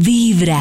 Vibra. 0.00 0.60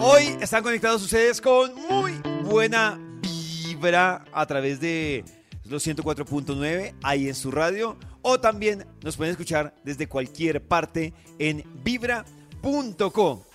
Hoy 0.00 0.36
están 0.40 0.64
conectados 0.64 1.02
ustedes 1.02 1.40
con 1.40 1.72
muy 1.88 2.12
buena 2.42 2.98
vibra 3.22 4.24
a 4.32 4.46
través 4.46 4.80
de 4.80 5.24
los 5.64 5.86
104.9 5.86 6.94
ahí 7.04 7.28
en 7.28 7.36
su 7.36 7.52
radio 7.52 7.96
o 8.22 8.40
también 8.40 8.84
nos 9.04 9.16
pueden 9.16 9.30
escuchar 9.30 9.76
desde 9.84 10.08
cualquier 10.08 10.60
parte 10.60 11.14
en 11.38 11.62
vibra.co. 11.84 13.46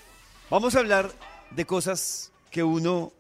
Vamos 0.50 0.76
a 0.76 0.80
hablar 0.80 1.12
de 1.54 1.66
cosas 1.66 2.32
que 2.50 2.64
uno 2.64 3.12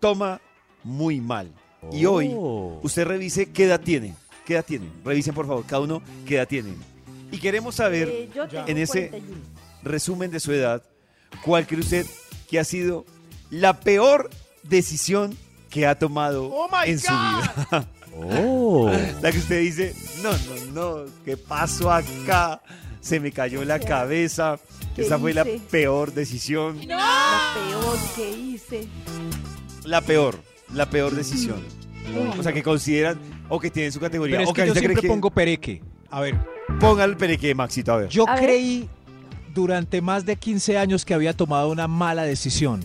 toma 0.00 0.40
muy 0.82 1.20
mal. 1.20 1.52
Y 1.92 2.06
hoy 2.06 2.34
usted 2.82 3.06
revise 3.06 3.52
qué 3.52 3.64
edad 3.66 3.80
tiene. 3.80 4.16
¿Qué 4.44 4.54
edad 4.54 4.64
tiene? 4.64 4.90
Revisen 5.04 5.34
por 5.34 5.46
favor, 5.46 5.64
cada 5.66 5.82
uno 5.82 6.02
qué 6.26 6.34
edad 6.34 6.48
tiene. 6.48 6.95
Y 7.30 7.38
queremos 7.38 7.74
saber 7.74 8.08
Eh, 8.08 8.30
yo 8.34 8.46
tengo 8.48 8.66
en 8.68 8.78
ese 8.78 9.08
41. 9.10 9.36
resumen 9.82 10.30
de 10.30 10.40
su 10.40 10.52
edad, 10.52 10.82
¿cuál 11.44 11.66
cree 11.66 11.80
usted 11.80 12.06
que 12.48 12.58
ha 12.58 12.64
sido 12.64 13.04
la 13.50 13.80
peor 13.80 14.30
decisión 14.62 15.36
que 15.70 15.86
ha 15.86 15.98
tomado 15.98 16.52
en 16.84 16.98
su 16.98 17.12
vida? 17.12 17.88
Oh. 18.18 18.90
la 19.22 19.30
que 19.32 19.38
usted 19.38 19.60
dice, 19.60 19.94
no, 20.22 20.30
no, 20.32 21.04
no, 21.04 21.10
¿qué 21.24 21.36
pasó 21.36 21.90
acá? 21.92 22.62
Se 23.00 23.20
me 23.20 23.30
cayó 23.30 23.64
la 23.64 23.78
cabeza. 23.78 24.58
¿Qué 24.96 25.02
Esa 25.02 25.18
fue 25.18 25.32
la 25.34 25.44
peor 25.44 26.12
decisión. 26.14 26.80
La 26.88 27.52
peor 27.54 27.98
que 28.16 28.30
hice. 28.30 28.88
La 29.84 30.00
peor, 30.00 30.40
la 30.72 30.88
peor 30.88 31.14
decisión. 31.14 31.62
O 32.38 32.42
sea, 32.42 32.52
que 32.52 32.62
consideran 32.62 33.18
o 33.48 33.60
que 33.60 33.70
tienen 33.70 33.92
su 33.92 34.00
categoría. 34.00 34.38
Pero 34.38 34.48
o 34.48 34.52
es 34.52 34.56
que 34.56 34.62
que 34.62 34.68
yo 34.68 34.74
siempre 34.74 35.02
que- 35.02 35.08
pongo 35.08 35.30
pereque. 35.30 35.82
A 36.10 36.20
ver, 36.20 36.36
Ponga 36.80 37.04
el 37.04 37.16
pereque, 37.16 37.54
Maxito, 37.54 37.92
a 37.92 37.96
ver. 37.98 38.08
yo 38.08 38.28
A 38.28 38.34
ver. 38.34 38.44
creí 38.44 38.88
durante 39.54 40.00
más 40.00 40.26
de 40.26 40.36
15 40.36 40.76
años 40.78 41.04
que 41.04 41.14
había 41.14 41.32
tomado 41.34 41.70
una 41.70 41.88
mala 41.88 42.24
decisión. 42.24 42.84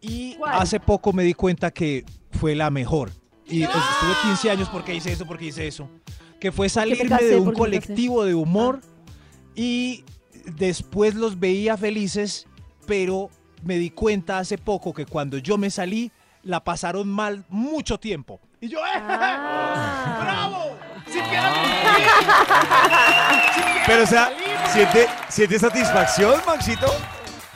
Y 0.00 0.34
¿Cuál? 0.34 0.54
hace 0.60 0.80
poco 0.80 1.12
me 1.12 1.22
di 1.22 1.34
cuenta 1.34 1.70
que 1.70 2.04
fue 2.32 2.54
la 2.54 2.70
mejor. 2.70 3.10
Y 3.46 3.64
pues, 3.64 3.76
estuve 3.76 4.12
15 4.30 4.50
años 4.50 4.68
porque 4.68 4.94
hice 4.94 5.12
eso, 5.12 5.26
porque 5.26 5.46
hice 5.46 5.66
eso. 5.66 5.88
Que 6.40 6.50
fue 6.52 6.68
salirme 6.68 7.08
casé, 7.08 7.24
de 7.26 7.36
un 7.36 7.44
porque 7.46 7.60
me 7.60 7.70
casé. 7.78 7.86
colectivo 7.86 8.24
de 8.24 8.34
humor 8.34 8.80
y 9.54 10.04
después 10.56 11.14
los 11.14 11.38
veía 11.38 11.76
felices, 11.76 12.46
pero 12.86 13.30
me 13.64 13.78
di 13.78 13.90
cuenta 13.90 14.38
hace 14.38 14.58
poco 14.58 14.92
que 14.92 15.06
cuando 15.06 15.38
yo 15.38 15.56
me 15.56 15.70
salí, 15.70 16.10
la 16.42 16.64
pasaron 16.64 17.08
mal 17.08 17.44
mucho 17.48 17.98
tiempo. 17.98 18.40
Y 18.60 18.68
yo, 18.68 18.78
¡eh! 18.78 18.90
Ah. 18.96 20.18
¡Bravo! 20.20 20.76
Pero, 23.86 24.02
o 24.02 24.06
sea, 24.06 24.32
¿siente, 24.72 25.08
¿siente 25.28 25.58
satisfacción, 25.58 26.40
Maxito? 26.46 26.86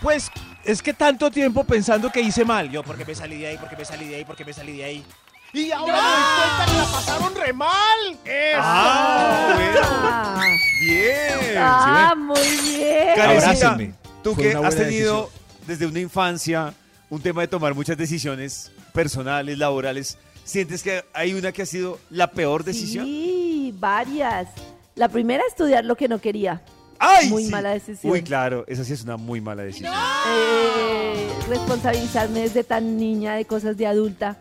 Pues 0.03 0.31
es 0.65 0.83
que 0.83 0.93
tanto 0.93 1.31
tiempo 1.31 1.65
pensando 1.65 2.11
que 2.11 2.21
hice 2.21 2.45
mal. 2.45 2.71
Yo, 2.71 2.83
porque 2.83 3.05
me 3.05 3.15
salí 3.15 3.39
de 3.39 3.47
ahí? 3.49 3.57
porque 3.59 3.77
me 3.77 3.85
salí 3.85 4.09
de 4.09 4.17
ahí? 4.17 4.25
porque 4.25 4.45
me 4.45 4.53
salí 4.53 4.77
de 4.77 4.85
ahí? 4.85 5.05
Y 5.53 5.71
ahora 5.71 5.95
me 5.95 6.01
doy 6.01 6.11
cuenta 6.37 6.67
que 6.67 6.77
la 6.77 6.85
pasaron 6.93 7.35
re 7.35 7.53
mal. 7.53 8.19
¡Eso! 8.25 8.61
Ah, 8.61 9.53
bueno. 9.55 9.81
Ah, 9.83 10.35
Bien. 10.81 11.57
ah, 11.59 12.15
muy 12.17 12.57
bien. 12.63 13.15
Karencita, 13.15 13.79
tú 14.23 14.35
Fue 14.35 14.51
que 14.51 14.57
una 14.57 14.69
has 14.69 14.77
tenido 14.77 15.31
desde 15.67 15.87
una 15.87 16.01
infancia 16.01 16.75
un 17.09 17.23
tema 17.23 17.43
de 17.43 17.49
tomar 17.49 17.75
muchas 17.75 17.97
decisiones 17.97 18.73
personales, 18.93 19.59
laborales, 19.59 20.19
¿sientes 20.45 20.83
que 20.83 21.05
hay 21.13 21.35
una 21.35 21.53
que 21.53 21.63
ha 21.63 21.67
sido 21.67 21.99
la 22.11 22.31
peor 22.31 22.65
decisión? 22.65 23.05
Sí, 23.07 23.46
varias. 23.73 24.49
La 24.95 25.09
primera, 25.09 25.43
estudiar 25.49 25.85
lo 25.85 25.97
que 25.97 26.09
no 26.09 26.21
quería. 26.21 26.63
¡Ay! 26.99 27.29
Muy 27.29 27.45
sí. 27.45 27.51
mala 27.51 27.71
decisión. 27.71 28.11
Uy, 28.13 28.23
claro, 28.23 28.65
esa 28.69 28.83
sí 28.85 28.93
es 28.95 29.03
una 29.05 29.17
muy 29.19 29.41
mala 29.41 29.63
decisión. 29.65 29.93
Eh, 30.29 31.29
responsabilizarme 31.49 32.41
desde 32.41 32.65
tan 32.65 32.97
niña 32.97 33.35
de 33.35 33.45
cosas 33.45 33.77
de 33.77 33.87
adulta. 33.87 34.39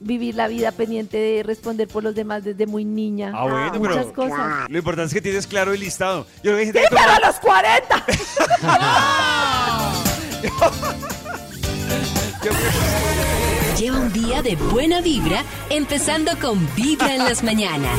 Vivir 0.00 0.34
la 0.34 0.48
vida 0.48 0.72
pendiente 0.72 1.16
de 1.18 1.42
responder 1.44 1.86
por 1.86 2.02
los 2.02 2.14
demás 2.14 2.42
desde 2.42 2.66
muy 2.66 2.84
niña. 2.84 3.30
Ah, 3.34 3.44
bueno, 3.44 3.74
Muchas 3.78 4.06
pero- 4.06 4.12
cosas. 4.14 4.68
Lo 4.68 4.78
importante 4.78 5.08
es 5.08 5.14
que 5.14 5.20
tienes 5.20 5.46
claro 5.46 5.72
el 5.74 5.80
listado. 5.80 6.26
Yo 6.42 6.58
¡Sí, 6.58 6.72
pero 6.72 6.98
a 6.98 7.20
los 7.20 7.36
40! 7.36 8.04
Lleva 13.78 13.98
un 13.98 14.12
día 14.12 14.42
de 14.42 14.56
buena 14.56 15.00
vibra, 15.00 15.44
empezando 15.70 16.32
con 16.40 16.58
Vibra 16.74 17.14
en 17.14 17.24
las 17.24 17.42
mañanas. 17.42 17.98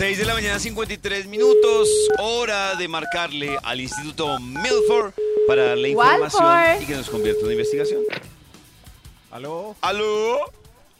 6 0.00 0.16
de 0.16 0.24
la 0.24 0.32
mañana, 0.32 0.58
53 0.58 1.26
minutos. 1.26 1.86
Hora 2.20 2.74
de 2.74 2.88
marcarle 2.88 3.58
al 3.62 3.82
Instituto 3.82 4.40
Milford 4.40 5.12
para 5.46 5.64
darle 5.64 5.90
información 5.90 6.42
Walford. 6.42 6.82
y 6.82 6.86
que 6.86 6.94
nos 6.94 7.10
convierta 7.10 7.40
en 7.40 7.44
una 7.44 7.52
investigación. 7.52 8.00
¿Aló? 9.30 9.76
¿Aló? 9.82 10.38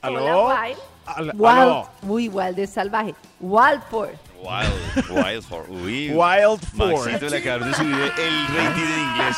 Hola, 0.03 0.67
Wild. 0.67 0.79
Al- 1.17 1.33
Wild. 1.37 1.47
aló. 1.59 1.89
Uy, 2.03 2.29
Wild 2.29 2.59
es 2.59 2.71
salvaje. 2.71 3.15
Wildford. 3.41 4.11
Wild, 4.43 5.11
Wildford. 5.11 5.69
Uy, 5.71 6.11
Wild 6.13 6.61
Maxito 6.73 7.29
le 7.29 7.37
acabaron 7.39 7.71
de 7.71 7.77
subir 7.77 7.95
el 7.95 8.47
rating 8.57 8.85
inglés. 9.11 9.37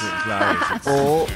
O, 0.87 1.27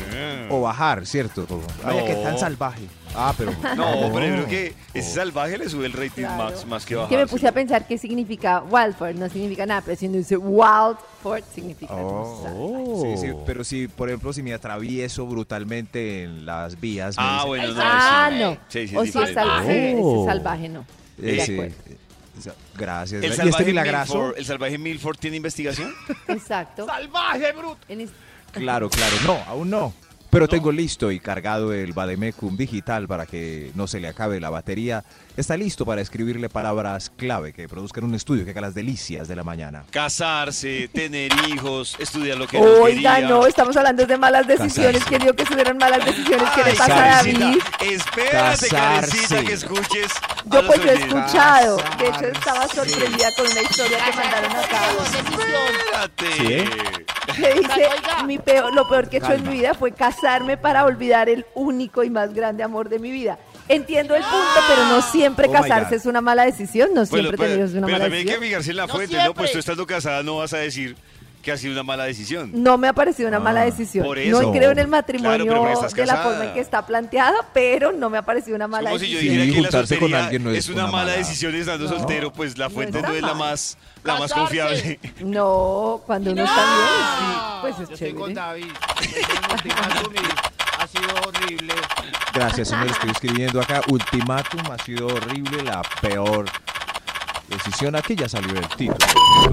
o 0.50 0.60
bajar, 0.60 1.04
¿cierto? 1.04 1.46
Vaya, 1.82 2.00
No. 2.00 2.06
que 2.06 2.14
tan 2.14 2.38
salvaje. 2.38 2.82
Ah, 3.14 3.34
pero. 3.36 3.50
No, 3.74 4.10
pero 4.14 4.26
yo 4.26 4.34
creo 4.34 4.46
que 4.46 4.74
ese 4.94 5.10
salvaje 5.14 5.58
le 5.58 5.68
sube 5.68 5.86
el 5.86 5.92
rating 5.94 6.22
Claro. 6.22 6.44
más, 6.44 6.66
más 6.66 6.86
que 6.86 6.94
bajar. 6.94 7.08
Que 7.10 7.16
me 7.16 7.26
puse 7.26 7.48
a 7.48 7.52
pensar 7.52 7.86
qué 7.88 7.98
significa 7.98 8.62
Wildford. 8.70 9.16
No 9.16 9.28
significa 9.28 9.66
nada, 9.66 9.82
pero 9.84 9.96
si 9.96 10.06
uno 10.06 10.18
dice 10.18 10.36
Significa. 11.54 11.94
Oh. 11.94 12.42
salvaje. 12.42 13.16
Sí, 13.20 13.26
sí, 13.28 13.34
pero 13.46 13.64
si, 13.64 13.88
por 13.88 14.08
ejemplo, 14.08 14.32
si 14.32 14.42
me 14.42 14.52
atravieso 14.54 15.26
brutalmente 15.26 16.22
en 16.24 16.46
las 16.46 16.80
vías. 16.80 17.16
Ah, 17.18 17.34
dicen, 17.44 17.48
bueno, 17.48 17.74
no. 17.74 17.80
ah, 17.82 18.28
sí. 18.30 18.38
no. 18.38 18.56
Sí, 18.68 18.88
sí, 18.88 18.96
o 18.96 19.02
es 19.02 19.12
si 19.12 19.18
es 19.22 19.34
salvaje. 19.34 19.96
Oh. 19.98 20.22
Ese 20.22 20.32
salvaje 20.32 20.68
no. 20.68 20.80
eh, 21.22 21.72
De 22.36 22.52
Gracias. 22.76 23.22
¿El 23.24 23.32
¿Y 23.32 23.34
salvaje, 23.34 23.70
este? 23.70 23.82
Milford, 23.82 24.38
¿El 24.38 24.44
salvaje 24.44 24.78
Milford 24.78 25.16
tiene 25.18 25.36
investigación? 25.38 25.92
Exacto. 26.28 26.86
¡Salvaje, 26.86 27.52
bruto! 27.52 27.78
Es- 27.88 28.10
Claro, 28.52 28.88
claro. 28.88 29.16
No, 29.26 29.34
aún 29.46 29.68
no. 29.70 29.92
Pero 30.30 30.48
tengo 30.48 30.72
listo 30.72 31.10
y 31.12 31.20
cargado 31.20 31.72
el 31.72 31.92
Bademecum 31.92 32.56
digital 32.56 33.06
para 33.06 33.26
que 33.26 33.70
no 33.74 33.86
se 33.86 34.00
le 34.00 34.08
acabe 34.08 34.40
la 34.40 34.50
batería. 34.50 35.04
Está 35.36 35.54
listo 35.54 35.84
para 35.84 36.00
escribirle 36.00 36.48
palabras 36.48 37.12
clave 37.14 37.52
que 37.52 37.68
produzcan 37.68 38.04
un 38.04 38.14
estudio 38.14 38.46
que 38.46 38.52
haga 38.52 38.62
las 38.62 38.74
delicias 38.74 39.28
de 39.28 39.36
la 39.36 39.44
mañana. 39.44 39.84
Casarse, 39.90 40.88
tener 40.94 41.30
hijos, 41.46 41.94
estudiar 41.98 42.38
lo 42.38 42.46
que 42.46 42.58
no 42.58 42.64
Oiga, 42.64 43.20
no, 43.20 43.46
estamos 43.46 43.76
hablando 43.76 44.06
de 44.06 44.16
malas 44.16 44.46
decisiones. 44.46 45.04
Casarse. 45.04 45.08
¿Quién 45.10 45.20
dijo 45.20 45.34
que 45.34 45.42
estuvieran 45.42 45.76
malas 45.76 46.06
decisiones? 46.06 46.48
¿Qué 46.54 46.64
le 46.64 46.74
pasa 46.74 47.18
a 47.18 47.22
David? 47.22 47.58
Espérate, 47.80 48.68
Casarse. 48.68 48.68
Karencita, 48.70 49.44
que 49.44 49.52
escuches. 49.52 50.10
a 50.16 50.54
Yo 50.54 50.66
pues 50.66 50.82
yo 50.82 50.90
he 50.90 50.94
escuchado. 50.94 51.76
De 51.98 52.08
hecho, 52.08 52.26
estaba 52.28 52.66
sorprendida 52.68 53.28
con 53.36 53.46
una 53.46 53.60
historia 53.60 53.98
que 54.06 54.16
mandaron 54.16 54.52
acá. 54.52 54.88
Espérate. 56.08 57.04
Que 57.36 57.54
dice, 57.60 57.88
mi 58.24 58.38
peor, 58.38 58.72
lo 58.72 58.88
peor 58.88 59.10
que 59.10 59.16
he 59.16 59.18
hecho 59.18 59.34
en 59.34 59.42
mi 59.42 59.50
vida 59.50 59.74
fue 59.74 59.92
casarme 59.92 60.56
para 60.56 60.86
olvidar 60.86 61.28
el 61.28 61.44
único 61.54 62.02
y 62.04 62.08
más 62.08 62.32
grande 62.32 62.62
amor 62.62 62.88
de 62.88 62.98
mi 62.98 63.10
vida. 63.10 63.38
Entiendo 63.68 64.14
el 64.14 64.22
punto, 64.22 64.60
pero 64.68 64.84
no 64.86 65.02
siempre 65.02 65.46
Oh 65.48 65.52
my 65.52 65.60
casarse 65.60 65.96
es 65.96 66.06
una 66.06 66.20
mala 66.20 66.44
decisión. 66.44 66.90
No 66.94 67.04
Bueno, 67.06 67.06
siempre 67.28 67.36
pero, 67.38 67.50
tener 67.50 67.64
es 67.66 67.72
una 67.72 67.86
pero 67.86 67.92
mala 67.98 68.04
también 68.04 68.20
hay 68.20 68.24
que 68.24 68.30
decisión. 68.32 68.48
fijarse 68.48 68.70
en 68.70 68.76
la 68.76 68.88
fuente, 68.88 69.24
¿no? 69.24 69.34
Pues 69.34 69.52
tú 69.52 69.58
estando 69.58 69.86
casada 69.86 70.22
no 70.22 70.36
vas 70.38 70.52
a 70.52 70.58
decir 70.58 70.96
que 71.42 71.52
ha 71.52 71.56
sido 71.56 71.74
una 71.74 71.84
mala 71.84 72.02
decisión. 72.04 72.50
No 72.54 72.76
me 72.76 72.88
ha 72.88 72.92
parecido 72.92 73.28
una 73.28 73.38
mala 73.38 73.60
Ah, 73.60 73.64
decisión. 73.66 74.04
por 74.04 74.16
No 74.18 74.40
eso. 74.40 74.50
creo 74.50 74.72
en 74.72 74.78
el 74.80 74.86
Claro, 74.86 74.90
matrimonio 74.90 75.46
pero 75.46 75.58
porque 75.60 75.72
estás 75.74 75.94
de 75.94 76.06
la 76.06 76.12
casada. 76.14 76.28
forma 76.30 76.44
en 76.46 76.54
que 76.54 76.60
está 76.60 76.84
planteado, 76.86 77.36
pero 77.54 77.92
no 77.92 78.10
me 78.10 78.18
ha 78.18 78.22
parecido 78.22 78.56
una 78.56 78.66
mala 78.66 78.90
como 78.90 78.98
si 78.98 79.10
yo 79.10 79.18
decisión. 79.18 79.32
dijera 79.36 79.44
Sí, 79.44 79.50
que 79.52 79.56
la 79.62 79.68
juntarse 79.68 79.94
con 79.94 80.00
soltería 80.00 80.24
alguien 80.24 80.42
no 80.44 80.50
es 80.50 80.58
es 80.58 80.68
una 80.70 80.82
una 80.82 80.92
mala 80.92 81.04
mala- 81.04 81.16
decisión 81.18 81.54
estando 81.54 81.84
No. 81.88 81.98
soltero, 81.98 82.32
pues 82.32 82.58
la 82.58 82.64
No 82.64 82.70
fuente 82.74 82.98
está 82.98 83.08
no 83.10 83.14
es 83.14 83.22
la 83.22 83.28
mal. 83.28 83.38
más, 83.50 83.78
la 84.02 84.18
más 84.18 84.32
confiable. 84.32 84.98
No, 85.20 86.02
cuando 86.04 86.32
uno 86.32 86.44
está 86.44 86.62
bien, 86.64 86.88
sí, 87.20 87.34
pues 87.60 87.72
es 87.74 87.88
Yo 87.90 87.94
estoy 87.94 88.12
con 88.14 88.34
chévere. 88.34 88.34
David. 88.34 88.72
El 89.02 89.52
ultimátum 89.54 90.14
y 90.14 90.18
ha 90.18 90.22
sido 90.24 90.55
horrible. 91.56 91.74
Gracias, 92.34 92.68
señor. 92.68 92.86
Estoy 92.88 93.10
escribiendo 93.14 93.60
acá. 93.60 93.80
Ultimátum 93.88 94.60
ha 94.70 94.78
sido 94.82 95.06
horrible, 95.08 95.62
la 95.62 95.82
peor 96.00 96.46
decisión 97.48 97.94
aquí 97.96 98.14
ya 98.16 98.28
salió 98.28 98.56
el 98.56 98.68
título. 98.70 98.96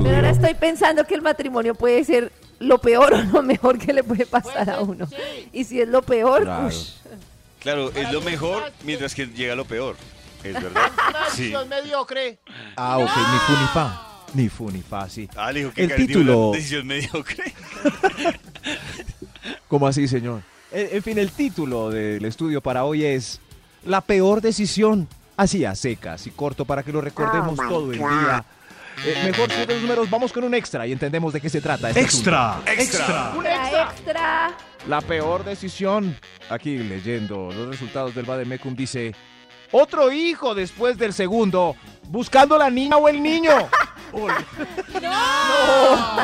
Pero 0.01 0.15
ahora 0.15 0.29
estoy 0.31 0.53
pensando 0.55 1.03
que 1.05 1.15
el 1.15 1.21
matrimonio 1.21 1.75
puede 1.75 2.03
ser 2.03 2.31
lo 2.59 2.77
peor 2.79 3.13
o 3.13 3.21
lo 3.21 3.43
mejor 3.43 3.77
que 3.77 3.93
le 3.93 4.03
puede 4.03 4.25
pasar 4.25 4.69
a 4.69 4.79
uno. 4.81 5.07
Y 5.51 5.63
si 5.63 5.79
es 5.81 5.87
lo 5.87 6.01
peor, 6.01 6.43
Claro. 6.43 6.67
ush, 6.67 6.89
Claro, 7.59 7.91
es 7.95 8.11
lo 8.11 8.19
mejor 8.21 8.71
mientras 8.83 9.13
que 9.15 9.25
llega 9.27 9.55
lo 9.55 9.65
peor. 9.65 9.95
Es 10.43 10.53
verdad. 10.61 10.91
Sí. 11.31 11.43
decisión 11.43 11.69
mediocre. 11.69 12.37
Ah, 12.75 12.97
ok, 12.97 13.09
ni 13.15 13.39
fu 13.39 13.51
ni 13.61 13.67
fa. 13.67 14.07
Ni 14.33 14.49
fu 14.49 14.71
ni 14.71 14.81
fa, 14.81 15.07
sí. 15.07 15.29
Ah, 15.37 15.51
le 15.51 15.59
dijo 15.59 15.71
que 15.71 15.83
El 15.83 15.95
título- 15.95 16.49
una 16.49 16.57
decisión 16.57 16.87
mediocre. 16.87 17.53
¿Cómo 19.67 19.87
así, 19.87 20.07
señor? 20.07 20.41
En, 20.73 20.97
en 20.97 21.03
fin, 21.03 21.17
el 21.19 21.31
título 21.31 21.89
del 21.91 22.25
estudio 22.25 22.59
para 22.59 22.83
hoy 22.83 23.05
es 23.05 23.39
La 23.85 24.01
peor 24.01 24.41
decisión. 24.41 25.07
Así 25.37 25.65
a 25.65 25.73
secas 25.73 26.27
y 26.27 26.31
corto 26.31 26.65
para 26.65 26.83
que 26.83 26.91
lo 26.91 27.01
recordemos 27.01 27.57
todo 27.57 27.91
el 27.91 27.97
día. 27.99 28.43
Eh, 29.05 29.15
mejor 29.25 29.51
cierre 29.51 29.73
los 29.73 29.81
números, 29.81 30.09
vamos 30.09 30.31
con 30.31 30.43
un 30.43 30.53
extra 30.53 30.85
y 30.85 30.91
entendemos 30.91 31.33
de 31.33 31.41
qué 31.41 31.49
se 31.49 31.61
trata. 31.61 31.89
este 31.89 32.01
Extra, 32.01 32.61
Extra. 32.67 33.33
Un 33.35 33.45
extra, 33.45 33.91
extra. 33.91 34.57
La 34.87 35.01
peor 35.01 35.43
decisión. 35.43 36.15
Aquí 36.49 36.77
leyendo 36.77 37.51
los 37.51 37.67
resultados 37.69 38.13
del 38.13 38.25
Bademecum 38.25 38.75
dice: 38.75 39.15
Otro 39.73 40.11
hijo 40.11 40.55
después 40.55 40.97
del 40.97 41.11
segundo, 41.13 41.75
buscando 42.07 42.57
la 42.57 42.69
niña 42.69 42.95
o 42.97 43.07
el 43.09 43.21
niño. 43.21 43.51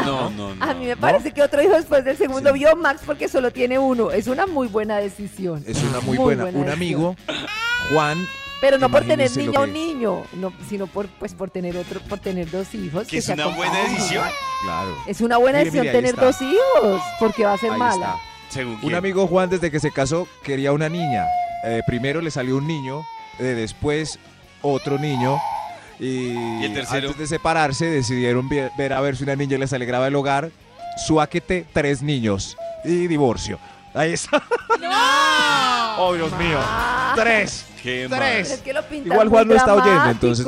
No, 0.05 0.29
no, 0.29 0.53
no. 0.55 0.63
A 0.63 0.73
mí 0.73 0.85
me 0.85 0.95
parece 0.97 1.31
que 1.31 1.41
otro 1.41 1.61
hijo 1.61 1.73
después 1.73 2.03
del 2.05 2.17
segundo 2.17 2.53
vio 2.53 2.75
Max 2.75 3.01
porque 3.05 3.27
solo 3.27 3.51
tiene 3.51 3.79
uno. 3.79 4.11
Es 4.11 4.27
una 4.27 4.45
muy 4.45 4.67
buena 4.67 4.97
decisión. 4.97 5.63
Es 5.67 5.81
una 5.83 5.99
muy, 6.01 6.17
buena. 6.17 6.45
Un 6.45 6.51
decisión. 6.65 6.73
amigo, 6.73 7.15
Juan, 7.91 8.17
Pero 8.61 8.77
no 8.77 8.89
por 8.89 9.05
tener 9.05 9.35
niña 9.35 9.59
o 9.61 9.65
que- 9.65 9.71
niño, 9.71 10.23
no, 10.33 10.53
sino 10.69 10.87
por 10.87 11.07
pues 11.07 11.33
por 11.33 11.49
tener 11.49 11.77
otro, 11.77 11.99
por 12.01 12.19
tener 12.19 12.49
dos 12.51 12.73
hijos. 12.75 13.07
Que 13.07 13.17
es 13.19 13.25
se 13.25 13.33
una 13.33 13.47
buena 13.47 13.77
decisión. 13.79 14.25
claro. 14.63 14.95
Es 15.07 15.21
una 15.21 15.37
buena 15.37 15.59
Mire, 15.59 15.71
decisión 15.71 15.85
mire, 15.87 15.97
tener 15.97 16.13
está. 16.13 16.25
dos 16.25 16.41
hijos, 16.41 17.01
porque 17.19 17.45
va 17.45 17.53
a 17.53 17.57
ser 17.57 17.71
Ahí 17.71 17.79
mala. 17.79 18.05
está. 18.05 18.15
Según 18.49 18.73
Un 18.75 18.79
quién. 18.81 18.95
amigo 18.95 19.27
Juan 19.27 19.49
desde 19.49 19.71
que 19.71 19.79
se 19.79 19.91
casó 19.91 20.27
quería 20.43 20.71
una 20.73 20.89
niña. 20.89 21.25
Eh, 21.65 21.81
primero 21.85 22.21
le 22.21 22.31
salió 22.31 22.57
un 22.57 22.67
niño, 22.67 23.03
eh, 23.39 23.43
después 23.43 24.19
otro 24.61 24.97
niño. 24.97 25.37
Y, 25.99 26.31
¿Y 26.61 26.65
el 26.65 26.73
tercero? 26.73 27.09
antes 27.09 27.17
de 27.29 27.35
separarse 27.37 27.85
decidieron 27.85 28.47
ver 28.49 28.93
a 28.93 29.01
ver 29.01 29.17
si 29.17 29.23
una 29.23 29.35
niña 29.35 29.57
les 29.57 29.73
alegraba 29.73 30.07
el 30.07 30.15
hogar. 30.15 30.49
Suáquete, 31.05 31.65
tres 31.73 32.01
niños. 32.01 32.57
Y 32.83 33.07
divorcio. 33.07 33.59
Ahí 33.93 34.13
está. 34.13 34.41
¡Oh, 35.97 36.13
Dios 36.15 36.31
mío! 36.37 36.59
¡Tres! 37.15 37.65
Qué 37.81 38.07
pero 38.09 38.21
tres. 38.21 38.51
es 38.51 38.59
que 38.61 38.73
lo 38.73 38.81
Igual 38.91 39.29
Juan 39.29 39.47
no 39.47 39.55
está 39.55 39.73
oyendo, 39.73 40.09
entonces- 40.09 40.45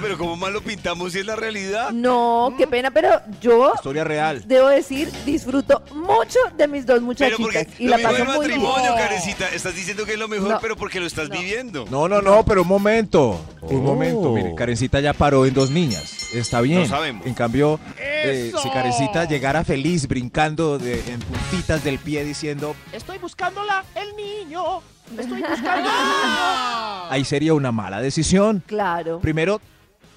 pero 0.00 0.18
¿cómo 0.18 0.36
más 0.36 0.50
lo 0.52 0.60
pintamos 0.62 1.12
si 1.12 1.20
es 1.20 1.26
la 1.26 1.36
realidad? 1.36 1.90
No, 1.90 2.54
qué 2.58 2.66
pena, 2.66 2.90
pero 2.90 3.20
yo 3.40 3.72
Historia 3.74 4.04
real. 4.04 4.42
debo 4.46 4.68
decir, 4.68 5.10
disfruto 5.24 5.82
mucho 5.92 6.38
de 6.56 6.66
mis 6.68 6.84
dos 6.86 6.96
Pero 6.96 7.06
muchachitas 7.06 7.40
porque 7.40 7.68
y 7.78 7.84
lo 7.84 7.90
la 7.90 7.96
mismo 7.98 8.10
paso 8.12 8.24
del 8.24 8.36
muy 8.36 8.46
bien. 8.48 8.62
matrimonio, 8.62 8.94
Karencita. 8.96 9.48
Estás 9.48 9.74
diciendo 9.74 10.04
que 10.04 10.12
es 10.14 10.18
lo 10.18 10.28
mejor, 10.28 10.48
No. 10.48 10.58
pero 10.60 10.76
porque 10.76 11.00
lo 11.00 11.06
estás 11.06 11.28
No. 11.28 11.38
viviendo. 11.38 11.84
No, 11.90 12.08
no, 12.08 12.20
no, 12.22 12.44
pero 12.44 12.62
un 12.62 12.68
momento. 12.68 13.40
Un 13.62 13.76
Oh. 13.78 13.80
momento, 13.80 14.32
mire, 14.32 14.54
Karencita 14.54 15.00
ya 15.00 15.12
paró 15.12 15.46
en 15.46 15.54
dos 15.54 15.70
niñas. 15.70 16.32
Está 16.34 16.60
bien. 16.60 16.80
No 16.82 16.86
sabemos. 16.88 17.26
En 17.26 17.34
cambio, 17.34 17.80
eh, 17.98 18.48
¡Eso! 18.48 18.58
si 18.62 18.70
Karencita 18.70 19.24
llegara 19.26 19.64
feliz, 19.64 20.06
brincando 20.08 20.78
de- 20.78 21.00
en 21.10 21.20
puntitas 21.20 21.82
del 21.84 21.98
pie, 21.98 22.24
diciendo, 22.24 22.74
Estoy 22.92 23.18
buscándola, 23.18 23.84
el 23.94 24.14
niño. 24.16 24.82
Estoy 25.16 25.42
buscando 25.42 25.88
ahí 27.10 27.24
sería 27.24 27.54
una 27.54 27.72
mala 27.72 28.00
decisión. 28.00 28.62
Claro. 28.66 29.20
Primero, 29.20 29.60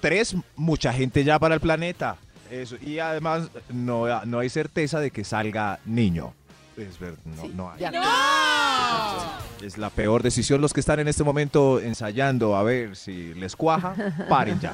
tres, 0.00 0.34
mucha 0.56 0.92
gente 0.92 1.24
ya 1.24 1.38
para 1.38 1.54
el 1.54 1.60
planeta. 1.60 2.16
Eso. 2.50 2.76
Y 2.82 2.98
además, 2.98 3.48
no, 3.70 4.24
no 4.26 4.38
hay 4.40 4.48
certeza 4.50 5.00
de 5.00 5.10
que 5.10 5.24
salga 5.24 5.78
niño. 5.86 6.34
Es 6.76 6.98
verdad, 6.98 7.18
no, 7.24 7.42
Sí, 7.42 7.52
no 7.54 7.70
hay. 7.70 7.80
ya. 7.80 9.38
Es 9.62 9.78
la 9.78 9.90
peor 9.90 10.22
decisión. 10.22 10.60
Los 10.60 10.72
que 10.72 10.80
están 10.80 11.00
en 11.00 11.08
este 11.08 11.22
momento 11.24 11.80
ensayando 11.80 12.56
a 12.56 12.62
ver 12.62 12.96
si 12.96 13.32
les 13.34 13.56
cuaja, 13.56 13.94
paren 14.28 14.58
ya. 14.60 14.72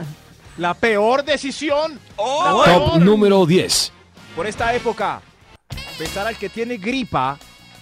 La 0.59 0.75
peor 0.75 1.25
decisión 1.25 2.01
¡Oh! 2.17 2.65
Top 2.65 2.99
número 3.01 3.47
10. 3.47 3.93
por 4.35 4.47
esta 4.47 4.75
época. 4.75 5.21
Besar 5.99 6.27
al 6.27 6.37
que 6.37 6.49
tiene 6.49 6.77
gripa 6.79 7.39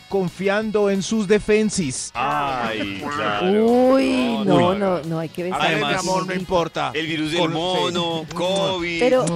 confiando 0.08 0.90
en 0.90 1.02
sus 1.02 1.26
defensis. 1.28 2.10
Ay, 2.14 3.02
claro. 3.14 3.66
Uy, 3.66 4.38
No, 4.44 4.44
no, 4.44 4.74
no, 4.74 4.74
no, 4.74 5.02
no, 5.04 5.18
hay 5.18 5.28
que 5.28 5.44
besar. 5.44 5.60
Además, 5.62 5.92
la 5.92 5.98
amor, 6.00 6.26
no 6.26 6.34
importa. 6.34 6.90
El 6.94 7.06
virus 7.06 7.30
del 7.32 7.40
Con- 7.40 7.52
mono, 7.52 8.24
COVID. 8.34 9.00
Pero, 9.00 9.26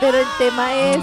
pero 0.00 0.18
el 0.18 0.26
tema 0.38 0.74
es, 0.74 0.96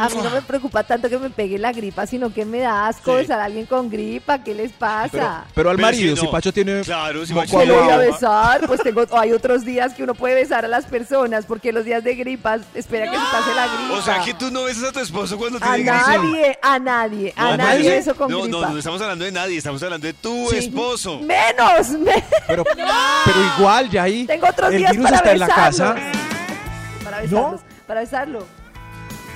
a 0.00 0.08
mí 0.08 0.16
no 0.22 0.30
me 0.30 0.42
preocupa 0.42 0.82
tanto 0.84 1.08
que 1.08 1.18
me 1.18 1.30
pegue 1.30 1.58
la 1.58 1.72
gripa, 1.72 2.06
sino 2.06 2.32
que 2.32 2.44
me 2.44 2.58
da 2.60 2.86
asco 2.88 3.12
Sí. 3.12 3.16
besar 3.18 3.40
a 3.40 3.44
alguien 3.44 3.66
con 3.66 3.90
gripa. 3.90 4.42
¿Qué 4.42 4.54
les 4.54 4.72
pasa? 4.72 5.08
Pero, 5.10 5.28
pero 5.54 5.70
al 5.70 5.76
Pero 5.76 5.86
marido, 5.88 6.16
si 6.16 6.24
no. 6.24 6.30
Pacho 6.30 6.52
tiene 6.52 6.82
Claro, 6.82 7.24
si 7.26 7.34
Pacho 7.34 7.58
¿Qué 7.58 7.66
lo 7.66 7.82
voy 7.82 7.90
a 7.92 7.96
besar? 7.96 8.66
Pues 8.66 8.80
tengo, 8.82 9.04
o 9.10 9.18
hay 9.18 9.32
otros 9.32 9.64
días 9.64 9.94
que 9.94 10.02
uno 10.02 10.14
puede 10.14 10.34
besar 10.34 10.64
a 10.64 10.68
las 10.68 10.84
personas, 10.86 11.46
porque 11.46 11.72
los 11.72 11.84
días 11.84 12.04
de 12.04 12.14
gripas 12.14 12.62
espera 12.74 13.10
que 13.10 13.16
se 13.16 13.24
pase 13.32 13.54
la 13.54 13.66
gripa. 13.66 13.94
O 13.94 14.02
sea 14.02 14.20
que 14.24 14.34
tú 14.34 14.50
no 14.50 14.64
besas 14.64 14.84
a 14.84 14.92
tu 14.92 15.00
esposo 15.00 15.36
cuando 15.38 15.58
a 15.58 15.60
tiene 15.74 15.78
gripa. 15.78 16.06
nadie, 16.16 16.58
a 16.62 16.78
nadie, 16.78 17.34
a 17.36 17.44
No, 17.50 17.56
nadie 17.56 17.82
pero- 17.84 17.96
beso 17.96 18.14
con 18.16 18.30
no, 18.30 18.42
gripa. 18.42 18.58
no, 18.60 18.68
no 18.70 18.78
estamos 18.78 19.00
hablando 19.02 19.24
de 19.24 19.32
nadie, 19.32 19.58
estamos 19.58 19.82
hablando 19.82 20.06
de 20.06 20.12
tu 20.14 20.48
Sí. 20.50 20.56
esposo. 20.58 21.18
Menos, 21.20 21.88
me- 21.90 22.24
Pero, 22.46 22.64
pero 23.24 23.38
igual, 23.58 23.90
ya 23.90 24.04
ahí. 24.04 24.26
tengo 24.26 24.46
otros 24.48 24.70
el 24.72 24.78
días 24.78 24.90
virus 24.92 25.04
para 25.06 25.16
está 25.16 25.32
en 25.32 25.38
la 25.40 25.46
besarlos. 25.46 25.78
casa, 25.78 25.94
Para 27.04 27.20
besarlos, 27.20 27.60
para 27.88 28.00
besarlo. 28.00 28.46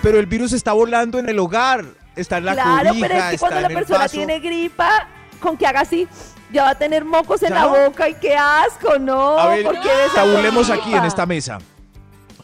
pero 0.02 0.20
el 0.20 0.26
virus 0.26 0.52
está 0.52 0.72
volando 0.72 1.18
en 1.18 1.28
el 1.28 1.38
hogar. 1.38 1.84
Está 2.14 2.36
en 2.36 2.44
la 2.44 2.52
claro, 2.52 2.90
cobija, 2.90 3.08
pero 3.08 3.18
es 3.20 3.30
que 3.30 3.38
cuando 3.38 3.60
la 3.60 3.68
persona 3.70 4.08
tiene 4.08 4.38
gripa, 4.38 5.08
con 5.40 5.56
que 5.56 5.66
haga 5.66 5.80
así, 5.80 6.06
ya 6.52 6.64
va 6.64 6.70
a 6.70 6.74
tener 6.74 7.06
mocos 7.06 7.42
en 7.42 7.54
la 7.54 7.66
boca 7.66 8.06
y 8.10 8.14
qué 8.14 8.36
asco, 8.36 8.98
¿no? 8.98 9.38
A 9.38 9.48
ver, 9.48 9.64
¿Por 9.64 9.80
qué 9.80 9.88
besar 9.88 10.24
con 10.24 10.34
tabulemos 10.34 10.68
aquí 10.68 10.92
en 10.92 11.04
esta 11.04 11.24
mesa. 11.24 11.58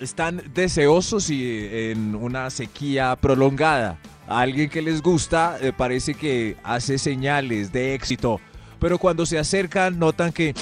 Están 0.00 0.42
deseosos 0.54 1.28
y 1.28 1.68
en 1.70 2.14
una 2.14 2.48
sequía 2.48 3.14
prolongada. 3.16 3.98
A 4.26 4.40
alguien 4.40 4.70
que 4.70 4.80
les 4.80 5.02
gusta 5.02 5.58
eh, 5.60 5.72
parece 5.76 6.14
que 6.14 6.56
hace 6.62 6.98
señales 6.98 7.72
de 7.72 7.94
éxito, 7.94 8.40
pero 8.78 8.98
cuando 8.98 9.26
se 9.26 9.38
acercan 9.38 9.98
notan 9.98 10.32
que 10.32 10.54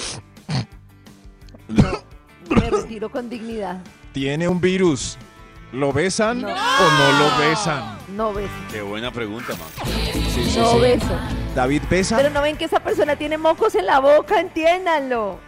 Me 2.49 2.69
retiro 2.69 3.09
con 3.09 3.29
dignidad. 3.29 3.81
tiene 4.13 4.47
un 4.47 4.59
virus. 4.59 5.17
¿Lo 5.73 5.91
besan 5.91 6.41
No. 6.41 6.47
o 6.47 6.51
no 6.51 7.19
lo 7.19 7.37
besan? 7.49 7.97
No 8.15 8.33
beso, 8.33 8.49
Qué 8.71 8.81
buena 8.81 9.11
pregunta. 9.11 9.53
Sí, 10.13 10.23
sí, 10.33 10.59
no 10.59 10.71
sí. 10.73 10.79
beso. 10.79 11.19
David 11.55 11.81
besa. 11.89 12.15
Pero 12.17 12.29
no 12.29 12.41
ven 12.41 12.55
que 12.57 12.65
esa 12.65 12.79
persona 12.79 13.15
tiene 13.15 13.37
mocos 13.37 13.75
en 13.75 13.85
la 13.85 13.99
boca, 13.99 14.39
entiéndanlo. 14.39 15.39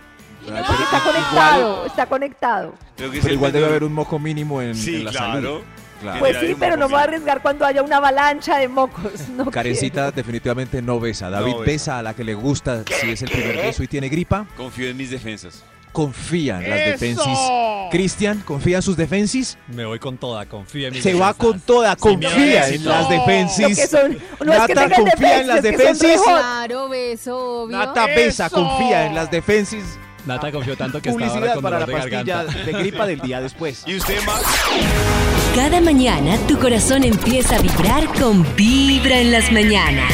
Pero 0.46 0.58
Porque 0.66 0.84
está 0.84 1.00
conectado, 1.04 1.86
está 1.86 2.06
conectado. 2.06 2.74
Creo 2.98 3.12
que 3.12 3.18
es 3.18 3.24
Pero 3.24 3.36
igual 3.36 3.52
debe 3.52 3.66
haber 3.68 3.84
un 3.84 3.94
moco 3.94 4.20
mínimo 4.20 4.62
en, 4.62 4.76
Sí, 4.76 4.98
en 4.98 5.06
la 5.06 5.12
claro. 5.12 5.34
salud. 5.34 5.62
Claro. 6.02 6.20
Pues 6.20 6.38
sí, 6.40 6.56
pero 6.58 6.78
no 6.78 6.88
me 6.88 6.94
voy 6.94 7.02
a 7.02 7.04
arriesgar 7.04 7.42
cuando 7.42 7.66
haya 7.66 7.82
una 7.84 7.98
avalancha 7.98 8.58
de 8.58 8.68
mocos. 8.70 9.28
No 9.36 9.46
Karencita 9.52 9.94
quiero. 10.04 10.12
definitivamente 10.14 10.82
no 10.82 10.98
besa. 11.00 11.30
David 11.30 11.52
No 11.52 11.60
besa. 11.60 11.72
besa. 11.72 12.00
a 12.00 12.04
la 12.04 12.14
que 12.14 12.24
le 12.24 12.34
gusta 12.36 12.84
si 13.02 13.12
es 13.12 13.22
el 13.22 13.30
primer 13.30 13.56
beso 13.58 13.84
y 13.84 13.88
tiene 13.88 14.08
gripa. 14.10 14.46
Confío 14.56 14.88
en 14.90 14.96
mis 14.98 15.10
defensas. 15.10 15.64
Confía 15.92 16.64
en 16.64 16.70
las 16.70 16.80
¡Eso! 16.80 16.90
defensis. 16.92 17.40
Cristian, 17.92 18.40
confía 18.46 18.78
en 18.78 18.82
sus 18.84 18.96
defensis. 18.96 19.58
Me 19.68 19.84
voy 19.86 19.98
con 20.00 20.18
toda, 20.18 20.46
confía 20.46 20.90
en 20.90 20.94
mi 20.94 21.02
Se 21.02 21.14
va 21.16 21.34
con 21.34 21.60
toda, 21.60 21.96
confía 21.96 22.68
en 22.68 22.74
éxito. 22.76 22.90
las 22.90 23.08
que 23.08 23.14
defensis. 23.16 23.90
son, 23.90 24.18
no 24.46 24.54
es 24.54 24.62
que 24.62 24.76
Nata, 24.76 24.88
tengan 24.88 25.02
confía 25.06 25.42
en 25.42 25.48
las 25.48 25.64
defensis. 25.64 26.22
Claro, 26.24 26.90
beso, 26.90 27.64
obvio. 27.64 27.78
Nata 27.78 28.06
besa, 28.06 28.46
¡Eso! 28.46 28.56
confía 28.56 29.08
en 29.08 29.16
las 29.16 29.32
defensis. 29.32 29.84
Nata 30.26 30.52
confió 30.52 30.78
tanto 30.78 31.02
que 31.02 31.10
estaba 31.10 31.26
ahora 31.28 31.40
Publicidad 31.40 31.54
con 31.56 31.64
para 31.64 31.80
la 31.80 31.86
dolor 31.88 32.02
de 32.04 32.10
pastilla 32.12 32.44
garganta. 32.44 32.64
de 32.66 32.72
gripa 32.74 33.08
del 33.08 33.20
día 33.22 33.42
después. 33.42 33.84
¿Y 33.88 33.96
usted, 33.98 34.22
Max? 34.26 34.44
Cada 35.56 35.82
mañana 35.82 36.38
tu 36.48 36.60
corazón 36.60 37.04
empieza 37.04 37.56
a 37.56 37.60
vibrar 37.62 38.06
con 38.20 38.46
Vibra 38.56 39.18
en 39.20 39.32
las 39.32 39.52
mañanas. 39.52 40.14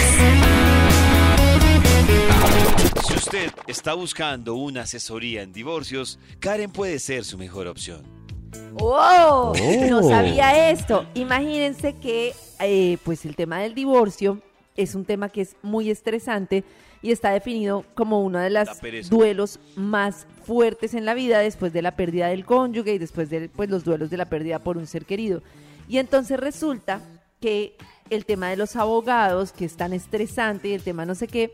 Si 3.07 3.13
usted 3.13 3.51
está 3.67 3.93
buscando 3.93 4.55
una 4.55 4.81
asesoría 4.81 5.43
en 5.43 5.53
divorcios, 5.53 6.17
Karen 6.39 6.71
puede 6.71 6.97
ser 6.97 7.23
su 7.23 7.37
mejor 7.37 7.67
opción. 7.67 8.01
¡Oh! 8.79 9.53
Oh. 9.55 9.87
No 9.87 10.01
sabía 10.01 10.71
esto. 10.71 11.05
Imagínense 11.13 11.93
que 11.93 12.33
eh, 12.59 12.97
pues 13.03 13.25
el 13.25 13.35
tema 13.35 13.59
del 13.59 13.75
divorcio 13.75 14.41
es 14.75 14.95
un 14.95 15.05
tema 15.05 15.29
que 15.29 15.41
es 15.41 15.55
muy 15.61 15.91
estresante 15.91 16.63
y 17.03 17.11
está 17.11 17.29
definido 17.29 17.85
como 17.93 18.23
uno 18.23 18.39
de 18.39 18.49
los 18.49 18.67
duelos 19.07 19.59
más 19.75 20.25
fuertes 20.43 20.95
en 20.95 21.05
la 21.05 21.13
vida 21.13 21.37
después 21.39 21.73
de 21.73 21.83
la 21.83 21.95
pérdida 21.95 22.29
del 22.29 22.43
cónyuge 22.43 22.95
y 22.95 22.97
después 22.97 23.29
de 23.29 23.49
pues, 23.49 23.69
los 23.69 23.83
duelos 23.83 24.09
de 24.09 24.17
la 24.17 24.25
pérdida 24.25 24.57
por 24.57 24.77
un 24.77 24.87
ser 24.87 25.05
querido. 25.05 25.43
Y 25.87 25.99
entonces 25.99 26.39
resulta 26.39 27.01
que 27.39 27.77
el 28.09 28.25
tema 28.25 28.49
de 28.49 28.57
los 28.57 28.75
abogados, 28.75 29.51
que 29.51 29.65
es 29.65 29.77
tan 29.77 29.93
estresante 29.93 30.69
y 30.69 30.73
el 30.73 30.81
tema 30.81 31.05
no 31.05 31.13
sé 31.13 31.27
qué, 31.27 31.53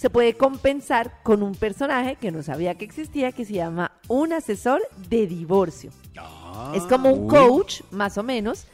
se 0.00 0.08
puede 0.08 0.32
compensar 0.34 1.12
con 1.22 1.42
un 1.42 1.54
personaje 1.54 2.16
que 2.16 2.30
no 2.30 2.42
sabía 2.42 2.74
que 2.74 2.86
existía, 2.86 3.32
que 3.32 3.44
se 3.44 3.52
llama 3.52 3.92
un 4.08 4.32
asesor 4.32 4.80
de 5.10 5.26
divorcio. 5.26 5.90
Es 6.74 6.84
como 6.84 7.10
un 7.12 7.24
Uy. 7.24 7.28
coach, 7.28 7.82
más 7.90 8.16
o 8.16 8.22
menos, 8.22 8.64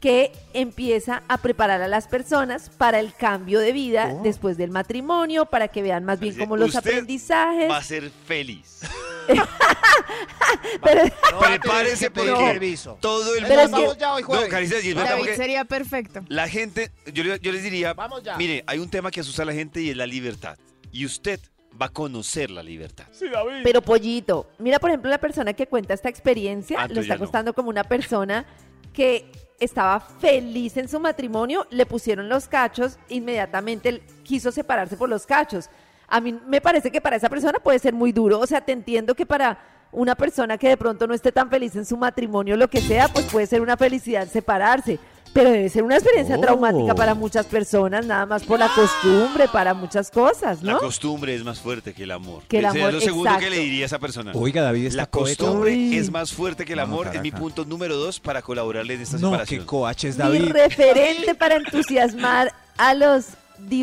que 0.00 0.32
empieza 0.54 1.22
a 1.28 1.36
preparar 1.36 1.82
a 1.82 1.88
las 1.88 2.08
personas 2.08 2.70
para 2.70 2.98
el 2.98 3.12
cambio 3.12 3.60
de 3.60 3.72
vida 3.72 4.14
después 4.22 4.56
del 4.56 4.70
matrimonio, 4.70 5.44
para 5.44 5.68
que 5.68 5.82
vean 5.82 6.06
más 6.06 6.18
bien 6.18 6.34
como 6.38 6.56
los 6.56 6.68
"Usted 6.74 6.78
aprendizajes. 6.92 7.68
Va 7.70 7.76
a 7.76 7.82
ser 7.84 8.10
feliz. 8.26 8.80
Pero- 10.82 11.02
Prepárese 11.38 12.06
que 12.06 12.10
pedir 12.10 12.32
porque 12.32 12.78
todo 13.00 13.34
el 13.34 13.44
Pero 13.46 13.60
es 13.60 13.70
mundo... 13.70 13.76
que- 13.76 13.82
Vamos 13.84 13.98
ya 13.98 14.14
hoy 14.14 14.22
No, 14.22 15.08
porque 15.18 15.36
sería 15.36 15.64
perfecto. 15.66 16.22
la 16.28 16.48
gente, 16.48 16.90
yo, 17.12 17.22
le- 17.22 17.38
yo 17.40 17.52
les 17.52 17.62
diría, 17.62 17.92
Vamos 17.92 18.22
ya. 18.22 18.36
mire, 18.38 18.64
hay 18.66 18.78
un 18.78 18.88
tema 18.88 19.10
que 19.10 19.20
asusta 19.20 19.42
a 19.42 19.44
la 19.46 19.52
gente 19.52 19.82
y 19.82 19.90
es 19.90 19.96
la 19.96 20.06
libertad. 20.06 20.56
Y 20.92 21.04
usted 21.06 21.40
va 21.80 21.86
a 21.86 21.88
conocer 21.90 22.50
la 22.50 22.62
libertad. 22.62 23.04
Sí, 23.12 23.28
David. 23.28 23.60
Pero 23.62 23.80
pollito, 23.82 24.50
mira 24.58 24.78
por 24.78 24.90
ejemplo 24.90 25.08
la 25.10 25.18
persona 25.18 25.52
que 25.52 25.66
cuenta 25.66 25.94
esta 25.94 26.08
experiencia, 26.08 26.78
Ah, 26.80 26.88
lo 26.88 27.00
está 27.00 27.14
no. 27.14 27.20
contando 27.20 27.54
como 27.54 27.68
una 27.68 27.84
persona 27.84 28.44
que 28.92 29.30
estaba 29.60 30.00
feliz 30.00 30.76
en 30.76 30.88
su 30.88 30.98
matrimonio, 30.98 31.66
le 31.70 31.86
pusieron 31.86 32.28
los 32.28 32.48
cachos, 32.48 32.98
inmediatamente 33.08 33.88
él 33.88 34.02
quiso 34.24 34.50
separarse 34.50 34.96
por 34.96 35.08
los 35.08 35.26
cachos. 35.26 35.68
A 36.08 36.20
mí 36.20 36.38
me 36.46 36.60
parece 36.60 36.90
que 36.90 37.00
para 37.00 37.16
esa 37.16 37.28
persona 37.28 37.58
puede 37.60 37.78
ser 37.78 37.94
muy 37.94 38.10
duro, 38.10 38.40
o 38.40 38.46
sea, 38.46 38.60
te 38.62 38.72
entiendo 38.72 39.14
que 39.14 39.26
para 39.26 39.58
una 39.92 40.14
persona 40.16 40.58
que 40.58 40.68
de 40.68 40.76
pronto 40.76 41.06
no 41.06 41.14
esté 41.14 41.30
tan 41.30 41.50
feliz 41.50 41.76
en 41.76 41.84
su 41.84 41.96
matrimonio, 41.96 42.56
lo 42.56 42.68
que 42.68 42.80
sea, 42.80 43.08
pues 43.08 43.26
puede 43.26 43.46
ser 43.46 43.60
una 43.60 43.76
felicidad 43.76 44.26
separarse. 44.28 44.98
Pero 45.32 45.50
debe 45.50 45.68
ser 45.68 45.84
una 45.84 45.94
experiencia 45.94 46.36
Oh. 46.36 46.40
traumática 46.40 46.92
para 46.94 47.14
muchas 47.14 47.46
personas, 47.46 48.04
nada 48.04 48.26
más 48.26 48.42
por 48.42 48.58
la 48.58 48.68
costumbre, 48.74 49.46
para 49.52 49.74
muchas 49.74 50.10
cosas, 50.10 50.60
La 50.62 50.72
¿no? 50.72 50.78
costumbre 50.80 51.34
es 51.36 51.44
más 51.44 51.60
fuerte 51.60 51.94
que 51.94 52.02
el 52.02 52.10
amor. 52.10 52.42
Que 52.48 52.58
el 52.58 52.64
es 52.64 52.70
amor, 52.72 52.94
lo 52.94 53.00
segundo 53.00 53.30
que 53.30 53.36
exacto. 53.36 53.54
le 53.54 53.60
diría 53.62 53.84
a 53.84 53.86
esa 53.86 53.98
persona. 54.00 54.32
Oiga, 54.34 54.62
David 54.62 54.86
está 54.86 54.96
la 55.02 55.06
costumbre 55.06 55.70
Uy. 55.72 55.96
es 55.96 56.10
más 56.10 56.32
fuerte 56.32 56.64
que 56.64 56.72
el 56.72 56.78
No, 56.78 56.82
amor. 56.84 57.10
Es 57.14 57.22
mi 57.22 57.30
punto 57.30 57.64
número 57.64 57.96
dos 57.96 58.18
para 58.18 58.42
colaborarle 58.42 58.94
en 58.94 59.02
esta 59.02 59.18
No, 59.18 59.28
separación. 59.30 59.60
qué 59.60 59.66
coaches, 59.66 60.16
Mi 60.16 60.22
David. 60.24 60.48
referente 60.50 61.34
para 61.36 61.56
entusiasmar 61.56 62.52
a 62.76 62.94
los 62.94 63.26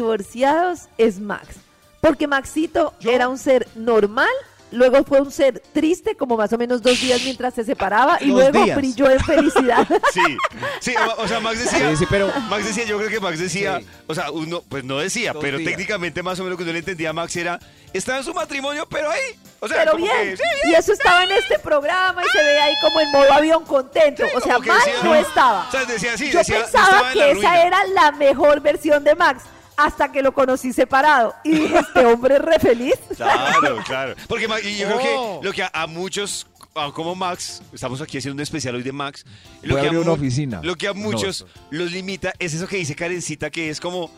divorciados 0.01 0.81
es 0.97 1.19
Max. 1.19 1.47
Porque 2.01 2.27
Maxito 2.27 2.93
era 3.01 3.27
un 3.29 3.37
ser 3.37 3.67
normal, 3.75 4.27
luego 4.71 5.03
fue 5.03 5.21
un 5.21 5.31
ser 5.31 5.61
triste, 5.73 6.15
como 6.15 6.35
más 6.37 6.51
o 6.53 6.57
menos 6.57 6.81
dos 6.81 6.99
días 6.99 7.21
mientras 7.23 7.53
se 7.53 7.63
separaba, 7.63 8.17
y 8.21 8.25
luego 8.27 8.63
días. 8.63 8.77
brilló 8.77 9.09
en 9.09 9.19
felicidad. 9.19 9.87
Sí, 10.13 10.37
sí, 10.81 10.93
o- 10.95 11.21
o 11.23 11.27
sea, 11.27 11.39
Max 11.39 11.59
decía, 11.63 11.89
Sí, 11.91 11.95
sí, 11.97 12.05
pero 12.09 12.31
Max 12.49 12.65
decía, 12.65 12.83
yo 12.85 12.97
creo 12.97 13.09
que 13.09 13.19
Max 13.19 13.39
decía, 13.39 13.79
Sí. 13.79 13.87
o 14.07 14.15
sea, 14.15 14.31
uno, 14.31 14.61
pues 14.67 14.83
no 14.83 14.97
decía, 14.99 15.33
Dos 15.33 15.41
pero 15.41 15.57
días. 15.57 15.69
técnicamente 15.71 16.23
más 16.23 16.39
o 16.39 16.43
menos 16.43 16.51
lo 16.53 16.57
que 16.57 16.63
uno 16.63 16.73
le 16.73 16.79
entendía 16.79 17.09
a 17.11 17.13
Max 17.13 17.35
era, 17.35 17.59
está 17.93 18.17
en 18.17 18.23
su 18.23 18.33
matrimonio, 18.33 18.87
pero 18.89 19.09
ahí, 19.09 19.19
o 19.59 19.67
sea, 19.67 19.77
Pero 19.79 19.91
como 19.91 20.03
bien, 20.05 20.35
que, 20.35 20.69
y 20.69 20.73
eso 20.73 20.93
estaba 20.93 21.23
en 21.23 21.31
este 21.31 21.59
programa 21.59 22.21
y 22.23 22.27
se 22.37 22.43
ve 22.43 22.59
ahí 22.59 22.73
como 22.81 22.99
en 22.99 23.11
modo 23.11 23.33
avión 23.33 23.63
contento. 23.65 24.23
o 24.35 24.41
sea, 24.41 24.59
mal 24.59 24.77
decía- 24.85 25.03
no 25.03 25.15
estaba. 25.15 25.67
O 25.67 25.71
sea, 25.71 25.85
decía, 25.85 26.17
sí, 26.17 26.29
Yo 26.31 26.39
decía, 26.39 26.61
pensaba 26.63 26.87
estaba 26.87 27.11
que 27.13 27.31
esa 27.31 27.65
era 27.65 27.85
la 27.87 28.11
mejor 28.11 28.61
versión 28.61 29.03
de 29.03 29.15
Max 29.15 29.43
hasta 29.77 30.11
que 30.11 30.21
lo 30.21 30.33
conocí 30.33 30.73
separado. 30.73 31.33
Y 31.43 31.51
dije, 31.51 31.77
este 31.79 32.05
hombre 32.05 32.35
es 32.35 32.41
re 32.41 32.59
feliz. 32.59 32.95
Claro, 33.15 33.77
claro. 33.85 34.15
Porque 34.27 34.45
y 34.63 34.77
yo 34.77 34.87
creo 34.87 34.97
Oh. 35.17 35.39
que 35.41 35.45
lo 35.47 35.53
que 35.53 35.63
a, 35.63 35.69
a 35.73 35.87
muchos, 35.87 36.45
como 36.93 37.15
Max, 37.15 37.61
estamos 37.73 38.01
aquí 38.01 38.17
haciendo 38.17 38.35
un 38.35 38.41
especial 38.41 38.75
hoy 38.75 38.83
de 38.83 38.91
Max. 38.91 39.25
Lo 39.61 39.75
Voy 39.75 39.79
a 39.79 39.81
que 39.83 39.87
abrir 39.87 40.01
una 40.01 40.11
oficina. 40.11 40.59
Lo 40.63 40.75
que 40.75 40.87
a 40.87 40.93
muchos 40.93 41.45
los 41.71 41.91
limita 41.91 42.33
es 42.39 42.53
eso 42.53 42.67
que 42.67 42.77
dice 42.77 42.95
Karencita, 42.95 43.49
que 43.49 43.69
es 43.69 43.79
como. 43.79 44.11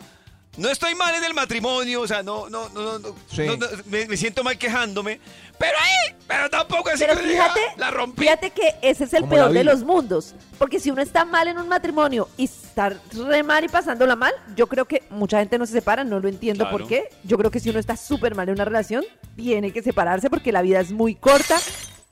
No 0.60 0.70
estoy 0.70 0.94
mal 0.94 1.16
en 1.16 1.24
el 1.24 1.34
matrimonio, 1.34 2.02
o 2.02 2.08
sea, 2.08 2.22
no, 2.22 2.50
no, 2.50 2.70
no, 2.70 2.82
no, 2.84 3.00
no, 3.00 3.16
Sí. 3.32 3.46
no, 3.48 3.56
no, 3.58 3.68
me, 3.86 4.06
me 4.08 4.18
siento 4.18 4.44
mal 4.44 4.58
quejándome, 4.58 5.20
pero 5.58 5.74
ahí, 5.80 6.16
pero 6.28 6.50
tampoco 6.50 6.90
así 6.90 7.06
Pero 7.06 7.20
que 7.20 7.28
fíjate, 7.28 7.60
la 7.78 7.92
rompí. 7.92 8.24
fíjate 8.24 8.50
que 8.52 8.76
ese 8.82 9.06
es 9.06 9.14
el 9.14 9.22
Como 9.22 9.34
peor 9.36 9.52
de 9.54 9.64
los 9.64 9.84
mundos. 9.84 10.36
Porque 10.58 10.80
si 10.80 10.92
uno 10.92 11.02
está 11.02 11.24
mal 11.26 11.48
en 11.48 11.58
un 11.58 11.68
matrimonio 11.70 12.28
y 12.38 12.44
está 12.46 12.90
re 13.14 13.42
mal 13.44 13.64
y 13.64 13.70
pasándola 13.70 14.16
mal, 14.16 14.34
yo 14.56 14.68
creo 14.68 14.86
que 14.86 15.04
mucha 15.10 15.40
gente 15.40 15.58
no 15.58 15.66
se 15.66 15.74
separa, 15.74 16.04
no 16.04 16.20
lo 16.20 16.28
entiendo 16.28 16.66
Claro. 16.66 16.78
por 16.78 16.88
qué. 16.88 17.10
Yo 17.24 17.38
creo 17.38 17.50
que 17.52 17.60
si 17.62 17.70
uno 17.70 17.80
está 17.80 17.96
súper 17.96 18.36
mal 18.36 18.50
en 18.50 18.56
una 18.56 18.66
relación, 18.66 19.06
tiene 19.38 19.72
que 19.72 19.82
separarse 19.82 20.30
porque 20.30 20.52
la 20.52 20.62
vida 20.62 20.80
es 20.82 20.92
muy 20.92 21.16
corta. 21.16 21.58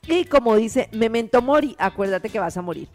Y 0.06 0.24
como 0.24 0.56
dice 0.56 0.88
Memento 0.92 1.42
Mori, 1.42 1.76
acuérdate 1.78 2.30
que 2.30 2.38
vas 2.38 2.56
a 2.56 2.62
morir. 2.62 2.88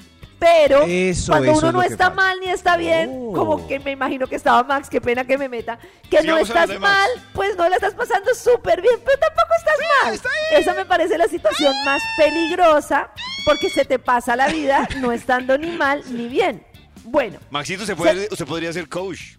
Pero 0.44 0.84
Eso, 0.86 1.32
cuando 1.32 1.52
eso 1.52 1.60
uno 1.60 1.68
es 1.70 1.74
no 1.74 1.82
está 1.84 2.10
pasa. 2.10 2.16
mal 2.16 2.40
ni 2.42 2.50
está 2.50 2.76
bien, 2.76 3.10
Oh. 3.14 3.32
como 3.34 3.66
que 3.68 3.80
me 3.80 3.92
imagino 3.92 4.28
que 4.28 4.36
estaba 4.36 4.62
Max, 4.64 4.90
qué 4.90 5.00
pena 5.00 5.24
que 5.26 5.38
me 5.38 5.48
meta, 5.48 5.80
que 6.10 6.22
no 6.24 6.38
estás 6.38 6.78
mal, 6.80 7.10
pues 7.34 7.56
no 7.56 7.70
la 7.70 7.76
estás 7.78 7.94
pasando 7.94 8.34
súper 8.36 8.82
bien, 8.82 8.96
pero 9.06 9.18
tampoco 9.20 9.48
estás 9.58 10.22
mal. 10.22 10.60
Esa 10.60 10.74
me 10.74 10.84
parece 10.86 11.18
la 11.18 11.28
situación 11.30 11.74
más 11.86 12.02
peligrosa 12.18 13.10
porque 13.46 13.70
se 13.70 13.86
te 13.86 14.00
pasa 14.00 14.36
la 14.36 14.48
vida 14.50 14.88
no 14.98 15.14
estando 15.14 15.58
ni 15.58 15.72
mal 15.78 16.04
ni 16.10 16.28
bien. 16.28 16.62
Bueno, 17.06 17.40
Maxito, 17.50 17.84
usted, 17.84 17.96
puede, 17.96 18.28
usted 18.30 18.46
podría 18.46 18.72
ser 18.74 18.88
coach 18.90 19.38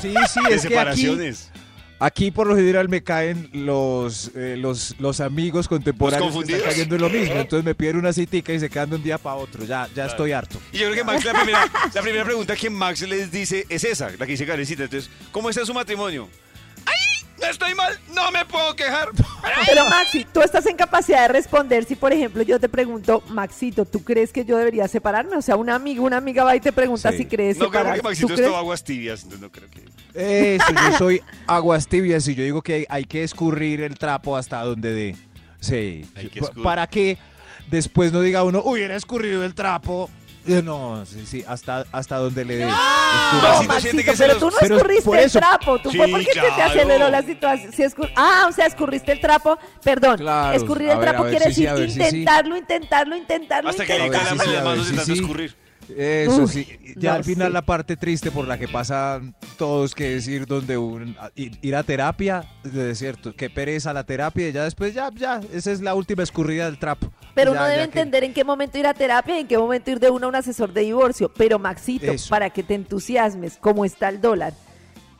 sí, 0.00 0.10
de 0.10 0.14
es 0.14 0.32
que 0.32 0.48
aquí, 0.48 0.58
separaciones. 0.68 1.50
Aquí 1.98 2.30
por 2.30 2.46
lo 2.46 2.56
general 2.56 2.88
me 2.88 3.02
caen 3.02 3.48
los, 3.52 4.30
eh, 4.34 4.56
los, 4.58 4.94
los 4.98 5.20
amigos 5.20 5.68
contemporáneos 5.68 6.34
¿Los 6.34 6.44
que 6.44 6.52
están 6.52 6.70
cayendo 6.70 6.96
en 6.96 7.00
lo 7.00 7.10
mismo. 7.10 7.34
Entonces 7.34 7.64
me 7.64 7.74
piden 7.74 7.96
una 7.96 8.12
citica 8.12 8.52
y 8.52 8.60
se 8.60 8.68
quedan 8.68 8.90
de 8.90 8.96
un 8.96 9.02
día 9.02 9.18
para 9.18 9.36
otro. 9.36 9.64
Ya, 9.64 9.88
ya 9.94 10.06
estoy 10.06 10.32
harto. 10.32 10.58
Y 10.72 10.78
yo 10.78 10.90
creo 10.90 10.96
que 10.96 11.04
Max, 11.04 11.24
la 11.24 11.32
primera, 11.32 11.70
la 11.94 12.02
primera 12.02 12.24
pregunta 12.24 12.56
que 12.56 12.70
Max 12.70 13.02
les 13.02 13.30
dice 13.30 13.66
es 13.68 13.84
esa, 13.84 14.10
la 14.10 14.26
que 14.26 14.32
dice 14.32 14.46
Karencita. 14.46 14.84
Entonces, 14.84 15.10
¿cómo 15.32 15.50
está 15.50 15.64
su 15.64 15.74
matrimonio? 15.74 16.28
No 17.44 17.50
estoy 17.50 17.74
mal, 17.74 17.98
no 18.14 18.30
me 18.30 18.44
puedo 18.46 18.74
quejar. 18.74 19.08
pero 19.66 19.84
Maxi, 19.86 20.24
tú 20.32 20.40
estás 20.40 20.64
en 20.66 20.76
capacidad 20.76 21.22
de 21.22 21.28
responder 21.28 21.84
si, 21.84 21.94
por 21.94 22.12
ejemplo, 22.12 22.42
yo 22.42 22.58
te 22.58 22.68
pregunto, 22.68 23.22
Maxito, 23.28 23.84
¿tú 23.84 24.02
crees 24.02 24.32
que 24.32 24.44
yo 24.44 24.56
debería 24.56 24.88
separarme? 24.88 25.36
O 25.36 25.42
sea, 25.42 25.56
un 25.56 25.68
amigo, 25.70 26.04
una 26.04 26.16
amiga 26.16 26.44
va 26.44 26.56
y 26.56 26.60
te 26.60 26.72
pregunta 26.72 27.12
Sí. 27.12 27.18
si 27.18 27.26
crees 27.26 27.58
No 27.58 27.68
creo 27.70 27.82
separarse. 27.82 28.00
que 28.02 28.08
Maxito 28.08 28.28
¿Tú 28.28 28.34
es 28.34 28.40
todo 28.46 28.56
aguas 28.56 28.84
tibias, 28.84 29.22
entonces 29.24 29.40
no 29.40 29.52
creo 29.52 29.68
que... 29.70 29.84
Eso, 30.14 30.66
yo 30.72 30.98
soy 30.98 31.22
aguas 31.46 31.86
tibias 31.88 32.26
y 32.28 32.34
yo 32.34 32.44
digo 32.44 32.62
que 32.62 32.74
hay, 32.74 32.86
hay 32.88 33.04
que 33.04 33.22
escurrir 33.24 33.82
el 33.82 33.98
trapo 33.98 34.36
hasta 34.36 34.62
donde 34.62 34.92
dé. 34.92 35.16
Sí. 35.60 36.06
Hay 36.14 36.28
que 36.28 36.40
para 36.62 36.86
que 36.86 37.18
después 37.68 38.12
no 38.12 38.20
diga 38.20 38.42
uno, 38.44 38.62
hubiera 38.64 38.96
escurrido 38.96 39.44
el 39.44 39.54
trapo. 39.54 40.10
Eh, 40.46 40.60
No, 40.62 41.04
sí, 41.06 41.24
sí, 41.26 41.44
hasta, 41.46 41.86
hasta 41.90 42.16
donde 42.18 42.44
le 42.44 42.56
dé. 42.56 42.66
No, 42.66 42.72
Maxito 43.64 43.80
siente 43.80 44.04
que 44.04 44.10
se 44.12 44.18
pero 44.24 44.32
los- 44.34 44.40
tú 44.40 44.50
no 44.50 44.56
Pero 44.60 44.76
escurriste 44.76 45.04
por 45.04 45.16
el 45.18 45.24
eso- 45.24 45.38
trapo, 45.38 45.78
tú 45.78 45.90
fue 45.90 46.04
Sí, 46.06 46.12
porque 46.12 46.24
se 46.26 46.32
te 46.32 46.46
claro. 46.48 46.62
aceleró 46.70 47.08
la 47.10 47.22
situación. 47.22 47.72
Sí, 47.72 47.82
escur- 47.82 48.10
ah, 48.16 48.46
o 48.48 48.52
sea, 48.52 48.66
escurriste 48.66 49.12
el 49.12 49.20
trapo, 49.20 49.58
perdón, 49.82 50.18
Claro, 50.18 50.54
escurrir 50.56 50.90
a 50.90 50.92
el 50.92 50.98
ver, 50.98 51.08
trapo 51.08 51.22
a 51.22 51.26
ver 51.26 51.36
quiere 51.38 51.54
si 51.54 51.54
sí, 51.54 51.60
decir 51.62 51.68
a 51.70 51.74
ver 51.74 51.90
si 51.90 51.94
sí. 51.94 52.00
intentarlo, 52.02 52.56
intentarlo, 52.58 53.16
intentarlo, 53.16 53.70
Hasta 53.70 53.86
que 53.86 53.92
le 53.98 54.06
intentarlo. 54.06 54.28
caen 54.36 54.38
sí, 54.40 54.44
sí, 54.46 54.52
las 54.52 54.60
a 54.60 54.68
ver, 54.68 54.76
manos 54.78 54.90
de 54.90 54.98
sí, 54.98 55.04
sí. 55.14 55.20
escurrir. 55.20 55.56
Eso 55.88 56.42
Uy, 56.42 56.48
sí, 56.48 56.78
ya 56.96 57.14
al 57.14 57.24
final 57.24 57.52
la 57.52 57.62
parte 57.62 57.96
triste 57.96 58.30
por 58.30 58.46
la 58.48 58.58
que 58.58 58.68
pasan 58.68 59.34
todos, 59.58 59.94
que 59.94 60.16
es 60.16 60.26
ir 60.28 60.46
donde 60.46 60.78
un, 60.78 61.16
ir, 61.34 61.58
ir 61.60 61.76
a 61.76 61.82
terapia, 61.82 62.44
de 62.62 62.94
cierto, 62.94 63.34
que 63.34 63.50
pereza 63.50 63.92
la 63.92 64.04
terapia 64.04 64.48
y 64.48 64.52
ya 64.52 64.64
después 64.64 64.94
ya, 64.94 65.10
ya, 65.14 65.40
esa 65.52 65.70
es 65.72 65.80
la 65.80 65.94
última 65.94 66.22
escurrida 66.22 66.64
del 66.66 66.78
trapo. 66.78 67.10
Pero 67.34 67.52
Ya, 67.52 67.60
uno 67.60 67.68
debe 67.68 67.78
que- 67.78 67.84
entender 67.84 68.24
en 68.24 68.32
qué 68.32 68.44
momento 68.44 68.78
ir 68.78 68.86
a 68.86 68.94
terapia 68.94 69.36
y 69.36 69.40
en 69.40 69.46
qué 69.48 69.58
momento 69.58 69.90
ir 69.90 70.00
de 70.00 70.08
uno 70.10 70.26
a 70.26 70.28
un 70.30 70.36
asesor 70.36 70.72
de 70.72 70.80
divorcio. 70.82 71.30
Pero 71.36 71.58
Maxito, 71.58 72.10
Eso. 72.12 72.30
para 72.30 72.50
que 72.50 72.62
te 72.62 72.74
entusiasmes, 72.74 73.58
cómo 73.60 73.84
está 73.84 74.08
el 74.08 74.20
dólar, 74.20 74.54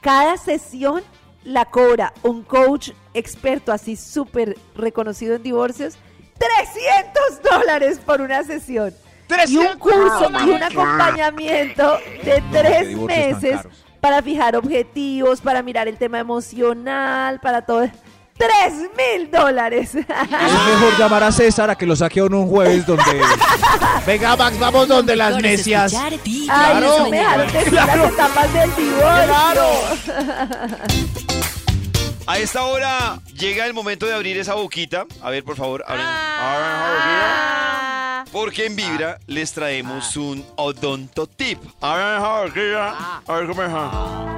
cada 0.00 0.36
sesión 0.36 1.02
la 1.44 1.66
cobra 1.66 2.14
un 2.22 2.42
coach 2.42 2.90
experto 3.12 3.70
así 3.72 3.96
súper 3.96 4.56
reconocido 4.74 5.34
en 5.36 5.42
divorcios, 5.42 5.96
300 6.38 7.42
dólares 7.58 8.00
por 8.04 8.20
una 8.20 8.42
sesión. 8.44 8.94
Y 9.48 9.56
un 9.56 9.78
curso 9.78 10.30
y 10.46 10.50
un 10.50 10.62
acompañamiento 10.62 11.98
de 12.24 12.42
tres 12.52 12.96
meses 12.96 13.60
para 14.00 14.20
fijar 14.22 14.54
objetivos, 14.56 15.40
para 15.40 15.62
mirar 15.62 15.88
el 15.88 15.96
tema 15.96 16.18
emocional, 16.18 17.40
para 17.40 17.62
todo. 17.62 17.88
¡Tres 18.36 18.74
mil 18.98 19.30
dólares! 19.30 19.94
Es 19.94 20.06
mejor 20.08 20.98
llamar 20.98 21.22
a 21.22 21.30
César 21.30 21.70
a 21.70 21.76
que 21.76 21.86
lo 21.86 21.94
saque 21.94 22.18
a 22.18 22.24
uno 22.24 22.40
un 22.40 22.48
jueves 22.48 22.84
donde... 22.84 23.04
Venga, 24.06 24.34
Max, 24.36 24.58
vamos 24.58 24.88
donde 24.88 25.14
las 25.14 25.40
necias. 25.40 25.94
Ay, 25.94 26.20
las 26.48 26.82
eso 26.82 27.08
me 27.10 27.16
dejaron 27.18 27.52
decir 27.52 27.72
las 27.72 27.96
etapas 27.96 28.52
del 28.52 28.74
divorcio. 28.74 29.64
A 32.26 32.38
esta 32.38 32.64
hora 32.64 33.20
llega 33.38 33.66
el 33.66 33.74
momento 33.74 34.06
de 34.06 34.14
abrir 34.14 34.36
esa 34.36 34.54
boquita. 34.54 35.06
A 35.22 35.30
ver, 35.30 35.44
por 35.44 35.56
favor, 35.56 35.84
abran, 35.86 36.06
Ah. 36.06 37.93
Porque 38.32 38.66
en 38.66 38.76
Vibra 38.76 39.18
les 39.26 39.52
traemos 39.52 40.16
un 40.16 40.44
odonto 40.56 41.26
tip. 41.26 41.58
Abran 41.80 42.18
esa 42.18 42.42
boquita. 42.42 43.22
A 43.26 43.34
ver 43.34 43.46
cómo 43.46 43.62
está. 43.62 43.90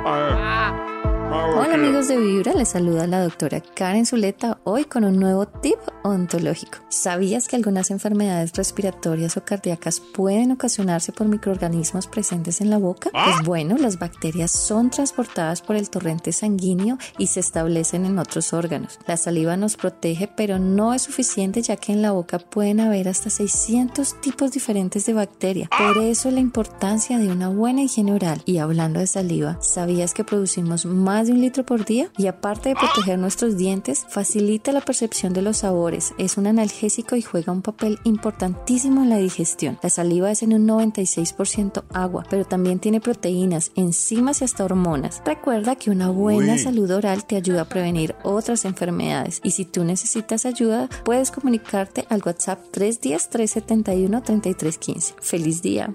A 0.05 0.17
ver. 0.19 0.96
Hola 1.29 1.75
amigos 1.75 2.07
de 2.07 2.17
Vibra, 2.19 2.53
les 2.55 2.69
saluda 2.69 3.07
la 3.07 3.21
doctora 3.21 3.61
Karen 3.61 4.07
Zuleta 4.07 4.59
hoy 4.63 4.85
con 4.85 5.03
un 5.03 5.19
nuevo 5.19 5.47
tip 5.47 5.79
ontológico. 6.05 6.79
¿Sabías 6.89 7.49
que 7.49 7.57
algunas 7.57 7.91
enfermedades 7.91 8.53
respiratorias 8.53 9.37
o 9.37 9.45
cardíacas 9.45 10.01
pueden 10.01 10.53
ocasionarse 10.53 11.13
por 11.13 11.27
microorganismos 11.27 12.07
presentes 12.07 12.61
en 12.61 12.71
la 12.71 12.79
boca? 12.79 13.11
Pues 13.11 13.45
bueno, 13.45 13.77
las 13.77 13.99
bacterias 13.99 14.53
son 14.53 14.91
transportadas 14.91 15.63
por 15.63 15.75
el 15.75 15.91
torrente 15.91 16.31
sanguíneo 16.31 16.99
y 17.19 17.27
se 17.27 17.41
establecen 17.41 18.07
en 18.07 18.19
otros 18.19 18.53
órganos. 18.53 18.99
La 19.07 19.17
saliva 19.17 19.57
nos 19.57 19.77
protege, 19.77 20.29
pero 20.29 20.61
no 20.61 20.95
es 20.95 21.03
suficiente 21.03 21.61
ya 21.61 21.77
que 21.77 21.93
en 21.93 22.03
la 22.03 22.13
boca 22.13 22.39
pueden 22.39 22.79
haber 22.79 23.09
hasta 23.09 23.31
600 23.31 24.21
tipos 24.21 24.53
diferentes 24.53 25.07
de 25.07 25.15
bacterias. 25.15 25.69
Por 25.77 25.99
eso 25.99 26.31
la 26.31 26.41
importancia 26.41 27.19
de 27.19 27.29
una 27.29 27.49
buena 27.49 27.83
higiene 27.83 28.13
oral. 28.13 28.43
Y 28.45 28.59
hablando 28.59 29.01
de 29.01 29.07
saliva, 29.07 29.59
¿sabías 29.61 30.15
que 30.15 30.23
producimos 30.23 30.87
más 30.87 31.16
de 31.25 31.33
un 31.33 31.41
litro 31.41 31.65
por 31.65 31.85
día? 31.85 32.11
Y 32.19 32.27
aparte 32.27 32.71
de 32.71 32.75
proteger 32.75 33.19
nuestros 33.19 33.57
dientes, 33.57 34.05
facilita 34.09 34.73
la 34.73 34.81
percepción 34.81 35.33
de 35.33 35.43
los 35.43 35.59
sabores, 35.59 36.15
es 36.19 36.37
un 36.37 36.47
analgésico 36.47 37.17
y 37.17 37.23
juega 37.23 37.53
un 37.53 37.63
papel 37.63 37.99
importantísimo 38.05 39.03
en 39.03 39.11
la 39.11 39.19
digestión. 39.19 39.79
La 39.83 39.91
saliva 39.91 40.31
es 40.31 40.43
en 40.43 40.53
un 40.53 40.67
96% 40.67 41.85
agua, 41.93 42.25
pero 42.29 42.45
también 42.45 42.79
tiene 42.79 43.01
proteínas, 43.01 43.73
enzimas 43.75 44.41
y 44.41 44.45
hasta 44.45 44.65
hormonas. 44.65 45.23
Recuerda 45.25 45.77
que 45.77 45.91
una 45.91 46.11
buena 46.11 46.55
Uy. 46.55 46.59
salud 46.59 46.91
oral 46.91 47.27
te 47.27 47.37
ayuda 47.37 47.63
a 47.63 47.69
prevenir 47.69 48.15
otras 48.23 48.65
enfermedades 48.65 49.41
y 49.43 49.53
si 49.53 49.65
tú 49.65 49.85
necesitas 49.85 50.47
ayuda, 50.47 50.89
puedes 51.05 51.31
comunicarte 51.31 52.07
al 52.11 52.23
WhatsApp 52.25 52.61
310-371-3315. 52.73 55.15
¡Feliz 55.21 55.63
día! 55.63 55.95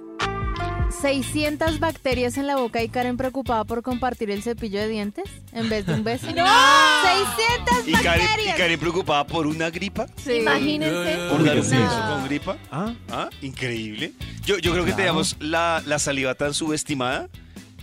600 0.91 1.79
bacterias 1.79 2.37
en 2.37 2.47
la 2.47 2.55
boca 2.57 2.83
y 2.83 2.89
Karen 2.89 3.17
preocupada 3.17 3.63
por 3.63 3.81
compartir 3.81 4.29
el 4.31 4.43
cepillo 4.43 4.79
de 4.79 4.87
dientes 4.87 5.25
en 5.53 5.69
vez 5.69 5.85
de 5.85 5.93
un 5.95 6.03
beso. 6.03 6.27
¡No! 6.35 6.45
¡600 6.45 7.87
¿Y 7.87 7.91
Karen, 7.93 8.25
bacterias! 8.25 8.55
y 8.55 8.57
Karen 8.59 8.79
preocupada 8.79 9.25
por 9.25 9.47
una 9.47 9.69
gripa? 9.69 10.07
Sí. 10.23 10.33
Imagínense. 10.33 11.17
¿Por 11.29 11.43
dar 11.43 11.55
un 11.59 11.69
beso 11.69 12.01
con 12.09 12.25
gripa? 12.25 12.57
Ah, 12.71 12.93
Ah, 13.09 13.29
increíble. 13.41 14.13
Yo, 14.45 14.57
yo 14.57 14.71
creo 14.71 14.83
que 14.85 14.91
Claro. 14.91 14.97
teníamos 14.97 15.35
la, 15.39 15.81
la 15.85 15.99
saliva 15.99 16.35
tan 16.35 16.53
subestimada 16.53 17.29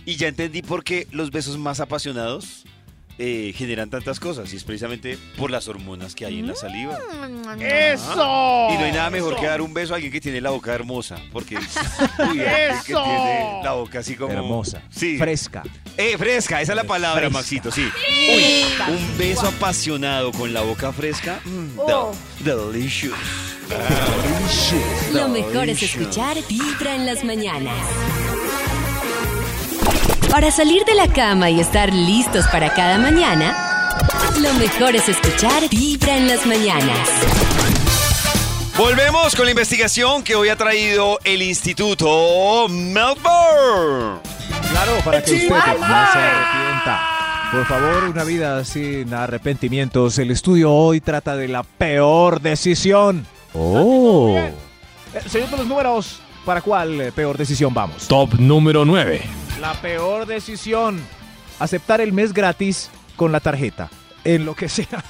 y 0.05 0.15
ya 0.15 0.27
entendí 0.27 0.61
por 0.61 0.83
qué 0.83 1.07
los 1.11 1.31
besos 1.31 1.57
más 1.57 1.79
apasionados 1.79 2.63
eh, 3.21 3.53
generan 3.55 3.89
tantas 3.89 4.17
cosas 4.19 4.51
y 4.53 4.55
es 4.55 4.63
precisamente 4.63 5.17
por 5.37 5.51
las 5.51 5.67
hormonas 5.67 6.15
que 6.15 6.25
hay 6.25 6.39
en 6.39 6.47
la 6.47 6.55
saliva. 6.55 6.97
¡Eso! 7.59 8.67
Y 8.71 8.77
no 8.77 8.83
hay 8.85 8.91
nada 8.93 9.09
mejor 9.09 9.35
que 9.35 9.45
dar 9.45 9.61
un 9.61 9.73
beso 9.73 9.93
a 9.93 9.95
alguien 9.97 10.11
que 10.11 10.21
tiene 10.21 10.39
la 10.39 10.51
boca 10.51 10.73
hermosa, 10.73 11.17
porque 11.33 11.57
uy, 11.57 11.63
alguien 12.17 12.45
que 12.85 12.91
¡Eso! 12.93 13.03
tiene 13.03 13.59
la 13.63 13.73
boca 13.73 13.99
así 13.99 14.15
como 14.15 14.31
hermosa. 14.33 14.81
Sí. 14.89 15.17
Fresca. 15.17 15.63
Eh, 15.97 16.17
fresca, 16.17 16.61
esa 16.61 16.71
es 16.71 16.75
la 16.77 16.85
palabra, 16.85 17.19
Fresca. 17.29 17.37
Maxito, 17.37 17.71
sí. 17.71 17.87
Uy, 18.07 18.65
un 18.95 19.17
beso 19.17 19.47
apasionado 19.47 20.31
con 20.31 20.53
la 20.53 20.61
boca 20.61 20.93
fresca. 20.93 21.41
mm, 21.43 21.77
Oh. 21.77 22.13
del- 22.39 22.71
delicious. 22.71 23.13
Lo 25.13 25.27
mejor 25.27 25.69
es 25.69 25.83
escuchar 25.83 26.37
Vibra 26.47 26.95
en 26.95 27.05
las 27.05 27.23
mañanas. 27.23 27.75
Para 30.29 30.51
salir 30.51 30.85
de 30.85 30.93
la 30.93 31.07
cama 31.07 31.49
y 31.49 31.59
estar 31.59 31.91
listos 31.91 32.45
para 32.47 32.71
cada 32.73 32.99
mañana, 32.99 33.89
lo 34.39 34.53
mejor 34.53 34.95
es 34.95 35.09
escuchar 35.09 35.67
Vibra 35.69 36.17
en 36.17 36.27
las 36.27 36.45
mañanas. 36.45 37.09
Volvemos 38.77 39.35
con 39.35 39.45
la 39.45 39.51
investigación 39.51 40.23
que 40.23 40.35
hoy 40.35 40.49
ha 40.49 40.55
traído 40.55 41.19
el 41.23 41.41
Instituto 41.41 42.67
Melbourne. 42.69 44.19
Claro, 44.69 44.93
para 45.03 45.23
que 45.23 45.33
usted 45.33 45.49
no 45.49 45.55
se 45.57 46.19
arrepienta. 46.19 47.01
Por 47.51 47.65
favor, 47.65 48.03
una 48.03 48.23
vida 48.23 48.63
sin 48.63 49.11
arrepentimientos. 49.13 50.19
El 50.19 50.29
estudio 50.29 50.71
hoy 50.71 51.01
trata 51.01 51.35
de 51.35 51.47
la 51.47 51.63
peor 51.63 52.39
decisión. 52.39 53.25
Oh. 53.55 54.37
Eh, 54.37 54.53
señor 55.27 55.49
de 55.49 55.57
los 55.57 55.67
números, 55.67 56.21
¿para 56.45 56.61
cuál 56.61 57.01
eh, 57.01 57.11
peor 57.11 57.35
decisión 57.35 57.73
vamos? 57.73 58.07
Top 58.07 58.35
número 58.35 58.85
9. 58.85 59.38
La 59.59 59.73
peor 59.73 60.25
decisión. 60.25 61.01
Aceptar 61.59 61.99
el 61.99 62.13
mes 62.13 62.31
gratis 62.33 62.89
con 63.17 63.31
la 63.31 63.41
tarjeta. 63.41 63.89
En 64.23 64.45
lo 64.45 64.55
que 64.55 64.69
sea. 64.69 65.03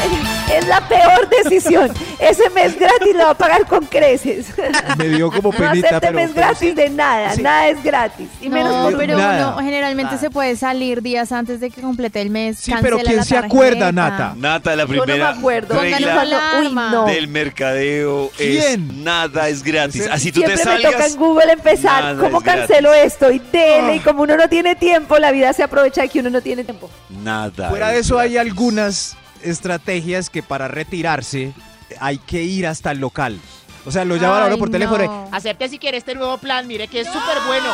Es 0.50 0.66
la 0.66 0.80
peor 0.88 1.28
decisión. 1.28 1.92
Ese 2.18 2.50
mes 2.50 2.76
gratis 2.76 3.14
lo 3.14 3.20
va 3.22 3.30
a 3.30 3.34
pagar 3.38 3.66
con 3.66 3.86
creces. 3.86 4.46
Me 4.98 5.06
dio 5.08 5.30
como 5.30 5.52
No 5.52 5.58
penita, 5.58 5.86
acepte 5.88 6.08
pero... 6.08 6.12
mes 6.12 6.30
pero 6.34 6.46
gratis 6.48 6.58
sí. 6.70 6.74
de 6.74 6.90
nada. 6.90 7.34
sí. 7.36 7.42
Nada 7.42 7.68
es 7.68 7.82
gratis. 7.84 8.28
Y 8.40 8.48
menos 8.48 8.72
No, 8.74 8.82
por 8.90 8.96
pero 8.98 9.16
Nada, 9.16 9.48
uno 9.54 9.58
generalmente 9.64 10.14
nada. 10.14 10.18
se 10.18 10.28
puede 10.28 10.56
salir 10.56 11.02
días 11.02 11.30
antes 11.30 11.60
de 11.60 11.70
que 11.70 11.80
complete 11.80 12.20
el 12.20 12.30
mes. 12.30 12.58
Sí, 12.58 12.72
pero 12.82 12.98
¿quién 12.98 13.24
se 13.24 13.36
acuerda, 13.36 13.92
Nata? 13.92 14.34
Nata, 14.36 14.74
la 14.74 14.86
Yo 14.86 14.88
no 14.94 14.94
me 14.96 15.02
primera 15.04 15.28
acuerdo. 15.30 15.80
Regla 15.80 16.58
uy, 16.60 16.74
no. 16.74 17.04
del 17.06 17.28
mercadeo 17.28 18.32
es 18.36 18.64
¿Quién? 18.64 19.04
nada 19.04 19.48
es 19.48 19.62
gratis. 19.62 20.06
¿En 20.06 20.12
Así 20.12 20.32
tú 20.32 20.40
te 20.40 20.46
Siempre 20.56 20.64
me 20.74 20.76
toca 20.78 20.90
salgas. 20.90 21.12
en 21.12 21.16
Google 21.18 21.52
empezar. 21.52 22.02
nada 22.02 22.20
¿Cómo 22.24 22.38
es 22.38 22.44
gratis. 22.44 22.66
cancelo 22.66 22.92
esto? 22.92 23.30
Y 23.30 23.38
dele. 23.38 23.94
Y 23.96 24.00
como 24.00 24.22
uno 24.24 24.36
no 24.36 24.48
tiene 24.48 24.74
tiempo, 24.74 25.16
la 25.18 25.30
vida 25.30 25.52
se 25.52 25.62
aprovecha 25.62 26.02
de 26.02 26.08
que 26.08 26.18
uno 26.18 26.30
no 26.30 26.40
tiene 26.42 26.64
tiempo. 26.64 26.90
Nada. 27.08 27.68
Fuera 27.70 27.90
de 27.90 28.00
es 28.00 28.06
eso 28.06 28.18
hay 28.18 28.36
algunas 28.36 29.16
estrategias 29.42 30.30
que 30.30 30.42
para 30.42 30.68
retirarse 30.68 31.52
hay 32.00 32.18
que 32.18 32.42
ir 32.42 32.66
hasta 32.66 32.90
el 32.92 32.98
local. 32.98 33.38
O 33.86 33.90
sea, 33.90 34.04
lo 34.04 34.16
llaman 34.16 34.42
a 34.42 34.46
Ay, 34.46 34.58
por 34.58 34.70
teléfono. 34.70 35.04
no. 35.04 35.28
Acepte 35.32 35.68
si 35.68 35.78
quiere 35.78 35.96
este 35.96 36.14
nuevo 36.14 36.36
plan, 36.38 36.66
mire 36.66 36.86
que 36.86 37.00
es 37.00 37.06
súper 37.06 37.38
bueno. 37.46 37.64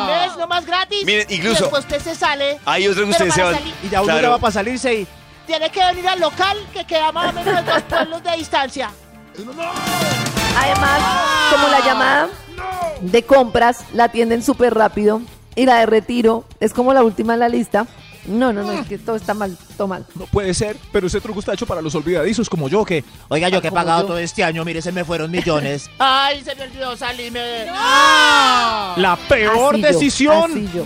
Un 0.00 0.06
mes 0.08 0.36
nomás 0.36 0.66
gratis. 0.66 1.04
Miren, 1.04 1.26
incluso- 1.30 1.58
Y 1.58 1.62
después 1.62 1.84
usted 1.84 2.00
se 2.02 2.14
sale. 2.16 2.58
Hay 2.64 2.88
otro 2.88 3.04
que 3.04 3.10
ustedes 3.10 3.32
se 3.34 3.40
salir- 3.40 3.74
Y 3.84 3.88
ya 3.88 4.00
uno 4.00 4.06
Claro. 4.06 4.22
ya 4.22 4.28
va 4.30 4.38
para 4.38 4.52
salirse 4.52 4.92
y... 4.94 5.06
Tiene 5.46 5.70
que 5.70 5.84
venir 5.84 6.08
al 6.08 6.20
local 6.20 6.56
que 6.72 6.84
queda 6.84 7.12
más 7.12 7.30
o 7.30 7.32
menos 7.32 7.58
en 7.58 7.64
dos 7.64 7.82
pueblos 7.82 8.22
de 8.24 8.36
distancia. 8.36 8.90
Además, 10.56 11.00
como 11.52 11.68
la 11.68 11.80
llamada 11.84 12.28
de 13.00 13.22
compras 13.24 13.84
la 13.92 14.04
atienden 14.04 14.42
súper 14.42 14.74
rápido 14.74 15.20
y 15.54 15.66
la 15.66 15.76
de 15.78 15.86
retiro 15.86 16.44
es 16.60 16.72
como 16.72 16.92
la 16.92 17.02
última 17.02 17.34
en 17.34 17.40
la 17.40 17.48
lista. 17.48 17.86
No, 18.26 18.52
no, 18.52 18.62
no, 18.62 18.72
es 18.72 18.86
que 18.86 18.98
todo 18.98 19.16
está 19.16 19.34
mal, 19.34 19.56
todo 19.76 19.88
mal. 19.88 20.06
No 20.14 20.26
puede 20.26 20.54
ser, 20.54 20.76
pero 20.92 21.08
ese 21.08 21.20
truco 21.20 21.40
está 21.40 21.54
hecho 21.54 21.66
para 21.66 21.82
los 21.82 21.94
olvidadizos 21.94 22.48
como 22.48 22.68
yo 22.68 22.84
que... 22.84 23.02
Oiga, 23.28 23.48
yo 23.48 23.60
que 23.60 23.68
he 23.68 23.72
pagado 23.72 24.02
yo. 24.02 24.06
todo 24.08 24.18
este 24.18 24.44
año, 24.44 24.64
mire, 24.64 24.80
se 24.80 24.92
me 24.92 25.04
fueron 25.04 25.30
millones. 25.30 25.90
Ay, 25.98 26.42
se 26.44 26.54
me 26.54 26.62
olvidó 26.64 26.96
salirme 26.96 27.40
de... 27.40 27.66
La 27.66 29.18
peor 29.28 29.74
Así 29.74 29.82
yo, 29.82 29.88
decisión. 29.88 30.50
así 30.52 30.70
yo. 30.74 30.84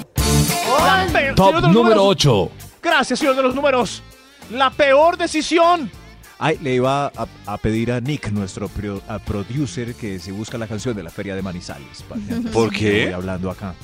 La 0.78 1.06
peor- 1.12 1.34
Top 1.34 1.52
número 1.54 1.72
números. 1.72 2.04
8. 2.06 2.50
Gracias, 2.82 3.18
señor 3.18 3.36
de 3.36 3.42
los 3.42 3.54
números. 3.54 4.02
La 4.50 4.70
peor 4.70 5.16
decisión. 5.18 5.90
Ay, 6.38 6.58
le 6.62 6.74
iba 6.74 7.06
a, 7.06 7.26
a 7.46 7.56
pedir 7.58 7.90
a 7.92 8.00
Nick, 8.00 8.30
nuestro 8.30 8.68
pro- 8.68 9.00
a 9.08 9.18
producer, 9.18 9.94
que 9.94 10.18
se 10.18 10.32
busca 10.32 10.58
la 10.58 10.66
canción 10.66 10.94
de 10.94 11.02
la 11.02 11.10
Feria 11.10 11.34
de 11.34 11.42
Manizales. 11.42 12.02
¿Por 12.52 12.70
qué? 12.72 13.00
Estoy 13.04 13.14
hablando 13.14 13.50
acá. 13.50 13.74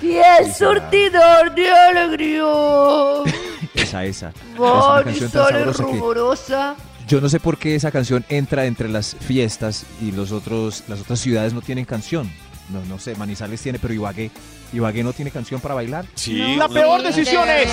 Fiel 0.00 0.52
surtidor 0.54 1.54
de 1.54 1.70
alegría. 1.70 2.42
Esa, 3.74 4.04
esa. 4.04 4.28
Es 4.30 4.58
una 4.58 5.02
canción 5.04 5.30
tan 5.30 5.42
Marisol 5.42 5.52
sabrosa 5.52 5.84
que 5.84 5.92
rumorosa. 5.92 6.76
yo 7.06 7.20
no 7.20 7.28
sé 7.28 7.40
por 7.40 7.58
qué 7.58 7.74
esa 7.74 7.90
canción 7.90 8.24
entra 8.28 8.64
entre 8.66 8.88
las 8.88 9.14
fiestas 9.16 9.84
y 10.00 10.12
los 10.12 10.32
otros, 10.32 10.84
las 10.88 11.00
otras 11.00 11.20
ciudades 11.20 11.52
no 11.52 11.60
tienen 11.62 11.84
canción. 11.84 12.30
No, 12.70 12.84
no 12.86 12.98
sé, 12.98 13.14
Manizales 13.14 13.60
tiene, 13.62 13.78
pero 13.78 13.94
Ibagué, 13.94 14.30
Ibagué 14.72 15.04
no 15.04 15.12
tiene 15.12 15.30
canción 15.30 15.60
para 15.60 15.74
bailar. 15.74 16.06
Sí. 16.14 16.56
La 16.56 16.68
peor 16.68 17.02
decisión 17.02 17.48
es... 17.48 17.68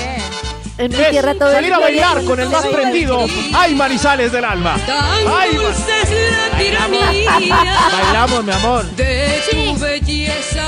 ser. 0.76 0.86
En 0.86 0.92
mi 0.92 1.04
es 1.04 1.10
tierra 1.12 1.34
todo 1.36 1.50
es 1.50 1.56
salir 1.56 1.74
a 1.74 1.80
bailar 1.80 2.24
con 2.24 2.40
el 2.40 2.50
más 2.50 2.66
prendido. 2.68 3.26
¡Ay, 3.54 3.76
Manizales 3.76 4.32
del 4.32 4.44
alma! 4.46 4.76
¡Ay, 4.88 5.58
Bailamos, 7.92 8.44
mi 8.44 8.52
amor. 8.52 8.86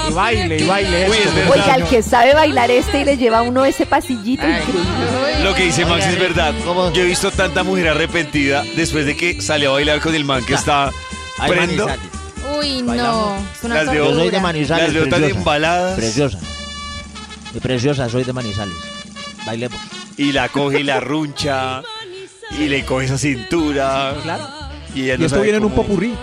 Y 0.07 0.13
baile, 0.13 0.57
y 0.57 0.67
baile. 0.67 1.09
Uy, 1.09 1.17
es. 1.17 1.49
Oiga, 1.49 1.75
el 1.75 1.83
que 1.85 2.01
sabe 2.01 2.33
bailar 2.33 2.71
este 2.71 3.01
y 3.01 3.03
le 3.05 3.17
lleva 3.17 3.39
a 3.39 3.41
uno 3.41 3.65
ese 3.65 3.85
pasillito 3.85 4.47
increíble. 4.47 5.43
Lo 5.43 5.53
que 5.53 5.63
dice 5.63 5.85
Max 5.85 6.05
es 6.05 6.19
verdad. 6.19 6.53
Yo 6.93 7.01
he 7.01 7.05
visto 7.05 7.31
tanta 7.31 7.63
mujer 7.63 7.89
arrepentida 7.89 8.63
después 8.75 9.05
de 9.05 9.15
que 9.15 9.41
salió 9.41 9.71
a 9.71 9.73
bailar 9.73 9.99
con 10.01 10.13
el 10.15 10.25
man 10.25 10.43
que 10.45 10.53
está 10.53 10.91
prendo. 11.47 11.87
Uy, 12.59 12.81
no. 12.83 13.35
Es 13.57 13.63
una 13.63 13.75
Las 13.75 13.91
veo- 13.91 14.11
Yo 14.11 14.15
soy 14.15 14.29
de. 14.29 14.39
Manizales. 14.39 14.85
Las 14.85 14.93
veo 14.93 15.07
tan 15.09 15.23
embaladas 15.23 15.95
Preciosa. 15.97 16.39
Y 17.53 17.59
preciosa, 17.59 18.09
soy 18.09 18.23
de 18.23 18.33
Manizales. 18.33 18.75
Bailemos. 19.45 19.79
y 20.17 20.31
la 20.31 20.49
coge 20.49 20.79
y 20.79 20.83
la 20.83 20.99
runcha 20.99 21.81
y 22.51 22.67
le 22.67 22.85
coge 22.85 23.05
esa 23.05 23.17
cintura. 23.17 24.15
Claro. 24.23 24.47
Y, 24.93 25.03
ella 25.03 25.15
Y 25.15 25.17
no 25.19 25.25
esto 25.25 25.41
viene 25.41 25.57
en 25.57 25.65
un 25.65 25.71
popurrí. 25.71 26.15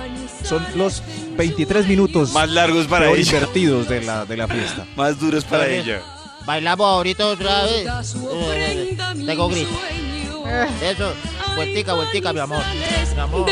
Son 0.45 0.65
los 0.75 1.03
23 1.37 1.87
minutos 1.87 2.33
más 2.33 2.49
largos 2.51 2.87
para 2.87 3.09
ella, 3.11 3.21
invertidos 3.21 3.89
de 3.89 4.03
la, 4.03 4.25
de 4.25 4.37
la 4.37 4.49
fiesta. 4.49 4.87
más 4.97 5.19
duros 5.19 5.45
para 5.45 5.65
Oye. 5.65 5.79
ella. 5.81 6.03
Bailamos 6.45 6.87
ahorita 6.87 7.27
otra 7.27 7.63
vez. 7.65 7.87
Eh, 7.87 8.97
tengo 9.27 9.49
grito. 9.49 9.71
Eso. 10.83 11.13
Vueltica, 11.55 11.95
vueltica, 11.95 12.33
mi 12.33 12.41
amor. 12.41 12.63
Mi 13.15 13.21
amor. 13.21 13.47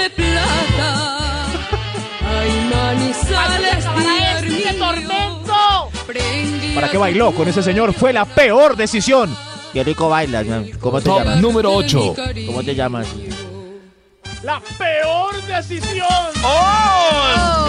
¡Para 3.33 3.59
este 4.40 4.74
tormento! 4.74 5.90
¿Para 6.74 6.90
qué 6.90 6.98
bailó 6.98 7.33
con 7.33 7.48
ese 7.48 7.62
señor? 7.62 7.92
Fue 7.92 8.12
la 8.12 8.24
peor 8.24 8.76
decisión. 8.76 9.37
Qué 9.72 9.85
rico 9.85 10.09
bailas, 10.09 10.46
¿no? 10.46 10.64
¿Cómo 10.80 10.98
te 11.00 11.04
Top 11.09 11.18
llamas? 11.20 11.40
número 11.40 11.72
8. 11.72 12.14
¿Cómo 12.46 12.62
te 12.62 12.74
llamas? 12.74 13.06
La 14.42 14.61
peor 14.78 15.40
decisión. 15.42 16.06
¡Oh! 16.42 17.68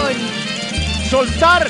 Soltar 1.10 1.68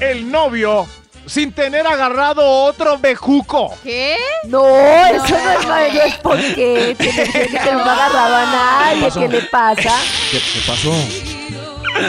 el 0.00 0.30
novio 0.30 0.86
sin 1.26 1.52
tener 1.52 1.86
agarrado 1.86 2.46
otro 2.46 2.98
bejuco. 2.98 3.74
¿Qué? 3.82 4.16
No, 4.48 4.66
eso 4.66 5.28
no 5.28 5.50
es 5.60 5.66
malo, 5.66 6.02
es 6.02 6.14
porque 6.16 6.96
que 6.98 7.06
que 7.06 7.72
no 7.72 7.84
ha 7.84 7.92
agarrado 8.06 8.34
a 8.36 8.94
nadie. 8.96 9.10
¿Qué 9.14 9.28
le 9.28 9.42
pasa? 9.42 9.96
¿Qué, 10.30 10.38
qué 10.38 10.60
pasó? 10.66 10.92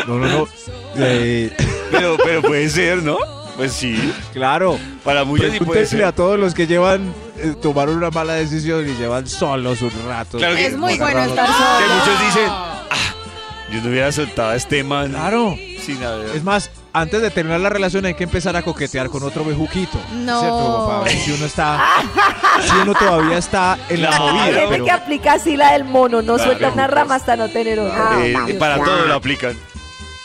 No, 0.08 0.16
no, 0.18 0.28
no. 0.28 0.48
Eh, 0.98 1.56
Pero, 1.92 2.18
pero 2.18 2.42
puede 2.42 2.68
ser, 2.70 3.04
¿no? 3.04 3.18
Pues 3.56 3.72
sí. 3.72 4.12
claro. 4.34 4.78
Para 5.04 5.24
muchos 5.24 5.52
sí 5.52 5.60
puede 5.60 6.04
a 6.04 6.12
todos 6.12 6.38
los 6.38 6.54
que 6.54 6.68
llevan, 6.68 7.14
eh, 7.38 7.56
tomaron 7.62 7.98
una 7.98 8.10
mala 8.12 8.34
decisión 8.34 8.88
y 8.88 8.94
llevan 8.96 9.28
solos 9.28 9.82
un 9.82 9.92
rato. 10.08 10.38
Claro 10.38 10.56
que- 10.56 10.66
Es 10.68 10.78
muy 10.78 10.98
bueno 10.98 11.20
estar 11.24 11.46
Que 11.48 11.54
solo. 11.54 11.96
muchos 12.00 12.20
dicen, 12.28 12.48
ah, 12.50 12.84
yo 13.72 13.82
no 13.82 13.90
hubiera 13.90 14.12
soltado 14.12 14.50
a 14.52 14.56
este 14.56 14.84
man. 14.84 15.10
Claro. 15.12 15.56
Sin 15.86 16.04
haber. 16.04 16.36
Es 16.36 16.44
más, 16.44 16.72
antes 16.94 17.22
de 17.22 17.30
terminar 17.30 17.60
la 17.60 17.70
relación 17.70 18.06
hay 18.06 18.14
que 18.16 18.24
empezar 18.24 18.56
a 18.56 18.62
coquetear 18.64 19.10
con 19.10 19.22
otro 19.24 19.44
bejuquito. 19.46 20.00
No. 20.14 20.40
¿Cierto? 20.40 21.04
Ver 21.04 21.18
si 21.20 21.32
uno 21.34 21.46
está, 21.46 21.84
si 22.64 22.72
uno 22.78 22.94
todavía 22.94 23.38
está 23.38 23.78
en 23.90 24.02
la 24.02 24.08
Claro. 24.10 24.26
Hay 24.28 24.32
movida. 24.34 24.46
gente 24.62 24.68
Pero 24.70 24.86
que 24.86 24.92
aplica 24.92 25.34
así 25.34 25.56
la 25.58 25.74
del 25.74 25.84
mono, 25.84 26.22
no 26.24 26.38
suelta 26.40 26.70
una 26.70 26.88
rama 26.88 27.16
hasta 27.16 27.36
no 27.36 27.50
tener 27.50 27.80
una. 27.80 28.26
Eh, 28.26 28.56
para 28.58 28.78
todo 28.84 29.06
lo 29.06 29.14
aplican. 29.14 29.56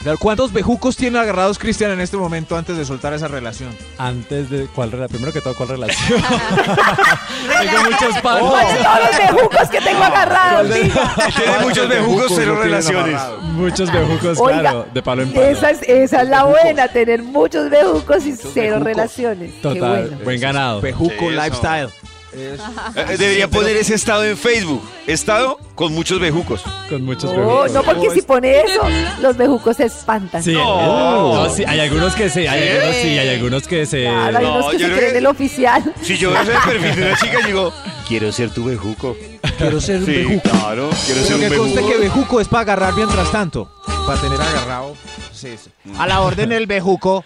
Claro, 0.03 0.17
¿cuántos 0.19 0.51
bejucos 0.51 0.97
tiene 0.97 1.19
agarrados 1.19 1.59
Cristian 1.59 1.91
en 1.91 2.01
este 2.01 2.17
momento 2.17 2.57
antes 2.57 2.75
de 2.79 2.87
soltar 2.87 3.13
esa 3.13 3.29
relación? 3.29 3.69
Antes 3.99 4.49
de 4.49 4.67
cuál 4.69 4.91
relación, 4.93 5.11
primero 5.11 5.31
que 5.33 5.43
todo, 5.43 5.55
¿cuál 5.55 5.69
relación? 5.69 6.23
Tengo 7.61 7.85
muchos 7.85 8.19
palos. 8.23 8.51
¿Cuáles 8.51 8.83
son 8.83 9.03
los 9.03 9.19
bejucos 9.37 9.69
que 9.69 9.81
tengo 9.83 10.03
agarrados? 10.03 10.71
Tiene 10.73 11.59
muchos 11.63 11.87
bejucos, 11.89 12.33
cero 12.35 12.59
relaciones. 12.63 13.21
Muchos 13.43 13.93
bejucos, 13.93 14.39
Oiga, 14.41 14.61
claro, 14.61 14.87
de 14.95 15.03
palo 15.03 15.23
en 15.23 15.33
palo. 15.33 15.45
Esa 15.47 15.71
es, 15.71 15.83
esa 15.83 16.23
es 16.23 16.29
la 16.31 16.45
buena, 16.45 16.89
tener 16.89 17.23
muchos 17.23 17.69
bejucos 17.69 18.25
y 18.25 18.33
cero 18.33 18.53
bejucos. 18.55 18.83
relaciones. 18.85 19.53
Qué 19.53 19.61
Total, 19.61 19.81
bueno. 20.09 20.25
buen 20.25 20.41
ganado. 20.41 20.81
Bejuco 20.81 21.13
Sí, 21.19 21.27
eso. 21.27 21.93
Lifestyle. 22.33 23.13
Eh, 23.13 23.17
Debería 23.19 23.49
poner 23.49 23.77
ese 23.77 23.95
estado 23.95 24.25
en 24.25 24.37
Facebook. 24.37 24.83
Estado 25.07 25.59
con 25.75 25.93
muchos 25.93 26.21
bejucos. 26.21 26.63
Con 26.89 27.03
muchos 27.03 27.33
No, 27.33 27.39
bejucos. 27.39 27.73
no, 27.73 27.83
porque 27.83 28.11
si 28.11 28.23
pone 28.23 28.61
eso, 28.61 28.83
los 29.21 29.37
bejucos 29.37 29.77
se 29.77 29.85
espantan. 29.87 30.43
Sí, 30.43 30.53
No. 30.53 31.45
no, 31.47 31.51
sí, 31.55 31.65
hay 31.67 31.81
algunos 31.81 32.15
que 32.15 32.29
sí, 32.31 32.47
hay 32.47 32.69
algunos 32.69 32.97
sí, 32.97 33.09
hay 33.19 33.29
algunos 33.31 33.67
que 33.67 33.87
se... 33.87 34.03
Claro, 34.05 34.39
hay 34.39 34.45
No, 34.45 34.55
unos 34.57 34.67
que 34.71 34.79
yo 34.79 34.79
se 34.79 34.85
creo 34.87 34.97
creen 34.99 35.13
que- 35.13 35.19
el 35.19 35.27
oficial. 35.27 35.95
Si 36.03 36.17
yo 36.19 36.31
veo 36.31 36.41
el 36.43 36.49
perfil 36.81 36.97
de 36.97 37.03
una 37.09 37.17
chica 37.19 37.39
y 37.43 37.47
digo, 37.47 37.73
quiero 38.07 38.33
ser 38.33 38.51
tu 38.51 38.65
bejuco. 38.65 39.17
Quiero 39.59 39.81
ser 39.81 39.97
un 40.01 40.07
Sí, 40.07 40.13
bejuco. 40.13 40.49
claro, 40.51 40.91
quiero 41.07 41.25
ser 41.25 41.37
Pero 41.39 41.45
un 41.45 41.51
que 41.51 41.57
conste 41.57 41.75
bejuco. 41.77 41.93
que 41.93 41.99
bejuco 41.99 42.41
es 42.41 42.49
para 42.49 42.61
agarrar 42.63 42.95
mientras 42.95 43.31
tanto. 43.33 43.71
Para 44.11 44.23
tener 44.23 44.41
agarrado. 44.41 44.97
Sí, 45.33 45.57
sí. 45.57 45.71
A 45.97 46.05
la 46.09 46.21
orden 46.21 46.51
el 46.51 46.67
bejuco. 46.67 47.25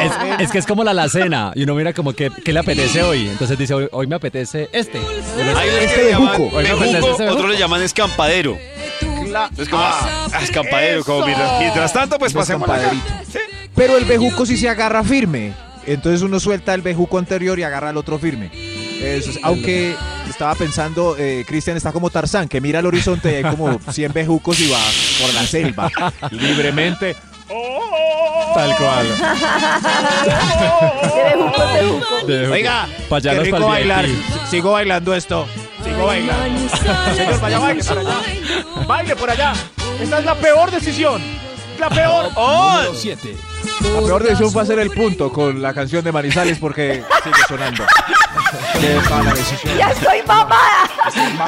Es, 0.00 0.12
es 0.38 0.50
que 0.52 0.58
es 0.58 0.66
como 0.66 0.84
la 0.84 0.92
alacena 0.92 1.50
y 1.56 1.64
uno 1.64 1.74
mira 1.74 1.92
como 1.92 2.12
que 2.12 2.30
¿qué 2.30 2.52
le 2.52 2.60
apetece 2.60 3.02
hoy? 3.02 3.28
Entonces 3.28 3.58
dice, 3.58 3.74
hoy, 3.74 3.88
hoy 3.90 4.06
me 4.06 4.14
apetece 4.14 4.68
este. 4.72 4.98
Hay 5.56 5.68
Este 5.80 6.10
llaman 6.12 6.30
bejuco. 6.38 6.56
Otros 7.28 7.50
le 7.50 7.58
llaman 7.58 7.82
escampadero. 7.82 8.56
Es 9.58 9.68
como, 9.68 9.82
ah, 9.82 10.28
escampadero, 10.40 11.02
como 11.02 11.26
mientras, 11.26 11.58
mientras 11.58 11.92
tanto, 11.92 12.18
pues 12.20 12.32
Un 12.32 12.40
pasemos 12.40 12.68
la 12.68 12.76
escampaderito. 12.76 13.40
Pero 13.74 13.96
el 13.98 14.04
bejuco 14.04 14.46
sí 14.46 14.56
se 14.56 14.68
agarra 14.68 15.02
firme. 15.02 15.54
Entonces 15.86 16.22
uno 16.22 16.38
suelta 16.38 16.72
el 16.72 16.82
bejuco 16.82 17.18
anterior 17.18 17.58
y 17.58 17.64
agarra 17.64 17.90
el 17.90 17.96
otro 17.96 18.16
firme. 18.20 18.48
Eso 19.02 19.30
es- 19.32 19.40
aunque 19.42 19.96
estaba 20.42 20.56
pensando, 20.56 21.14
eh, 21.16 21.44
Cristian 21.46 21.76
está 21.76 21.92
como 21.92 22.10
Tarzán, 22.10 22.48
que 22.48 22.60
mira 22.60 22.80
al 22.80 22.86
horizonte 22.86 23.30
y 23.30 23.34
hay 23.36 23.42
como 23.44 23.78
100 23.92 24.12
bejucos 24.12 24.58
y 24.58 24.68
va 24.68 24.78
por 25.20 25.32
la 25.34 25.46
selva 25.46 25.88
libremente. 26.32 27.14
Tal 28.52 28.76
cual. 28.76 29.06
De 31.14 31.22
bejuco, 31.22 31.62
bejuco. 31.74 32.26
De- 32.26 32.48
Oiga, 32.48 32.88
qué 33.22 33.38
rico 33.40 33.68
bailar. 33.68 34.04
Sigo 34.50 34.72
bailando 34.72 35.14
esto. 35.14 35.46
Sigo 35.84 36.06
bailando. 36.06 36.68
Señor, 37.14 37.40
vaya, 37.40 37.58
baile 37.60 37.84
por 37.84 37.98
allá. 37.98 38.16
Baile 38.88 39.16
por 39.16 39.30
allá. 39.30 39.52
Esta 40.00 40.18
es 40.18 40.24
la 40.24 40.34
peor 40.34 40.72
decisión. 40.72 41.22
La 41.82 41.90
peor. 41.90 42.32
Número 42.32 42.94
7. 42.94 43.36
La 43.82 44.00
peor 44.06 44.22
decisión 44.22 44.52
fue 44.52 44.62
hacer 44.62 44.78
el 44.78 44.90
punto 44.90 45.32
con 45.32 45.60
la 45.60 45.74
canción 45.74 46.04
de 46.04 46.12
Manizales 46.12 46.58
porque 46.60 47.02
sigue 47.24 47.34
sonando. 47.48 47.84
Qué 48.80 49.00
mala 49.10 49.34
decisión. 49.34 49.76
Ya 49.76 49.90
estoy 49.90 50.22
mamada. 50.24 50.88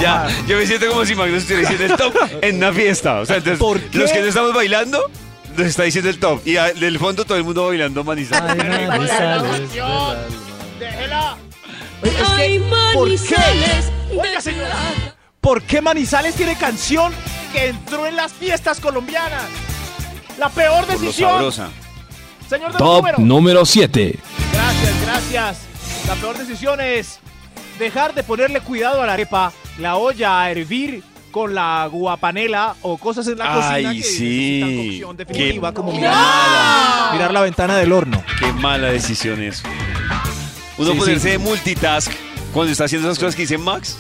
Ya, 0.01 0.27
yo 0.49 0.57
me 0.57 0.67
siento 0.67 0.89
como 0.89 1.05
si 1.05 1.15
Magnus 1.15 1.43
estuviera 1.43 1.71
diciendo 1.71 1.95
el 1.95 2.01
top 2.01 2.17
en 2.43 2.57
una 2.57 2.73
fiesta. 2.73 3.21
O 3.21 3.27
sea, 3.27 3.37
entonces, 3.37 3.61
¿Por 3.61 3.81
qué? 3.81 3.97
los 3.99 4.11
que 4.11 4.23
no 4.23 4.27
estamos 4.27 4.53
bailando, 4.53 5.09
nos 5.57 5.67
está 5.69 5.85
diciendo 5.85 6.11
el 6.11 6.19
top. 6.19 6.45
Y 6.45 6.57
a- 6.57 6.73
del 6.73 6.99
fondo 6.99 7.25
todo 7.25 7.39
el 7.39 7.45
mundo 7.45 7.69
bailando 7.69 8.03
manizales. 8.03 8.57
Déjela. 10.81 11.37
Es 12.03 12.13
que, 12.37 12.61
¿Por 12.93 13.09
qué? 13.09 13.37
Oiga, 14.21 14.41
señora. 14.41 14.75
¿Por 15.41 15.63
qué 15.63 15.81
Manizales 15.81 16.35
tiene 16.35 16.57
canción 16.57 17.13
que 17.53 17.69
entró 17.69 18.09
en 18.09 18.17
las 18.17 18.33
fiestas 18.33 18.81
colombianas? 18.81 19.45
La 20.39 20.49
peor 20.49 20.85
Por 20.87 20.95
lo 20.95 21.01
decisión. 21.01 21.53
Señor 22.49 22.73
de 22.73 22.73
los 22.73 22.77
Top 22.79 22.97
números. 22.99 23.21
número 23.21 23.65
7. 23.65 24.19
Gracias, 24.53 25.01
gracias. 25.03 25.59
La 26.09 26.15
peor 26.17 26.37
decisión 26.37 26.81
es 26.81 27.19
dejar 27.79 28.15
de 28.15 28.23
ponerle 28.23 28.61
cuidado 28.61 29.01
a 29.03 29.07
la 29.07 29.15
arepa, 29.15 29.53
la 29.79 29.97
olla 29.97 30.43
a 30.43 30.51
hervir 30.51 31.03
con 31.31 31.55
la 31.55 31.89
guapanela 31.91 32.77
o 32.83 32.97
cosas 32.99 33.27
en 33.27 33.39
la 33.39 33.55
cocina 33.55 33.89
Ay, 33.91 33.97
que 33.99 34.03
sí. 34.05 34.61
necesitan 34.63 34.77
cocción 34.87 35.17
definitiva, 35.17 35.71
Qué 35.71 35.75
como 35.75 35.93
mala. 35.93 36.01
mirar, 36.01 37.13
Mirar 37.15 37.33
la 37.33 37.41
ventana 37.41 37.77
del 37.77 37.93
horno. 37.93 38.23
Qué 38.39 38.53
mala 38.53 38.89
decisión 38.93 39.43
eso. 39.43 39.63
Uno 40.79 40.93
Sí, 40.93 40.99
ponerse 40.99 41.21
sí. 41.21 41.31
de 41.31 41.39
multitask 41.39 42.13
cuando 42.53 42.71
está 42.73 42.85
haciendo 42.85 43.09
esas 43.09 43.19
cosas 43.19 43.35
que 43.35 43.43
dice 43.43 43.59
Max, 43.59 43.97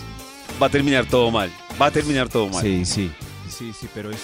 va 0.63 0.67
a 0.67 0.71
terminar 0.71 1.07
todo 1.07 1.31
mal. 1.31 1.51
Va 1.81 1.87
a 1.87 1.91
terminar 1.91 2.29
todo 2.29 2.49
mal. 2.49 2.63
Sí, 2.63 2.85
sí. 2.85 3.11
Sí, 3.49 3.73
sí, 3.79 3.89
pero 3.95 4.11
es, 4.11 4.19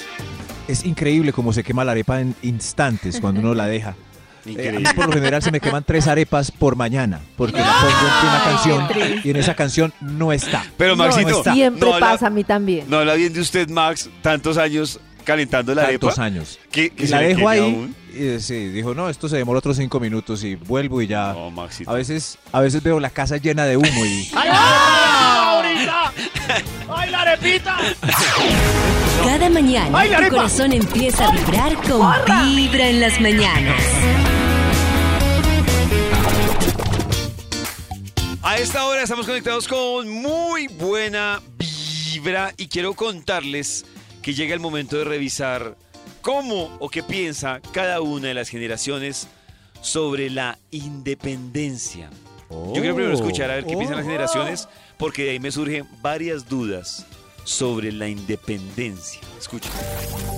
es 0.70 0.84
increíble 0.84 1.32
cómo 1.32 1.52
se 1.52 1.62
quema 1.64 1.84
la 1.84 1.92
arepa 1.92 2.20
en 2.20 2.34
instantes 2.42 3.20
cuando 3.20 3.40
uno 3.40 3.54
la 3.54 3.66
deja. 3.66 3.94
Eh, 4.46 4.70
a 4.74 4.78
mí 4.78 4.84
por 4.96 5.04
lo 5.08 5.12
general 5.12 5.42
se 5.42 5.50
me 5.52 5.60
queman 5.60 5.84
tres 5.84 6.06
arepas 6.08 6.50
por 6.50 6.74
mañana 6.74 7.20
porque 7.36 7.58
la 7.60 7.66
pongo 7.74 7.90
en 8.22 8.26
una 8.26 8.42
canción 8.42 9.20
y 9.22 9.28
en 9.30 9.36
esa 9.36 9.54
canción 9.54 9.92
no 10.00 10.32
está. 10.32 10.64
Pero 10.78 10.96
No, 10.96 11.04
Maxito, 11.04 11.44
siempre 11.44 11.86
no 11.86 11.94
habla, 11.94 12.12
pasa 12.12 12.28
a 12.28 12.30
mí 12.30 12.42
también. 12.42 12.86
no 12.88 13.00
habla 13.00 13.14
bien 13.16 13.34
de 13.34 13.40
usted, 13.40 13.68
Max, 13.68 14.08
tantos 14.22 14.56
años 14.56 14.98
calentando 15.24 15.74
la 15.74 15.82
Tantos 15.86 16.18
arepa. 16.18 16.24
años. 16.24 16.58
Que, 16.72 16.88
que 16.88 17.04
Y 17.04 17.08
la 17.08 17.20
dejo 17.20 17.48
ahí 17.50 17.60
aún. 17.60 17.94
y 18.14 18.22
eh, 18.28 18.40
sí, 18.40 18.68
dijo, 18.70 18.94
no, 18.94 19.10
esto 19.10 19.28
se 19.28 19.36
demora 19.36 19.58
otros 19.58 19.76
cinco 19.76 20.00
minutos 20.00 20.42
y 20.42 20.54
vuelvo 20.54 21.02
y 21.02 21.06
ya. 21.06 21.34
No, 21.34 21.50
Maxito. 21.50 21.90
A 21.90 21.94
veces, 21.94 22.38
a 22.50 22.60
veces 22.60 22.82
veo 22.82 22.98
la 22.98 23.10
casa 23.10 23.36
llena 23.36 23.66
de 23.66 23.76
humo 23.76 24.04
y 24.06 24.30
¡Ay, 24.34 24.48
la 24.48 25.50
ahorita! 25.50 26.12
¡Ay, 26.88 27.10
la 27.10 27.22
arepita! 27.22 27.76
Cada 29.24 29.50
mañana 29.50 29.98
¡Ay, 29.98 30.08
la 30.10 30.28
tu 30.28 30.34
corazón 30.34 30.72
empieza 30.72 31.28
a 31.28 31.32
vibrar 31.32 31.74
con 31.76 32.06
Vibra 32.56 32.88
en 32.88 33.00
las 33.00 33.20
mañanas. 33.20 33.82
A 38.42 38.58
esta 38.58 38.86
hora 38.86 39.02
estamos 39.02 39.26
conectados 39.26 39.68
con 39.68 40.08
muy 40.08 40.66
buena 40.68 41.40
vibra 41.58 42.52
y 42.56 42.68
quiero 42.68 42.94
contarles 42.94 43.84
que 44.22 44.34
llega 44.34 44.54
el 44.54 44.60
momento 44.60 44.96
de 44.96 45.04
revisar 45.04 45.76
cómo 46.22 46.76
o 46.80 46.88
qué 46.88 47.02
piensa 47.02 47.60
cada 47.72 48.00
una 48.00 48.28
de 48.28 48.34
las 48.34 48.48
generaciones 48.48 49.28
sobre 49.82 50.30
la 50.30 50.58
independencia. 50.70 52.10
Yo 52.50 52.80
quiero 52.80 52.94
primero 52.94 53.14
escuchar 53.14 53.50
a 53.50 53.54
ver 53.54 53.64
qué 53.64 53.76
piensan 53.76 53.96
las 53.96 54.06
generaciones 54.06 54.68
porque 55.00 55.24
de 55.24 55.30
ahí 55.30 55.40
me 55.40 55.50
surgen 55.50 55.88
varias 56.02 56.46
dudas 56.46 57.06
sobre 57.42 57.90
la 57.90 58.06
independencia. 58.06 59.20
Escucha. 59.38 59.70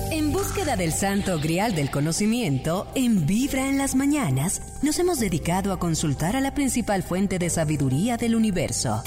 En 0.09 0.31
búsqueda 0.31 0.77
del 0.77 0.93
santo 0.93 1.37
grial 1.39 1.75
del 1.75 1.91
conocimiento, 1.91 2.87
en 2.95 3.27
Vibra 3.27 3.67
en 3.67 3.77
las 3.77 3.93
mañanas, 3.93 4.79
nos 4.81 4.97
hemos 4.99 5.19
dedicado 5.19 5.73
a 5.73 5.79
consultar 5.79 6.37
a 6.37 6.41
la 6.41 6.55
principal 6.55 7.03
fuente 7.03 7.37
de 7.39 7.49
sabiduría 7.49 8.15
del 8.15 8.35
universo. 8.35 9.03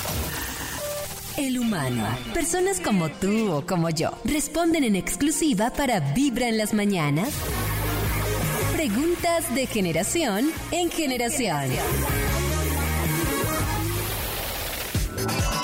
El 1.38 1.58
humano. 1.58 2.06
Personas 2.34 2.80
como 2.80 3.08
tú 3.08 3.50
o 3.50 3.66
como 3.66 3.88
yo 3.90 4.10
responden 4.24 4.84
en 4.84 4.94
exclusiva 4.94 5.70
para 5.70 6.00
Vibra 6.12 6.48
en 6.48 6.58
las 6.58 6.74
mañanas. 6.74 7.30
Preguntas 8.74 9.54
de 9.54 9.66
generación 9.66 10.50
en 10.70 10.90
generación. 10.90 11.70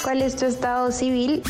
¿Cuál 0.03 0.23
es 0.23 0.37
tu 0.37 0.47
estado 0.47 0.93
civil? 0.93 1.43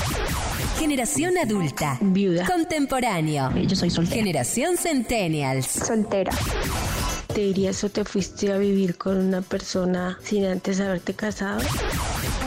Generación 0.79 1.38
adulta. 1.38 1.98
Viuda. 2.01 2.46
Contemporáneo. 2.46 3.51
Yo 3.57 3.77
soy 3.77 3.90
soltera. 3.90 4.16
Generación 4.16 4.77
Centennials. 4.77 5.66
Soltera. 5.66 6.33
¿te 7.33 7.42
irías 7.42 7.83
o 7.85 7.88
te 7.88 8.05
fuiste 8.05 8.53
a 8.53 8.59
vivir 8.59 8.96
con 8.98 9.16
una 9.16 9.40
persona 9.40 10.18
sin 10.22 10.44
antes 10.44 10.81
haberte 10.81 11.14
casado? 11.14 11.61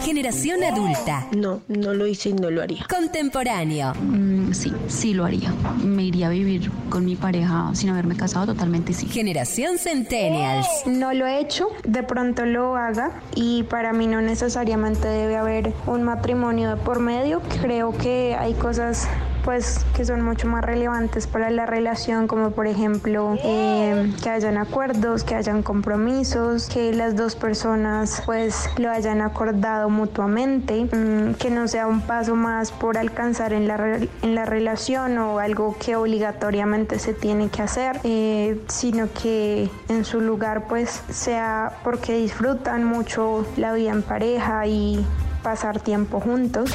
Generación 0.06 0.64
adulta. 0.64 1.28
No, 1.36 1.62
no 1.68 1.94
lo 1.96 2.06
hice 2.06 2.30
y 2.30 2.34
no 2.34 2.52
lo 2.52 2.62
haría. 2.62 2.86
Contemporáneo. 2.88 3.94
Mm, 3.96 4.54
sí, 4.54 4.72
sí 4.88 5.16
lo 5.16 5.26
haría. 5.26 5.52
Me 5.84 6.04
iría 6.04 6.28
a 6.28 6.30
vivir 6.30 6.72
con 6.90 7.06
mi 7.06 7.16
pareja 7.16 7.72
sin 7.74 7.90
haberme 7.90 8.16
casado, 8.16 8.46
totalmente 8.46 8.94
sí. 8.94 9.08
Generación 9.08 9.80
Centennials. 9.80 10.68
No 10.86 11.12
lo 11.14 11.26
he 11.26 11.40
hecho, 11.40 11.70
de 11.84 12.04
pronto 12.04 12.46
lo 12.46 12.76
haga 12.76 13.20
y 13.34 13.64
para 13.64 13.94
mí 13.94 14.06
no 14.06 14.22
necesariamente 14.22 15.08
debe 15.08 15.38
haber 15.38 15.74
un 15.88 16.04
matrimonio 16.04 16.70
de 16.70 16.78
por 16.78 17.00
medio. 17.00 17.42
Creo 17.62 17.92
que 17.98 18.36
hay 18.40 18.54
cosas 18.54 19.08
pues 19.46 19.86
que 19.96 20.04
son 20.04 20.24
mucho 20.24 20.48
más 20.48 20.66
relevantes 20.66 21.28
para 21.28 21.52
la 21.52 21.68
relación 21.68 22.28
como 22.28 22.50
por 22.52 22.66
ejemplo 22.66 23.38
eh, 23.44 24.12
que 24.24 24.30
hayan 24.32 24.58
acuerdos 24.58 25.24
que 25.24 25.36
hayan 25.36 25.62
compromisos 25.62 26.68
que 26.68 26.92
las 26.94 27.16
dos 27.16 27.36
personas 27.36 28.24
pues 28.26 28.68
lo 28.78 28.90
hayan 28.90 29.22
acordado 29.22 29.90
mutuamente 29.90 30.86
mm, 30.86 31.36
que 31.36 31.52
no 31.52 31.68
sea 31.68 31.86
un 31.86 32.02
paso 32.02 32.36
más 32.36 32.72
por 32.72 32.98
alcanzar 32.98 33.54
en 33.54 33.68
la, 33.68 34.00
en 34.24 34.36
la 34.36 34.46
relación 34.46 35.20
o 35.20 35.38
algo 35.38 35.78
que 35.80 35.96
obligatoriamente 35.96 36.98
se 36.98 37.14
tiene 37.14 37.50
que 37.50 37.62
hacer 37.62 38.00
eh, 38.04 38.60
sino 38.68 39.08
que 39.14 39.70
en 39.90 40.06
su 40.06 40.22
lugar 40.22 40.66
pues 40.68 41.04
sea 41.12 41.72
porque 41.84 42.18
disfrutan 42.18 42.84
mucho 42.84 43.46
la 43.58 43.74
vida 43.74 43.92
en 43.92 44.02
pareja 44.02 44.66
y 44.66 45.06
pasar 45.44 45.80
tiempo 45.80 46.20
juntos 46.20 46.72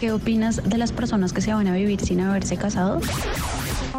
¿Qué 0.00 0.12
opinas 0.12 0.62
de 0.64 0.78
las 0.78 0.92
personas 0.92 1.32
que 1.32 1.40
se 1.40 1.52
van 1.52 1.66
a 1.66 1.74
vivir 1.74 2.00
sin 2.00 2.20
haberse 2.20 2.56
casado? 2.56 3.00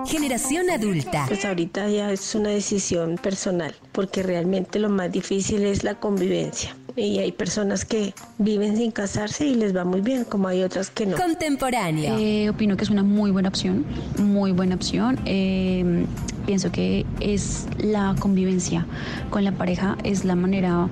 Generación 0.05 0.69
adulta. 0.69 1.25
Pues 1.27 1.43
ahorita 1.43 1.89
ya 1.89 2.09
es 2.11 2.35
una 2.35 2.49
decisión 2.49 3.17
personal, 3.21 3.75
porque 3.91 4.23
realmente 4.23 4.79
lo 4.79 4.89
más 4.89 5.11
difícil 5.11 5.65
es 5.65 5.83
la 5.83 5.95
convivencia. 5.95 6.73
Y 6.95 7.19
hay 7.19 7.33
personas 7.33 7.83
que 7.83 8.13
viven 8.37 8.77
sin 8.77 8.91
casarse 8.91 9.45
y 9.45 9.55
les 9.55 9.75
va 9.75 9.83
muy 9.83 9.99
bien, 9.99 10.23
como 10.23 10.47
hay 10.47 10.63
otras 10.63 10.89
que 10.89 11.05
no. 11.05 11.17
Contemporáneo. 11.17 12.17
Eh, 12.17 12.49
opino 12.49 12.77
que 12.77 12.85
es 12.85 12.89
una 12.89 13.03
muy 13.03 13.31
buena 13.31 13.49
opción, 13.49 13.85
muy 14.17 14.53
buena 14.53 14.75
opción. 14.75 15.19
Eh, 15.25 16.05
pienso 16.45 16.71
que 16.71 17.05
es 17.19 17.67
la 17.77 18.15
convivencia 18.19 18.85
con 19.29 19.43
la 19.43 19.51
pareja, 19.51 19.97
es 20.03 20.23
la 20.23 20.35
manera 20.35 20.89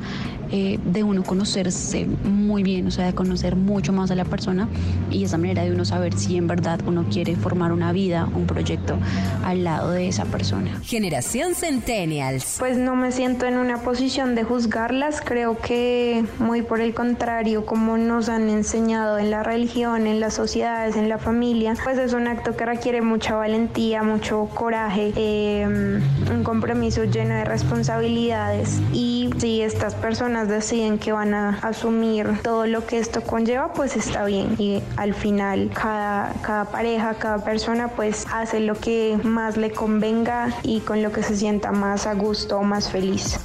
eh, 0.52 0.80
de 0.86 1.04
uno 1.04 1.24
conocerse 1.24 2.06
muy 2.06 2.64
bien, 2.64 2.88
o 2.88 2.92
sea, 2.92 3.08
de 3.08 3.14
conocer 3.14 3.56
mucho 3.56 3.94
más 3.94 4.12
a 4.12 4.16
la 4.16 4.26
persona 4.26 4.68
y 5.12 5.24
esa 5.24 5.38
manera 5.38 5.64
de 5.64 5.72
uno 5.72 5.86
saber 5.86 6.14
si 6.18 6.38
en 6.38 6.48
verdad 6.48 6.80
uno 6.86 7.06
quiere 7.12 7.36
formar 7.36 7.72
una 7.72 7.92
vida, 7.92 8.28
un 8.36 8.46
proyecto 8.46 8.98
al 9.44 9.64
lado 9.64 9.92
de 9.92 10.08
esa 10.08 10.26
persona. 10.26 10.80
Generación 10.84 11.56
Centennials. 11.56 12.58
Pues 12.60 12.78
no 12.78 12.96
me 12.96 13.12
siento 13.12 13.46
en 13.46 13.58
una 13.58 13.82
posición 13.82 14.36
de 14.36 14.44
juzgarlas, 14.44 15.22
creo 15.22 15.58
que 15.58 16.24
muy 16.40 16.62
por 16.62 16.82
el 16.82 16.94
contrario, 16.94 17.66
como 17.66 17.98
nos 17.98 18.30
han 18.30 18.50
enseñado 18.50 19.18
en 19.18 19.32
la 19.32 19.44
religión, 19.44 20.08
en 20.08 20.20
las 20.20 20.34
sociedades, 20.34 20.96
en 20.96 21.10
la 21.10 21.18
familia, 21.18 21.74
pues 21.84 21.98
es 21.98 22.14
un 22.14 22.28
acto 22.28 22.56
que 22.56 22.66
requiere 22.66 23.02
mucha 23.02 23.36
valentía, 23.36 24.04
mucho 24.04 24.50
coraje, 24.54 25.12
eh, 25.16 25.66
un 25.68 26.44
compromiso 26.44 27.04
lleno 27.06 27.36
de 27.36 27.46
responsabilidades 27.46 28.80
y 28.94 29.17
si 29.40 29.62
estas 29.62 29.94
personas 29.96 30.48
deciden 30.48 30.98
que 30.98 31.12
van 31.12 31.34
a 31.34 31.60
asumir 31.62 32.42
todo 32.42 32.66
lo 32.66 32.86
que 32.86 32.98
esto 32.98 33.22
conlleva, 33.22 33.74
pues 33.74 33.96
está 33.96 34.26
bien 34.26 34.56
y 34.58 34.82
al 34.96 35.14
final 35.14 35.70
cada, 35.74 36.34
cada 36.42 36.66
pareja, 36.66 37.16
cada 37.16 37.44
persona 37.44 37.90
pues 37.90 38.26
hace 38.32 38.60
lo 38.60 38.76
que 38.80 39.18
más 39.24 39.58
le 39.58 39.72
convenga 39.72 40.54
y 40.64 40.80
con 40.82 41.04
lo 41.04 41.12
que 41.12 41.24
se 41.24 41.38
sienta 41.38 41.72
más 41.72 42.08
a 42.08 42.14
gusto 42.14 42.58
o 42.58 42.64
más 42.64 42.92
feliz. 42.92 43.40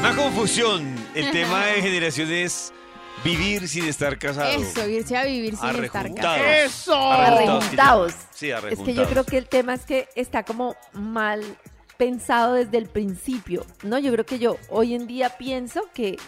Una 0.00 0.16
confusión. 0.16 0.94
El 1.14 1.30
tema 1.32 1.66
de 1.66 1.82
generación 1.82 2.30
es 2.30 2.72
vivir 3.24 3.68
sin 3.68 3.86
estar 3.86 4.18
casado. 4.18 4.50
Eso, 4.50 4.88
irse 4.88 5.16
a 5.16 5.24
vivir 5.24 5.56
sin 5.56 5.84
estar 5.84 6.14
casado. 6.14 6.44
¡Eso! 6.44 7.12
Arrejuntados. 7.12 8.14
Sí, 8.34 8.50
Es 8.50 8.56
arrejuntados. 8.56 8.84
que 8.86 8.94
yo 8.94 9.08
creo 9.08 9.24
que 9.24 9.38
el 9.38 9.48
tema 9.48 9.74
es 9.74 9.84
que 9.86 10.08
está 10.14 10.42
como 10.42 10.74
mal 10.92 11.42
pensado 12.02 12.54
desde 12.54 12.78
el 12.78 12.86
principio, 12.86 13.64
¿no? 13.84 13.96
Yo 13.98 14.10
creo 14.12 14.26
que 14.26 14.40
yo 14.40 14.56
hoy 14.70 14.94
en 14.94 15.06
día 15.06 15.30
pienso 15.38 15.82
que 15.94 16.18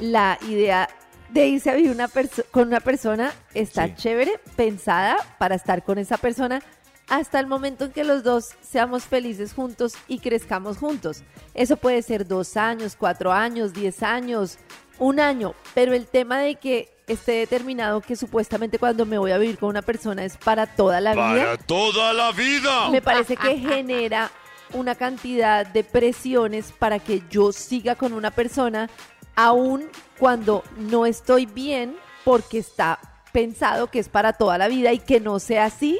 la 0.00 0.38
idea 0.48 0.88
de 1.28 1.46
irse 1.46 1.70
a 1.70 1.74
vivir 1.74 1.92
una 1.92 2.08
con 2.50 2.66
una 2.66 2.80
persona 2.80 3.32
está 3.54 3.86
Sí. 3.86 3.94
chévere, 3.96 4.40
pensada 4.56 5.16
para 5.38 5.54
estar 5.54 5.84
con 5.84 5.98
esa 5.98 6.16
persona 6.16 6.60
hasta 7.08 7.38
el 7.38 7.46
momento 7.46 7.84
en 7.84 7.92
que 7.92 8.02
los 8.02 8.24
dos 8.24 8.50
seamos 8.60 9.04
felices 9.04 9.52
juntos 9.54 9.94
y 10.08 10.18
crezcamos 10.18 10.78
juntos. 10.78 11.22
Eso 11.54 11.76
puede 11.76 12.02
ser 12.02 12.26
dos 12.26 12.56
años, 12.56 12.96
cuatro 12.98 13.30
años, 13.32 13.72
diez 13.72 14.02
años, 14.02 14.58
un 14.98 15.20
año, 15.20 15.54
pero 15.74 15.92
el 15.94 16.06
tema 16.06 16.38
de 16.40 16.56
que 16.56 16.88
esté 17.06 17.32
determinado 17.32 18.00
que 18.00 18.16
supuestamente 18.16 18.78
cuando 18.80 19.06
me 19.06 19.18
voy 19.18 19.30
a 19.30 19.38
vivir 19.38 19.58
con 19.58 19.68
una 19.68 19.82
persona 19.82 20.24
es 20.24 20.36
para 20.36 20.66
toda 20.66 21.00
la 21.00 21.12
vida 21.12 21.24
Para 21.44 21.56
toda 21.58 22.12
la 22.12 22.32
vida. 22.32 22.88
me 22.90 23.00
parece 23.02 23.36
que 23.36 23.56
genera 23.70 24.30
una 24.74 24.94
cantidad 24.94 25.66
de 25.66 25.84
presiones 25.84 26.72
para 26.72 26.98
que 26.98 27.22
yo 27.30 27.52
siga 27.52 27.94
con 27.94 28.12
una 28.12 28.30
persona 28.30 28.88
aun 29.36 29.88
cuando 30.18 30.62
no 30.76 31.06
estoy 31.06 31.46
bien 31.46 31.96
porque 32.24 32.58
está 32.58 32.98
pensado 33.32 33.90
que 33.90 33.98
es 33.98 34.08
para 34.08 34.32
toda 34.32 34.58
la 34.58 34.68
vida 34.68 34.92
y 34.92 34.98
que 34.98 35.20
no 35.20 35.38
sea 35.38 35.66
así 35.66 35.98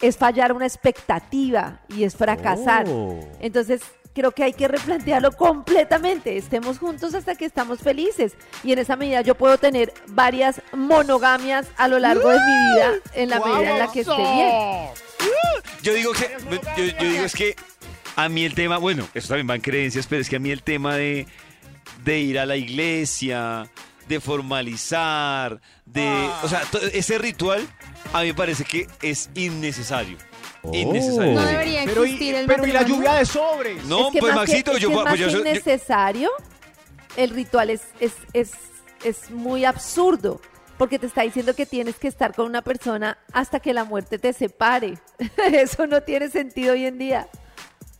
es 0.00 0.16
fallar 0.16 0.52
una 0.52 0.66
expectativa 0.66 1.80
y 1.88 2.04
es 2.04 2.16
fracasar. 2.16 2.86
Oh. 2.88 3.20
Entonces, 3.40 3.82
creo 4.14 4.32
que 4.32 4.44
hay 4.44 4.52
que 4.52 4.66
replantearlo 4.66 5.32
completamente. 5.32 6.36
Estemos 6.36 6.78
juntos 6.78 7.14
hasta 7.14 7.34
que 7.34 7.44
estamos 7.44 7.80
felices. 7.80 8.32
Y 8.64 8.72
en 8.72 8.78
esa 8.78 8.96
medida 8.96 9.20
yo 9.20 9.34
puedo 9.34 9.58
tener 9.58 9.92
varias 10.08 10.62
monogamias 10.72 11.66
a 11.76 11.88
lo 11.88 11.98
largo 11.98 12.28
de 12.30 12.38
mi 12.38 12.74
vida 12.74 12.92
en 13.14 13.30
la 13.30 13.40
medida 13.40 13.72
en 13.72 13.78
la 13.78 13.92
que 13.92 14.00
esté 14.00 14.16
bien. 14.16 14.88
Yo 15.82 15.94
digo 15.94 16.12
que, 16.12 16.36
yo, 16.76 16.84
yo 16.84 17.08
digo 17.10 17.24
es 17.24 17.34
que 17.34 17.56
a 18.16 18.28
mí 18.28 18.44
el 18.44 18.54
tema, 18.54 18.78
bueno, 18.78 19.08
eso 19.14 19.28
también 19.28 19.48
va 19.50 19.54
en 19.54 19.60
creencias, 19.60 20.06
pero 20.06 20.20
es 20.22 20.28
que 20.28 20.36
a 20.36 20.38
mí 20.38 20.50
el 20.50 20.62
tema 20.62 20.96
de, 20.96 21.26
de 22.04 22.18
ir 22.20 22.38
a 22.38 22.46
la 22.46 22.56
iglesia, 22.56 23.70
de 24.08 24.20
formalizar, 24.20 25.60
de, 25.86 26.06
o 26.42 26.48
sea, 26.48 26.62
ese 26.92 27.18
ritual 27.18 27.66
a 28.12 28.20
mí 28.22 28.28
me 28.28 28.34
parece 28.34 28.64
que 28.64 28.86
es 29.02 29.30
innecesario. 29.34 30.16
Innecesario. 30.72 31.32
No 31.34 31.46
debería 31.46 31.82
Pero 31.86 32.04
y, 32.04 32.10
existir 32.10 32.34
el 32.34 32.46
pero 32.46 32.66
y 32.66 32.72
la 32.72 32.82
lluvia 32.82 33.14
de 33.14 33.24
sobres. 33.24 33.84
No, 33.86 34.08
Es 34.08 34.12
que 34.12 34.20
pues 34.20 34.34
más 34.34 34.44
que- 34.44 34.52
Maxito, 34.52 34.72
es 34.72 34.80
yo, 34.80 34.88
que 34.88 34.94
pues, 34.94 35.04
más 35.04 35.18
yo 35.18 35.26
que 35.26 35.32
soy- 35.32 35.42
yo- 35.44 35.48
innecesario, 35.50 36.30
el 37.16 37.30
ritual 37.30 37.70
es, 37.70 37.82
es, 38.00 38.12
es, 38.34 38.52
es 39.04 39.30
muy 39.30 39.64
absurdo. 39.64 40.40
Porque 40.76 40.98
te 40.98 41.06
está 41.06 41.22
diciendo 41.22 41.54
que 41.54 41.66
tienes 41.66 41.96
que 41.96 42.08
estar 42.08 42.34
con 42.34 42.46
una 42.46 42.62
persona 42.62 43.18
hasta 43.34 43.60
que 43.60 43.74
la 43.74 43.84
muerte 43.84 44.18
te 44.18 44.32
separe. 44.32 44.94
Eso 45.52 45.86
no 45.86 46.02
tiene 46.02 46.28
sentido 46.30 46.72
hoy 46.72 46.86
en 46.86 46.96
día. 46.98 47.28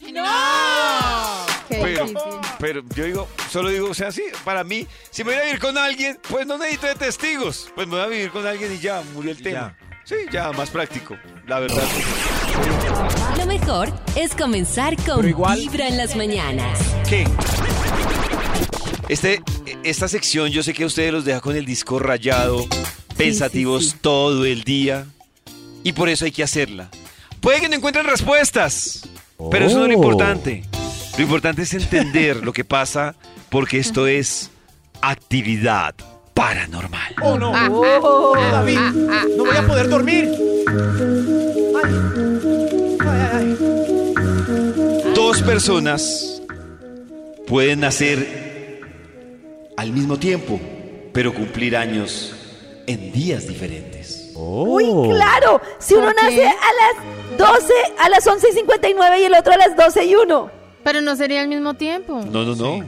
Qué 0.00 1.76
Pero, 1.82 2.04
difícil. 2.04 2.30
pero 2.58 2.82
yo 2.96 3.04
digo, 3.04 3.28
solo 3.50 3.68
digo, 3.68 3.90
o 3.90 3.94
sea, 3.94 4.10
sí, 4.10 4.24
para 4.44 4.64
mí, 4.64 4.86
si 5.10 5.22
me 5.22 5.32
voy 5.32 5.40
a 5.40 5.44
vivir 5.44 5.60
con 5.60 5.78
alguien, 5.78 6.18
pues 6.28 6.46
no 6.46 6.58
necesito 6.58 6.86
de 6.88 6.94
testigos. 6.96 7.70
Pues 7.74 7.86
me 7.86 7.94
voy 7.96 8.04
a 8.04 8.08
vivir 8.08 8.30
con 8.30 8.46
alguien 8.46 8.72
y 8.74 8.78
ya, 8.78 9.02
murió 9.14 9.30
el 9.30 9.42
tema. 9.42 9.76
Sí, 10.04 10.16
ya, 10.32 10.50
más 10.52 10.70
práctico, 10.70 11.16
la 11.46 11.60
verdad. 11.60 11.82
Lo 13.38 13.46
mejor 13.46 13.92
es 14.16 14.34
comenzar 14.34 14.96
con 15.04 15.28
igual- 15.28 15.58
Vibra 15.60 15.86
en 15.86 15.96
las 15.96 16.16
mañanas. 16.16 16.80
¿Qué? 17.08 17.28
Este, 19.08 19.42
esta 19.84 20.08
sección 20.08 20.48
yo 20.50 20.62
sé 20.62 20.72
que 20.72 20.82
a 20.84 20.86
ustedes 20.86 21.12
los 21.12 21.24
deja 21.24 21.40
con 21.40 21.54
el 21.54 21.64
disco 21.66 21.98
rayado, 21.98 22.66
pensativos 23.16 23.84
sí, 23.84 23.90
sí. 23.90 23.96
todo 24.00 24.44
el 24.44 24.64
día, 24.64 25.06
y 25.84 25.92
por 25.92 26.08
eso 26.08 26.24
hay 26.24 26.32
que 26.32 26.42
hacerla. 26.42 26.88
Puede 27.40 27.60
que 27.60 27.68
no 27.68 27.76
encuentren 27.76 28.06
respuestas, 28.06 29.02
pero 29.50 29.66
eso 29.66 29.78
no 29.78 29.84
es 29.86 29.90
lo 29.92 29.98
Oh. 29.98 30.02
importante. 30.02 30.62
Lo 31.16 31.22
importante 31.24 31.62
es 31.62 31.74
entender 31.74 32.36
lo 32.44 32.52
que 32.52 32.64
pasa 32.64 33.14
porque 33.48 33.78
esto 33.78 34.06
es 34.06 34.50
actividad 35.02 35.94
paranormal. 36.34 37.14
Oh, 37.22 37.38
no. 37.38 37.52
Oh, 37.70 38.34
David, 38.36 38.78
no 39.36 39.44
voy 39.44 39.56
a 39.56 39.66
poder 39.66 39.88
dormir. 39.88 40.28
Ay. 41.84 41.94
Ay, 43.00 43.20
ay, 43.32 43.56
ay. 43.58 45.12
Dos 45.14 45.42
personas 45.42 46.42
pueden 47.46 47.80
nacer 47.80 48.80
al 49.76 49.92
mismo 49.92 50.18
tiempo, 50.18 50.60
pero 51.12 51.34
cumplir 51.34 51.76
años 51.76 52.34
en 52.86 53.12
días 53.12 53.46
diferentes. 53.48 53.99
Uy, 54.40 54.84
claro. 55.14 55.60
Si 55.78 55.94
uno 55.94 56.10
nace 56.12 56.46
a 56.46 56.52
las 56.52 57.38
12, 57.38 57.72
a 57.98 58.08
las 58.08 58.26
11 58.26 58.48
y 58.48 58.52
59 58.52 59.20
y 59.20 59.24
el 59.24 59.34
otro 59.34 59.52
a 59.52 59.56
las 59.56 59.76
12 59.76 60.04
y 60.04 60.14
1. 60.14 60.50
Pero 60.82 61.00
no 61.02 61.14
sería 61.16 61.42
al 61.42 61.48
mismo 61.48 61.74
tiempo. 61.74 62.22
No, 62.30 62.44
no, 62.44 62.54
no. 62.54 62.84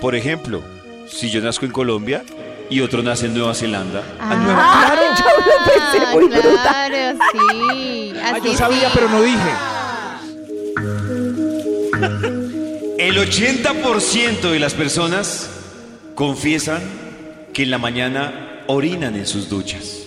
Por 0.00 0.14
ejemplo, 0.14 0.62
si 1.08 1.30
yo 1.30 1.40
nazco 1.40 1.66
en 1.66 1.72
Colombia 1.72 2.22
y 2.70 2.80
otro 2.80 3.02
nace 3.02 3.26
en 3.26 3.34
Nueva 3.34 3.54
Zelanda. 3.54 4.02
Ah, 4.20 4.94
yo 5.18 5.24
lo 5.24 5.64
pensé 5.72 6.12
muy 6.12 6.28
bruta. 6.28 6.62
claro, 6.88 7.18
sí. 7.32 8.12
Ah, 8.22 8.38
yo 8.42 8.56
sabía, 8.56 8.88
sí. 8.88 8.94
pero 8.94 9.08
no 9.08 9.22
dije. 9.22 9.50
El 12.98 13.18
80% 13.18 14.50
de 14.50 14.58
las 14.58 14.74
personas 14.74 15.50
confiesan 16.14 16.82
que 17.52 17.62
en 17.62 17.70
la 17.70 17.78
mañana 17.78 18.62
orinan 18.66 19.14
en 19.16 19.26
sus 19.26 19.48
duchas. 19.48 20.05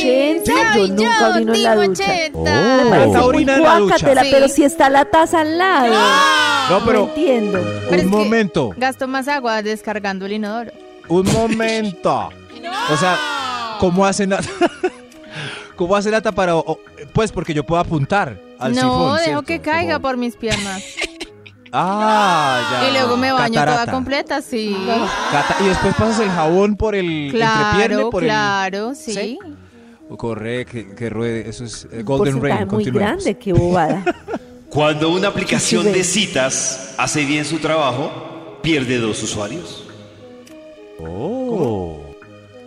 80, 0.00 0.76
yo 0.76 0.88
nunca 0.88 1.28
orino 1.34 1.54
en 1.54 1.62
la 1.62 1.74
ducha. 1.76 2.04
80. 2.04 2.38
Oh. 2.38 2.84
Muy 3.06 3.16
orina 3.16 3.54
en 3.56 3.62
la 3.62 3.78
ducha. 3.78 4.06
pero 4.30 4.48
si 4.48 4.64
está 4.64 4.88
la 4.90 5.04
taza 5.04 5.40
al 5.40 5.58
lado. 5.58 5.94
No, 6.70 6.84
pero 6.84 7.04
entiendo. 7.08 7.60
Un 7.90 8.06
momento, 8.08 8.70
Gasto 8.76 9.08
más 9.08 9.26
agua 9.28 9.62
descargando 9.62 10.26
el 10.26 10.32
inodoro. 10.32 10.70
un 11.08 11.26
momento. 11.32 12.28
O 12.92 12.96
sea, 12.96 13.18
¿cómo 13.80 14.06
hacen 14.06 14.30
Nata? 14.30 14.48
¿Cómo 15.76 15.96
hace 15.96 16.10
Nata 16.10 16.30
para, 16.32 16.56
o- 16.56 16.78
pues 17.12 17.32
porque 17.32 17.54
yo 17.54 17.64
puedo 17.64 17.80
apuntar 17.80 18.38
al 18.58 18.72
no, 18.74 18.80
sifón? 18.80 19.12
dejo 19.14 19.18
¿cierto? 19.24 19.42
que 19.44 19.60
caiga 19.60 19.98
por 19.98 20.16
mis 20.18 20.36
piernas. 20.36 20.82
Ah, 21.72 22.60
ya. 22.82 22.88
y 22.88 22.92
luego 22.92 23.16
me 23.16 23.32
baño 23.32 23.64
toda 23.64 23.86
completa, 23.90 24.42
sí. 24.42 24.76
Cata- 25.30 25.56
y 25.60 25.68
después 25.68 25.94
pasas 25.94 26.20
el 26.20 26.28
jabón 26.30 26.76
por 26.76 26.94
el 26.94 27.06
entrepierne, 27.32 27.86
Claro, 27.94 28.10
por 28.10 28.22
claro, 28.24 28.94
sí. 28.94 29.12
¿Sí? 29.14 29.38
El... 30.10 30.16
Corre, 30.16 30.64
que, 30.66 30.94
que 30.94 31.10
ruede. 31.10 31.48
Eso 31.48 31.64
es 31.64 31.86
eh, 31.92 31.98
Un 31.98 32.04
Golden 32.04 32.42
Rain. 32.42 32.68
muy 32.68 32.84
grande, 32.84 33.36
qué 33.38 33.52
bobada. 33.52 34.04
Cuando 34.68 35.10
una 35.10 35.28
aplicación 35.28 35.84
Sí, 35.84 35.90
de 35.92 36.04
citas 36.04 36.94
hace 36.96 37.24
bien 37.24 37.44
su 37.44 37.58
trabajo, 37.58 38.58
pierde 38.62 38.98
dos 38.98 39.22
usuarios. 39.22 39.84
Oh. 40.98 41.98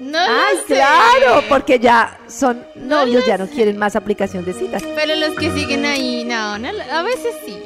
No 0.01 0.19
Ay, 0.19 0.55
lo 0.57 0.61
sé. 0.67 0.73
claro, 0.75 1.43
porque 1.47 1.79
ya 1.79 2.19
son 2.27 2.65
No 2.75 2.99
novios, 3.05 3.25
ya 3.25 3.37
no 3.37 3.47
quieren 3.47 3.77
más 3.77 3.95
aplicación 3.95 4.43
de 4.43 4.53
citas. 4.53 4.83
Pero 4.95 5.15
los 5.15 5.31
que 5.37 5.51
siguen 5.51 5.85
ahí, 5.85 6.23
no, 6.25 6.57
no, 6.59 6.67
a 6.91 7.03
veces 7.03 7.33
sí. 7.45 7.57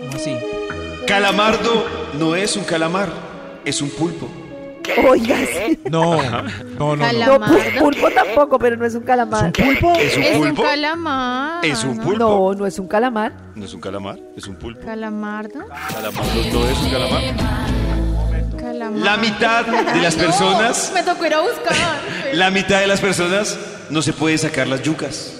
¿Cómo 0.00 0.12
así? 0.14 0.36
Calamardo 1.06 1.86
no 2.18 2.34
es 2.34 2.56
un 2.56 2.64
calamar, 2.64 3.08
es 3.64 3.80
un 3.80 3.90
pulpo. 3.90 4.28
Oiga, 5.08 5.36
sí. 5.46 5.78
No, 5.90 6.22
no, 6.78 6.96
no. 6.96 7.06
no. 7.38 7.40
Pulpo 7.78 8.10
tampoco, 8.10 8.58
pero 8.58 8.76
no 8.76 8.86
es 8.86 8.94
un 8.94 9.02
calamar. 9.02 9.52
¿Pulpo? 9.52 9.92
¿Es 9.96 10.16
un 10.16 10.22
Es 10.22 10.36
un 10.36 10.42
pulpo? 10.48 10.62
calamar. 10.62 11.64
¿Es 11.64 11.84
un 11.84 11.98
pulpo? 11.98 12.18
No, 12.18 12.54
no 12.54 12.66
es 12.66 12.78
un 12.78 12.88
calamar. 12.88 13.32
No 13.54 13.64
es 13.64 13.74
un 13.74 13.80
calamar, 13.80 14.18
es 14.36 14.46
un 14.46 14.56
pulpo. 14.56 14.84
Calamardo. 14.84 15.60
Calamardo 15.92 16.34
no 16.52 16.68
es 16.68 16.78
un 16.78 16.90
calamar. 16.90 17.22
Calamar. 18.58 19.00
La 19.02 19.16
mitad 19.16 19.64
de 19.66 20.00
las 20.00 20.16
No, 20.16 20.22
personas, 20.24 20.90
me 20.94 21.02
tocó 21.02 21.26
ir 21.26 21.34
a 21.34 21.40
buscar. 21.40 21.74
la 22.32 22.50
mitad 22.50 22.80
de 22.80 22.86
las 22.86 23.00
personas 23.00 23.58
no 23.90 24.02
se 24.02 24.12
puede 24.12 24.38
sacar 24.38 24.66
las 24.66 24.82
yucas. 24.82 25.32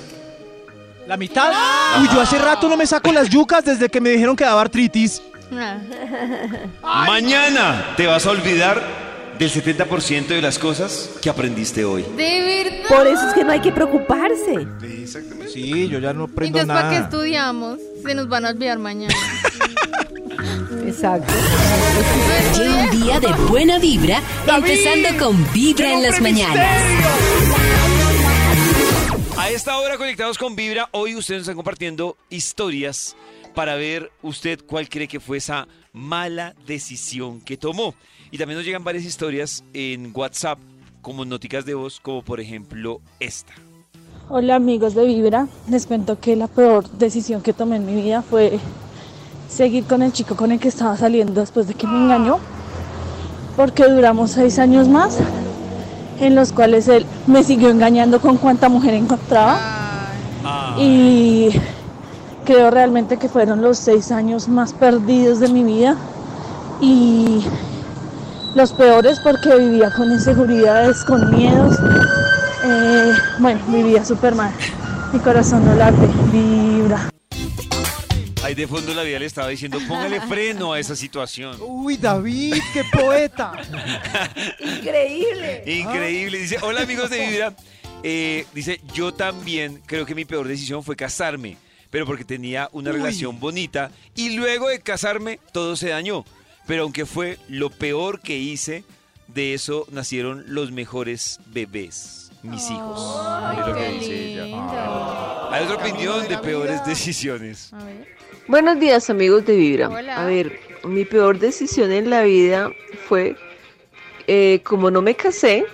¿La 1.06 1.16
mitad? 1.16 1.52
Uy, 2.00 2.08
yo 2.12 2.20
hace 2.20 2.36
rato 2.38 2.68
no 2.68 2.76
me 2.76 2.86
saco 2.86 3.12
las 3.12 3.28
yucas 3.28 3.64
desde 3.64 3.88
que 3.88 4.00
me 4.00 4.10
dijeron 4.10 4.34
que 4.34 4.44
daba 4.44 4.60
artritis. 4.60 5.22
Ah. 5.52 5.76
Mañana 7.06 7.94
te 7.96 8.06
vas 8.06 8.26
a 8.26 8.30
olvidar 8.30 8.82
del 9.38 9.50
70% 9.50 10.28
de 10.28 10.42
las 10.42 10.58
cosas 10.58 11.10
que 11.20 11.28
aprendiste 11.28 11.84
hoy. 11.84 12.02
De 12.16 12.64
verdad. 12.64 12.88
Por 12.88 13.06
eso 13.06 13.28
es 13.28 13.34
que 13.34 13.44
no 13.44 13.52
hay 13.52 13.60
que 13.60 13.72
preocuparse. 13.72 14.66
Exactamente. 14.82 15.52
Sí, 15.52 15.88
yo 15.88 15.98
ya 15.98 16.12
no 16.12 16.24
aprendo 16.24 16.60
Entonces, 16.60 16.66
¿para 16.66 16.88
qué 16.90 16.94
nada. 16.96 17.04
estudiamos? 17.06 17.78
Se 18.04 18.14
nos 18.14 18.28
van 18.28 18.46
a 18.46 18.50
olvidar 18.50 18.78
mañana. 18.78 19.14
Exacto. 20.86 21.32
Lleva 22.56 22.84
un 22.84 22.90
día 23.02 23.20
de 23.20 23.28
buena 23.48 23.78
vibra, 23.78 24.22
empezando 24.46 25.08
con 25.18 25.52
Vibra 25.52 25.92
en 25.92 26.02
las 26.02 26.20
mañanas. 26.20 26.82
A 29.36 29.50
esta 29.50 29.76
hora 29.78 29.96
conectados 29.98 30.38
con 30.38 30.56
Vibra, 30.56 30.88
hoy 30.92 31.14
ustedes 31.14 31.40
nos 31.40 31.44
están 31.44 31.56
compartiendo 31.56 32.16
historias 32.30 33.16
para 33.54 33.74
ver 33.74 34.10
usted 34.22 34.60
cuál 34.66 34.88
cree 34.88 35.08
que 35.08 35.20
fue 35.20 35.38
esa 35.38 35.66
mala 35.92 36.54
decisión 36.66 37.40
que 37.40 37.56
tomó. 37.56 37.94
Y 38.30 38.38
también 38.38 38.58
nos 38.58 38.66
llegan 38.66 38.82
varias 38.82 39.04
historias 39.04 39.62
en 39.72 40.12
WhatsApp 40.14 40.58
como 41.00 41.24
noticas 41.24 41.64
de 41.64 41.74
voz, 41.74 42.00
como 42.00 42.22
por 42.22 42.40
ejemplo 42.40 43.00
esta. 43.20 43.52
Hola 44.28 44.56
amigos 44.56 44.94
de 44.94 45.06
Vibra, 45.06 45.46
les 45.70 45.86
cuento 45.86 46.18
que 46.18 46.34
la 46.34 46.48
peor 46.48 46.90
decisión 46.90 47.42
que 47.42 47.52
tomé 47.52 47.76
en 47.76 47.86
mi 47.86 47.94
vida 47.94 48.22
fue 48.22 48.58
seguir 49.48 49.84
con 49.84 50.02
el 50.02 50.12
chico 50.12 50.34
con 50.34 50.50
el 50.50 50.58
que 50.58 50.66
estaba 50.66 50.96
saliendo 50.96 51.40
después 51.40 51.68
de 51.68 51.74
que 51.74 51.86
me 51.86 51.96
engañó, 51.96 52.40
porque 53.56 53.84
duramos 53.84 54.32
seis 54.32 54.58
años 54.58 54.88
más, 54.88 55.18
en 56.18 56.34
los 56.34 56.52
cuales 56.52 56.88
él 56.88 57.06
me 57.28 57.44
siguió 57.44 57.70
engañando 57.70 58.20
con 58.20 58.36
cuanta 58.36 58.68
mujer 58.68 58.94
encontraba. 58.94 59.60
Y 60.78 61.50
creo 62.44 62.70
realmente 62.70 63.16
que 63.16 63.28
fueron 63.28 63.62
los 63.62 63.78
seis 63.78 64.10
años 64.10 64.48
más 64.48 64.72
perdidos 64.72 65.38
de 65.38 65.48
mi 65.48 65.62
vida. 65.62 65.96
Y 66.80 67.42
los 68.56 68.72
peores 68.72 69.20
porque 69.20 69.54
vivía 69.54 69.90
con 69.90 70.10
inseguridades, 70.10 71.04
con 71.04 71.30
miedos. 71.30 71.76
Eh, 72.64 73.12
bueno, 73.38 73.62
vivía 73.68 74.02
súper 74.02 74.34
mal. 74.34 74.50
Mi 75.12 75.18
corazón 75.20 75.62
no 75.66 75.74
late, 75.74 76.08
vibra. 76.32 77.10
Ahí 78.42 78.54
de 78.54 78.66
fondo 78.66 78.94
la 78.94 79.02
vida 79.02 79.18
le 79.18 79.26
estaba 79.26 79.48
diciendo, 79.48 79.78
póngale 79.86 80.22
freno 80.22 80.72
a 80.72 80.80
esa 80.80 80.96
situación. 80.96 81.58
Uy, 81.60 81.98
David, 81.98 82.54
qué 82.72 82.82
poeta. 82.90 83.52
Increíble. 84.58 85.62
Increíble. 85.66 86.38
Dice, 86.38 86.56
hola 86.62 86.80
amigos 86.80 87.10
de 87.10 87.26
Vibra. 87.26 87.54
Eh, 88.02 88.46
dice, 88.54 88.80
yo 88.94 89.12
también 89.12 89.82
creo 89.84 90.06
que 90.06 90.14
mi 90.14 90.24
peor 90.24 90.48
decisión 90.48 90.82
fue 90.82 90.96
casarme, 90.96 91.58
pero 91.90 92.06
porque 92.06 92.24
tenía 92.24 92.70
una 92.72 92.90
Uy. 92.90 92.96
relación 92.96 93.38
bonita 93.38 93.90
y 94.14 94.30
luego 94.30 94.68
de 94.68 94.80
casarme 94.80 95.40
todo 95.52 95.76
se 95.76 95.90
dañó. 95.90 96.24
Pero 96.66 96.82
aunque 96.82 97.06
fue 97.06 97.38
lo 97.48 97.70
peor 97.70 98.20
que 98.20 98.36
hice, 98.36 98.84
de 99.28 99.54
eso 99.54 99.86
nacieron 99.90 100.44
los 100.48 100.72
mejores 100.72 101.40
bebés, 101.46 102.30
mis 102.42 102.70
hijos. 102.70 103.20
es 103.52 103.66
lo 103.66 103.74
que 103.74 103.88
dice 103.88 104.32
ella. 104.32 104.44
lindo. 104.44 105.48
Hay 105.50 105.64
otra 105.64 105.76
opinión 105.76 106.26
de 106.28 106.38
peores 106.38 106.84
decisiones. 106.84 107.72
A 107.72 107.84
ver. 107.84 108.16
Buenos 108.48 108.80
días 108.80 109.10
amigos 109.10 109.46
de 109.46 109.56
Vibra. 109.56 109.88
Hola. 109.88 110.22
A 110.22 110.26
ver, 110.26 110.60
mi 110.84 111.04
peor 111.04 111.38
decisión 111.38 111.92
en 111.92 112.10
la 112.10 112.22
vida 112.22 112.70
fue, 113.08 113.36
eh, 114.26 114.60
como 114.64 114.90
no 114.90 115.02
me 115.02 115.14
casé, 115.14 115.64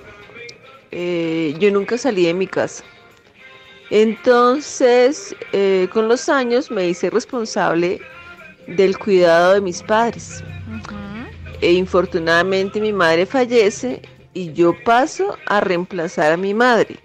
eh, 0.91 1.55
yo 1.59 1.71
nunca 1.71 1.97
salí 1.97 2.27
de 2.27 2.35
mi 2.35 2.47
casa. 2.47 2.85
Entonces, 3.91 5.37
eh, 5.53 5.89
con 5.93 6.09
los 6.09 6.29
años 6.29 6.71
me 6.71 6.89
hice 6.89 7.11
responsable 7.11 8.01
del 8.67 8.99
cuidado 8.99 9.55
de 9.55 9.61
mis 9.61 9.83
padres. 9.83 10.43
E 11.61 11.73
infortunadamente 11.73 12.81
mi 12.81 12.93
madre 12.93 13.25
fallece 13.27 14.03
y 14.35 14.53
yo 14.53 14.75
paso 14.85 15.37
a 15.47 15.61
reemplazar 15.61 16.33
a 16.33 16.37
mi 16.37 16.55
madre. 16.55 16.97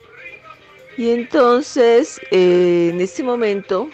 Y 0.98 1.12
entonces, 1.12 2.20
eh, 2.32 2.90
en 2.92 3.02
este 3.02 3.24
momento, 3.24 3.90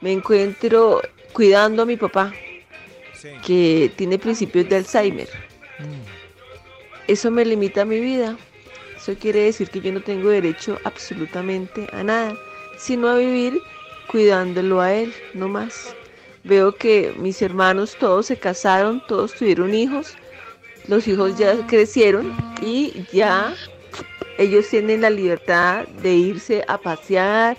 me 0.00 0.12
encuentro 0.12 1.00
cuidando 1.32 1.82
a 1.82 1.86
mi 1.86 1.96
papá, 1.96 2.32
que 3.44 3.90
tiene 3.96 4.18
principios 4.18 4.68
de 4.68 4.76
Alzheimer. 4.76 5.28
Eso 7.06 7.30
me 7.30 7.44
limita 7.44 7.84
mi 7.84 8.00
vida. 8.00 8.36
Eso 8.96 9.14
quiere 9.18 9.44
decir 9.44 9.70
que 9.70 9.80
yo 9.80 9.92
no 9.92 10.02
tengo 10.02 10.28
derecho 10.28 10.78
absolutamente 10.84 11.88
a 11.92 12.02
nada, 12.02 12.36
sino 12.78 13.08
a 13.08 13.16
vivir 13.16 13.58
cuidándolo 14.10 14.80
a 14.80 14.92
él, 14.92 15.14
no 15.32 15.48
más. 15.48 15.96
Veo 16.42 16.76
que 16.76 17.12
mis 17.18 17.42
hermanos 17.42 17.96
todos 17.98 18.26
se 18.26 18.36
casaron, 18.38 19.00
todos 19.06 19.34
tuvieron 19.34 19.74
hijos, 19.74 20.16
los 20.88 21.06
hijos 21.06 21.36
ya 21.36 21.66
crecieron 21.66 22.34
y 22.62 23.04
ya 23.12 23.54
ellos 24.38 24.68
tienen 24.68 25.02
la 25.02 25.10
libertad 25.10 25.86
de 26.02 26.14
irse 26.14 26.64
a 26.66 26.78
pasear, 26.78 27.58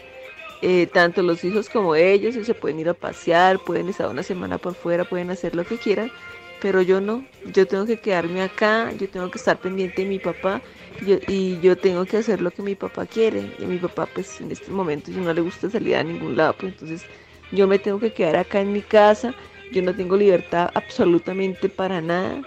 eh, 0.63 0.87
tanto 0.91 1.21
los 1.21 1.43
hijos 1.43 1.69
como 1.69 1.95
ellos, 1.95 2.35
se 2.43 2.53
pueden 2.55 2.79
ir 2.79 2.89
a 2.89 2.93
pasear, 2.93 3.59
pueden 3.59 3.89
estar 3.89 4.09
una 4.09 4.23
semana 4.23 4.57
por 4.57 4.73
fuera, 4.75 5.05
pueden 5.05 5.29
hacer 5.29 5.55
lo 5.55 5.63
que 5.65 5.77
quieran, 5.77 6.11
pero 6.59 6.81
yo 6.81 7.01
no, 7.01 7.23
yo 7.53 7.67
tengo 7.67 7.85
que 7.85 7.97
quedarme 7.99 8.41
acá, 8.41 8.91
yo 8.93 9.09
tengo 9.09 9.29
que 9.29 9.37
estar 9.37 9.59
pendiente 9.59 10.01
de 10.03 10.07
mi 10.07 10.19
papá 10.19 10.61
yo- 11.05 11.17
y 11.27 11.59
yo 11.61 11.77
tengo 11.77 12.05
que 12.05 12.17
hacer 12.17 12.41
lo 12.41 12.51
que 12.51 12.61
mi 12.61 12.75
papá 12.75 13.05
quiere. 13.05 13.55
Y 13.59 13.65
mi 13.65 13.77
papá 13.77 14.07
pues 14.13 14.39
en 14.41 14.51
este 14.51 14.71
momento 14.71 15.11
si 15.11 15.19
no 15.19 15.33
le 15.33 15.41
gusta 15.41 15.69
salir 15.69 15.95
a 15.95 16.03
ningún 16.03 16.35
lado, 16.37 16.53
pues 16.57 16.73
entonces 16.73 17.03
yo 17.51 17.67
me 17.67 17.79
tengo 17.79 17.99
que 17.99 18.13
quedar 18.13 18.35
acá 18.37 18.61
en 18.61 18.71
mi 18.73 18.81
casa, 18.81 19.33
yo 19.71 19.81
no 19.81 19.93
tengo 19.95 20.17
libertad 20.17 20.69
absolutamente 20.73 21.69
para 21.69 22.01
nada. 22.01 22.41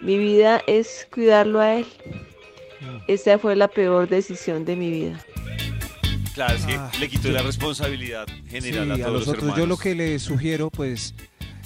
Mi 0.00 0.16
vida 0.18 0.62
es 0.66 1.06
cuidarlo 1.12 1.60
a 1.60 1.76
él. 1.76 1.86
Esa 3.08 3.38
fue 3.38 3.56
la 3.56 3.68
peor 3.68 4.08
decisión 4.08 4.64
de 4.64 4.76
mi 4.76 4.90
vida. 4.90 5.18
Claro, 6.34 6.54
es 6.56 6.64
que 6.66 6.74
Ah, 6.74 6.90
le 7.00 7.08
quitó 7.08 7.30
la 7.30 7.42
responsabilidad 7.42 8.26
general 8.48 8.84
Sí, 8.84 8.90
a 8.90 8.94
a 8.94 9.08
todos 9.08 9.12
los 9.12 9.12
los 9.12 9.28
otros 9.28 9.36
hermanos. 9.44 9.58
yo 9.58 9.66
lo 9.66 9.76
que 9.76 9.94
le 9.96 10.18
sugiero, 10.20 10.70
pues, 10.70 11.14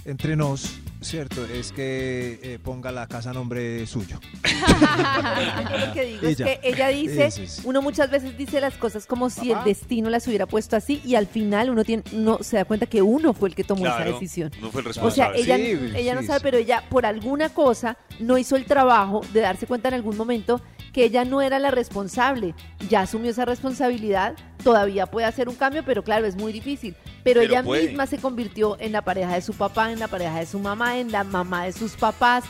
entre 0.06 0.34
nos, 0.34 0.78
Cierto, 1.02 1.44
es 1.44 1.72
que 1.72 2.38
eh, 2.42 2.58
ponga 2.62 2.92
la 2.92 3.06
casa 3.06 3.30
a 3.30 3.32
nombre 3.32 3.86
suyo. 3.86 4.18
Yo 4.44 5.86
lo 5.86 5.92
que 5.92 6.04
digo 6.04 6.22
es 6.28 6.40
Ella. 6.40 6.44
que 6.44 6.60
ella 6.62 6.88
dice, 6.88 7.28
uno 7.64 7.82
muchas 7.82 8.10
veces 8.10 8.36
dice 8.36 8.60
las 8.60 8.74
cosas 8.74 9.06
como 9.06 9.28
si 9.30 9.50
el 9.52 9.62
destino 9.64 10.10
las 10.10 10.26
hubiera 10.28 10.46
puesto 10.46 10.76
así 10.76 11.00
y 11.04 11.14
al 11.16 11.26
final 11.26 11.70
uno 11.70 11.84
tiene, 11.84 12.02
no 12.12 12.38
se 12.42 12.56
da 12.56 12.64
cuenta 12.64 12.86
que 12.86 13.02
uno 13.02 13.32
fue 13.34 13.48
el 13.48 13.54
que 13.54 13.64
tomó 13.64 13.86
esa 13.86 14.04
decisión. 14.04 14.50
no 14.60 14.70
fue 14.70 14.82
el 14.82 14.86
O 14.88 14.92
sea, 14.92 15.02
responsable. 15.32 15.40
ella, 15.40 15.56
Sí, 15.56 15.92
ella 15.96 16.14
no 16.14 16.22
sabe, 16.22 16.38
sí. 16.38 16.42
pero 16.44 16.58
ella 16.58 16.84
por 16.88 17.04
alguna 17.06 17.48
cosa 17.50 17.96
no 18.20 18.38
hizo 18.38 18.56
el 18.56 18.64
trabajo 18.64 19.20
de 19.32 19.40
darse 19.40 19.66
cuenta 19.66 19.88
en 19.88 19.94
algún 19.94 20.16
momento 20.16 20.60
que 20.92 21.04
ella 21.04 21.24
no 21.24 21.40
era 21.40 21.58
la 21.58 21.70
responsable. 21.70 22.54
Ya 22.88 23.00
asumió 23.00 23.30
esa 23.30 23.44
responsabilidad, 23.44 24.34
todavía 24.62 25.06
puede 25.06 25.26
hacer 25.26 25.48
un 25.48 25.54
cambio, 25.54 25.82
pero 25.84 26.04
claro, 26.04 26.26
es 26.26 26.36
muy 26.36 26.52
difícil. 26.52 26.94
Pero, 27.24 27.40
Pero 27.40 27.52
ella 27.52 27.62
puede. 27.62 27.88
misma 27.88 28.06
se 28.06 28.18
convirtió 28.18 28.76
en 28.80 28.92
la 28.92 29.02
pareja 29.02 29.34
de 29.34 29.42
su 29.42 29.54
papá, 29.54 29.92
en 29.92 29.98
la 29.98 30.08
pareja 30.08 30.38
de 30.38 30.46
su 30.46 30.58
mamá, 30.58 30.98
en 30.98 31.12
la 31.12 31.24
mamá 31.24 31.64
de 31.64 31.72
sus 31.72 31.92
papás. 31.92 32.44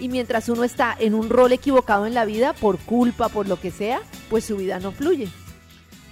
Y 0.00 0.08
mientras 0.08 0.48
uno 0.48 0.64
está 0.64 0.96
en 0.98 1.14
un 1.14 1.28
rol 1.28 1.52
equivocado 1.52 2.06
en 2.06 2.14
la 2.14 2.24
vida, 2.24 2.54
por 2.54 2.78
culpa, 2.78 3.28
por 3.28 3.46
lo 3.46 3.60
que 3.60 3.70
sea, 3.70 4.00
pues 4.30 4.44
su 4.44 4.56
vida 4.56 4.80
no 4.80 4.92
fluye. 4.92 5.28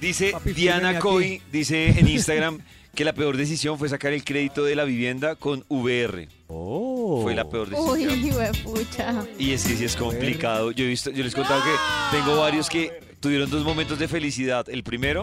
Dice 0.01 0.31
Papi, 0.33 0.53
Diana. 0.53 0.99
Coy, 0.99 1.43
dice 1.53 1.99
en 1.99 2.09
Instagram 2.09 2.59
que 2.95 3.05
la 3.05 3.13
peor 3.13 3.37
decisión 3.37 3.79
fue 3.79 3.89
sacar 3.89 4.13
el 4.13 4.25
crédito 4.25 4.65
de 4.65 4.75
la 4.77 4.85
vivienda 4.85 5.37
con 5.37 5.65
VR. 5.69 6.29
Oh. 6.49 7.21
Fue 7.23 7.35
la 7.35 7.49
peor 7.49 7.69
Uy, 7.73 8.05
decisión. 8.05 8.53
pucha. 8.65 9.25
Y 9.39 9.53
es 9.53 9.65
que 9.65 9.77
sí 9.77 9.85
es 9.85 9.97
complicado. 9.97 10.73
Yo 10.73 10.85
he 10.85 10.89
visto, 10.89 11.11
yo 11.11 11.23
les 11.23 11.33
he 11.33 11.37
contado 11.37 11.63
que 11.63 12.17
tengo 12.17 12.37
varios 12.39 12.69
que 12.69 12.91
tuvieron 13.21 13.49
dos 13.51 13.65
momentos 13.65 13.99
de 13.99 14.09
felicidad. 14.09 14.69
El 14.69 14.83
primero, 14.83 15.23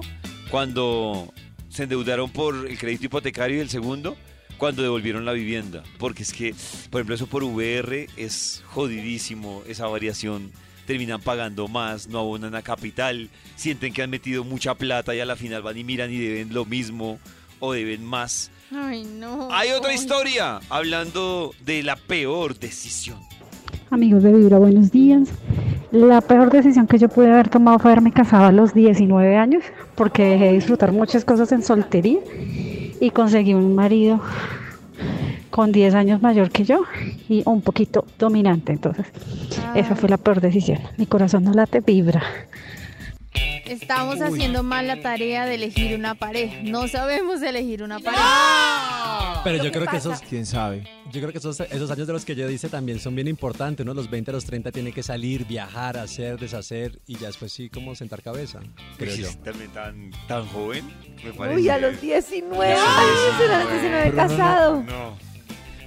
cuando 0.50 1.34
se 1.70 1.84
endeudaron 1.84 2.30
por 2.30 2.68
el 2.68 2.78
crédito 2.78 3.06
hipotecario 3.06 3.58
y 3.58 3.60
el 3.60 3.70
segundo, 3.70 4.16
cuando 4.58 4.82
devolvieron 4.82 5.26
la 5.26 5.34
vivienda. 5.34 5.84
Porque 6.00 6.24
es 6.24 6.34
que, 6.34 6.56
por 6.90 7.00
ejemplo, 7.02 7.16
eso 7.16 7.28
por 7.28 7.44
VR 7.44 8.08
es 8.18 8.64
jodidísimo, 8.68 9.64
esa 9.68 9.88
variación. 9.88 10.52
Terminan 10.86 11.22
pagando 11.22 11.68
más, 11.68 12.08
no 12.08 12.20
abonan 12.20 12.56
a 12.56 12.62
capital, 12.62 13.30
sienten 13.58 13.92
que 13.92 14.04
han 14.04 14.10
metido 14.10 14.46
mucha 14.46 14.74
plata 14.76 15.14
y 15.14 15.20
a 15.20 15.26
la 15.26 15.36
final 15.36 15.62
van 15.62 15.78
y 15.78 15.84
miran 15.84 16.14
y 16.14 16.18
deben 16.18 16.54
lo 16.54 16.64
mismo 16.64 17.20
o 17.60 17.74
deben 17.74 18.04
más. 18.06 18.52
Ay, 18.72 19.06
no. 19.06 19.50
Hay 19.52 19.72
otra 19.72 19.94
historia 19.94 20.60
hablando 20.70 21.54
de 21.66 21.84
la 21.84 21.96
peor 21.96 22.58
decisión. 22.58 23.18
Amigos 23.90 24.24
de 24.24 24.34
Vibra, 24.34 24.58
buenos 24.58 24.92
días. 24.92 25.30
La 25.92 26.20
peor 26.20 26.52
decisión 26.52 26.88
que 26.88 26.98
yo 26.98 27.08
pude 27.08 27.32
haber 27.32 27.48
tomado 27.48 27.80
fue 27.80 27.92
haberme 27.92 28.12
casado 28.12 28.46
a 28.46 28.52
los 28.52 28.74
19 28.74 29.38
años, 29.38 29.64
porque 29.96 30.24
dejé 30.24 30.46
de 30.46 30.54
disfrutar 30.54 30.92
muchas 30.92 31.24
cosas 31.24 31.52
en 31.54 31.64
soltería 31.64 32.20
y 33.00 33.10
conseguí 33.12 33.54
un 33.54 33.76
marido 33.76 34.20
con 35.50 35.72
10 35.72 35.96
años 35.96 36.22
mayor 36.22 36.52
que 36.52 36.66
yo 36.66 36.84
y 37.30 37.44
un 37.46 37.62
poquito 37.62 38.06
dominante. 38.20 38.74
Entonces, 38.74 39.06
esa 39.76 39.96
fue 39.96 40.10
la 40.10 40.18
peor 40.18 40.42
decisión. 40.42 40.80
Mi 40.98 41.06
corazón 41.06 41.46
no 41.46 41.54
late, 41.54 41.80
vibra. 41.80 42.22
Estamos 43.70 44.22
haciendo 44.22 44.64
mal 44.64 44.88
la 44.88 45.02
tarea 45.02 45.46
de 45.46 45.56
elegir 45.56 45.96
una 45.96 46.16
pareja. 46.16 46.58
No 46.64 46.88
sabemos 46.88 47.42
elegir 47.42 47.84
una 47.84 48.00
pareja. 48.00 49.42
Pero 49.44 49.64
yo 49.64 49.72
creo 49.72 49.86
que 49.88 49.98
esos, 49.98 50.20
¿Quién 50.22 50.46
sabe? 50.46 50.84
yo 51.12 51.22
creo 51.22 51.32
que 51.32 51.38
esos, 51.38 51.60
esos 51.60 51.90
años 51.92 52.08
de 52.08 52.14
los 52.14 52.26
que 52.26 52.36
yo 52.36 52.48
dice 52.48 52.70
también 52.70 53.00
son 53.00 53.16
bien 53.16 53.28
importantes. 53.28 53.84
Uno 53.84 53.92
a 53.92 53.96
los 53.96 54.10
20 54.10 54.32
a 54.32 54.34
los 54.34 54.46
30 54.46 54.72
tiene 54.72 54.92
que 54.92 55.04
salir, 55.04 55.46
viajar, 55.46 55.98
hacer, 55.98 56.38
deshacer 56.40 57.00
y 57.08 57.18
ya 57.18 57.28
después 57.28 57.52
sí 57.52 57.70
como 57.70 57.96
sentar 57.96 58.22
cabeza, 58.22 58.60
creo 58.98 59.16
yo. 59.16 59.26
Pues 59.28 59.44
también 59.44 59.72
tan, 59.72 60.12
tan 60.28 60.46
joven, 60.48 60.86
me 61.24 61.32
Uy, 61.32 61.38
parece. 61.38 61.72
a 61.72 61.78
los 61.78 62.02
19 62.02 62.74
Ya, 62.74 63.00
años, 63.00 63.42
era 63.46 63.60
los 63.64 63.72
19. 63.72 64.04
19 64.12 64.16
casado. 64.16 64.84
No. 64.84 65.18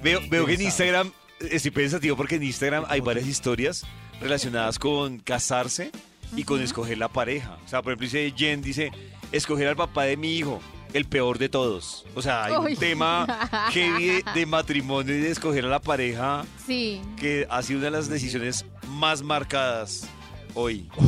Veo, 0.03 0.21
veo 0.31 0.47
que 0.47 0.55
en 0.55 0.63
Instagram, 0.63 1.13
estoy 1.51 1.71
pensativo 1.71 2.17
porque 2.17 2.37
en 2.37 2.43
Instagram 2.45 2.85
hay 2.89 3.01
varias 3.01 3.27
historias 3.27 3.85
relacionadas 4.21 4.79
con 4.79 5.19
casarse 5.19 5.91
y 6.37 6.45
con 6.45 6.61
escoger 6.63 6.99
la 6.99 7.09
pareja. 7.09 7.59
O 7.65 7.69
sea, 7.69 7.83
por 7.83 7.93
ejemplo, 7.93 8.05
dice 8.07 8.33
Jen, 8.37 8.63
dice, 8.63 8.93
escoger 9.33 9.69
al 9.69 9.77
papá 9.77 10.05
de 10.05 10.17
mi 10.17 10.35
hijo, 10.37 10.61
el 10.93 11.05
peor 11.05 11.39
de 11.39 11.49
todos. 11.49 12.05
O 12.15 12.23
sea, 12.23 12.45
hay 12.45 12.53
Uy. 12.55 12.73
un 12.73 12.79
tema 12.79 13.27
heavy 13.73 14.07
de, 14.07 14.25
de 14.35 14.47
matrimonio 14.47 15.15
y 15.15 15.21
de 15.21 15.31
escoger 15.31 15.65
a 15.65 15.69
la 15.69 15.81
pareja 15.81 16.45
Sí. 16.67 17.01
que 17.19 17.47
ha 17.51 17.63
sido 17.63 17.79
una 17.79 17.87
de 17.87 17.91
las 17.93 18.09
decisiones 18.09 18.65
más 18.89 19.23
marcadas 19.23 20.07
hoy. 20.55 20.89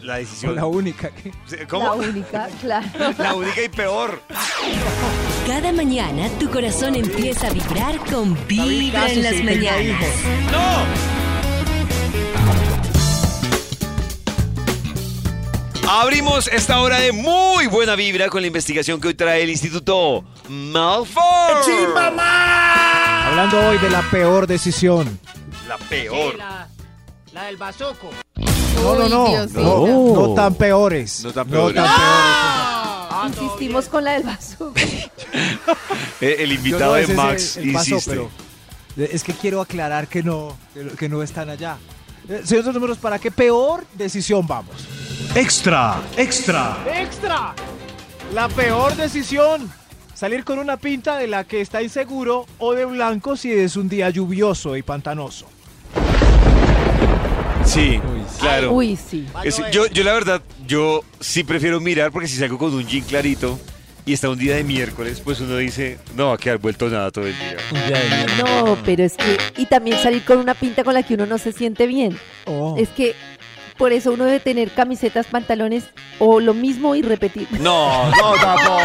La 0.00 0.16
decisión. 0.16 0.54
La 0.54 0.64
única 0.64 1.10
que... 1.10 1.30
¿Cómo? 1.68 1.84
La 1.84 1.92
única, 1.92 2.48
claro. 2.62 2.88
La 3.18 3.34
única 3.34 3.62
y 3.62 3.68
peor. 3.68 4.22
Cada 5.46 5.72
mañana 5.72 6.30
tu 6.38 6.48
corazón 6.48 6.94
empieza 6.94 7.48
a 7.48 7.50
vibrar 7.52 7.98
con 8.10 8.34
Vibra 8.48 9.10
en 9.12 9.22
las 9.22 9.44
mañanas. 9.44 10.06
¡No! 10.50 11.19
Abrimos 15.92 16.46
esta 16.46 16.80
hora 16.80 17.00
de 17.00 17.10
muy 17.10 17.66
buena 17.66 17.96
vibra 17.96 18.28
con 18.28 18.40
la 18.42 18.46
investigación 18.46 19.00
que 19.00 19.08
hoy 19.08 19.14
trae 19.14 19.42
el 19.42 19.50
Instituto 19.50 20.22
Malfoy. 20.48 21.24
Hablando 23.26 23.58
hoy 23.68 23.78
de 23.78 23.90
la 23.90 24.02
peor 24.08 24.46
decisión. 24.46 25.18
La 25.66 25.76
peor. 25.78 26.36
La, 26.36 26.68
la 27.32 27.44
del 27.46 27.56
bazuco. 27.56 28.10
No, 28.76 28.94
no, 28.94 29.04
Uy, 29.04 29.10
no. 29.10 29.26
Diosito. 29.26 29.60
No, 29.60 30.28
no 30.28 30.34
tan 30.34 30.54
peores. 30.54 31.24
No 31.24 31.32
tan 31.32 31.48
peores. 31.48 31.74
peores. 31.74 31.92
Ah, 31.92 33.26
Insistimos 33.28 33.86
con 33.88 34.04
la 34.04 34.12
del 34.12 34.22
vaso. 34.22 34.72
Eh, 36.20 36.36
El 36.40 36.52
invitado 36.52 36.92
no, 37.00 37.06
de 37.06 37.14
Max 37.14 37.56
el- 37.56 37.68
el 37.68 37.72
paso, 37.72 37.94
insiste. 37.94 38.10
pero 38.10 38.30
es 39.10 39.24
que 39.24 39.32
quiero 39.32 39.62
aclarar 39.62 40.06
no, 40.22 40.54
que 40.74 40.82
no- 40.84 40.92
que 40.96 41.08
no 41.08 41.22
están 41.22 41.48
allá. 41.48 41.78
Eh, 42.28 42.42
Señores 42.44 42.66
de 42.66 42.72
números, 42.72 42.98
¿para 42.98 43.18
qué 43.18 43.30
peor 43.30 43.84
decisión 43.94 44.46
vamos? 44.46 44.86
Extra, 45.34 46.00
extra. 46.16 46.76
Extra. 46.94 47.54
La 48.34 48.48
peor 48.48 48.94
decisión. 48.96 49.70
Salir 50.14 50.44
con 50.44 50.58
una 50.58 50.76
pinta 50.76 51.16
de 51.16 51.26
la 51.26 51.44
que 51.44 51.60
está 51.62 51.82
inseguro 51.82 52.46
o 52.58 52.74
de 52.74 52.84
blanco 52.84 53.36
si 53.36 53.50
es 53.52 53.76
un 53.76 53.88
día 53.88 54.10
lluvioso 54.10 54.76
y 54.76 54.82
pantanoso. 54.82 55.46
Sí, 57.64 58.00
claro. 58.38 58.72
Uy, 58.72 58.96
sí. 58.96 59.26
Es- 59.44 59.60
yo, 59.70 59.86
yo 59.86 60.02
la 60.04 60.12
verdad, 60.12 60.42
yo 60.66 61.02
sí 61.20 61.44
prefiero 61.44 61.80
mirar 61.80 62.10
porque 62.10 62.28
si 62.28 62.36
salgo 62.36 62.58
con 62.58 62.74
un 62.74 62.86
jean 62.86 63.04
clarito 63.04 63.58
y 64.06 64.12
está 64.12 64.28
un 64.28 64.38
día 64.38 64.56
de 64.56 64.64
miércoles, 64.64 65.20
pues 65.24 65.40
uno 65.40 65.56
dice, 65.56 65.98
no 66.16 66.28
va 66.28 66.34
a 66.34 66.38
quedar 66.38 66.58
vuelto 66.58 66.88
nada 66.88 67.10
todo 67.10 67.26
el 67.26 67.34
día. 67.38 67.56
Un 67.72 67.78
día 67.88 67.98
de 67.98 68.08
mierda. 68.08 68.62
No, 68.62 68.76
pero 68.84 69.04
es 69.04 69.16
que. 69.16 69.36
Y 69.56 69.66
también 69.66 69.98
salir 69.98 70.24
con 70.24 70.38
una 70.38 70.54
pinta 70.54 70.84
con 70.84 70.94
la 70.94 71.02
que 71.02 71.14
uno 71.14 71.26
no 71.26 71.38
se 71.38 71.52
siente 71.52 71.86
bien. 71.86 72.18
Oh. 72.46 72.74
Es 72.78 72.88
que 72.88 73.14
por 73.76 73.92
eso 73.92 74.12
uno 74.12 74.24
debe 74.26 74.40
tener 74.40 74.70
camisetas, 74.72 75.26
pantalones 75.26 75.84
o 76.18 76.38
lo 76.40 76.52
mismo 76.52 76.94
y 76.94 77.02
repetir. 77.02 77.48
No, 77.60 78.04
no 78.10 78.32
tampoco. 78.34 78.80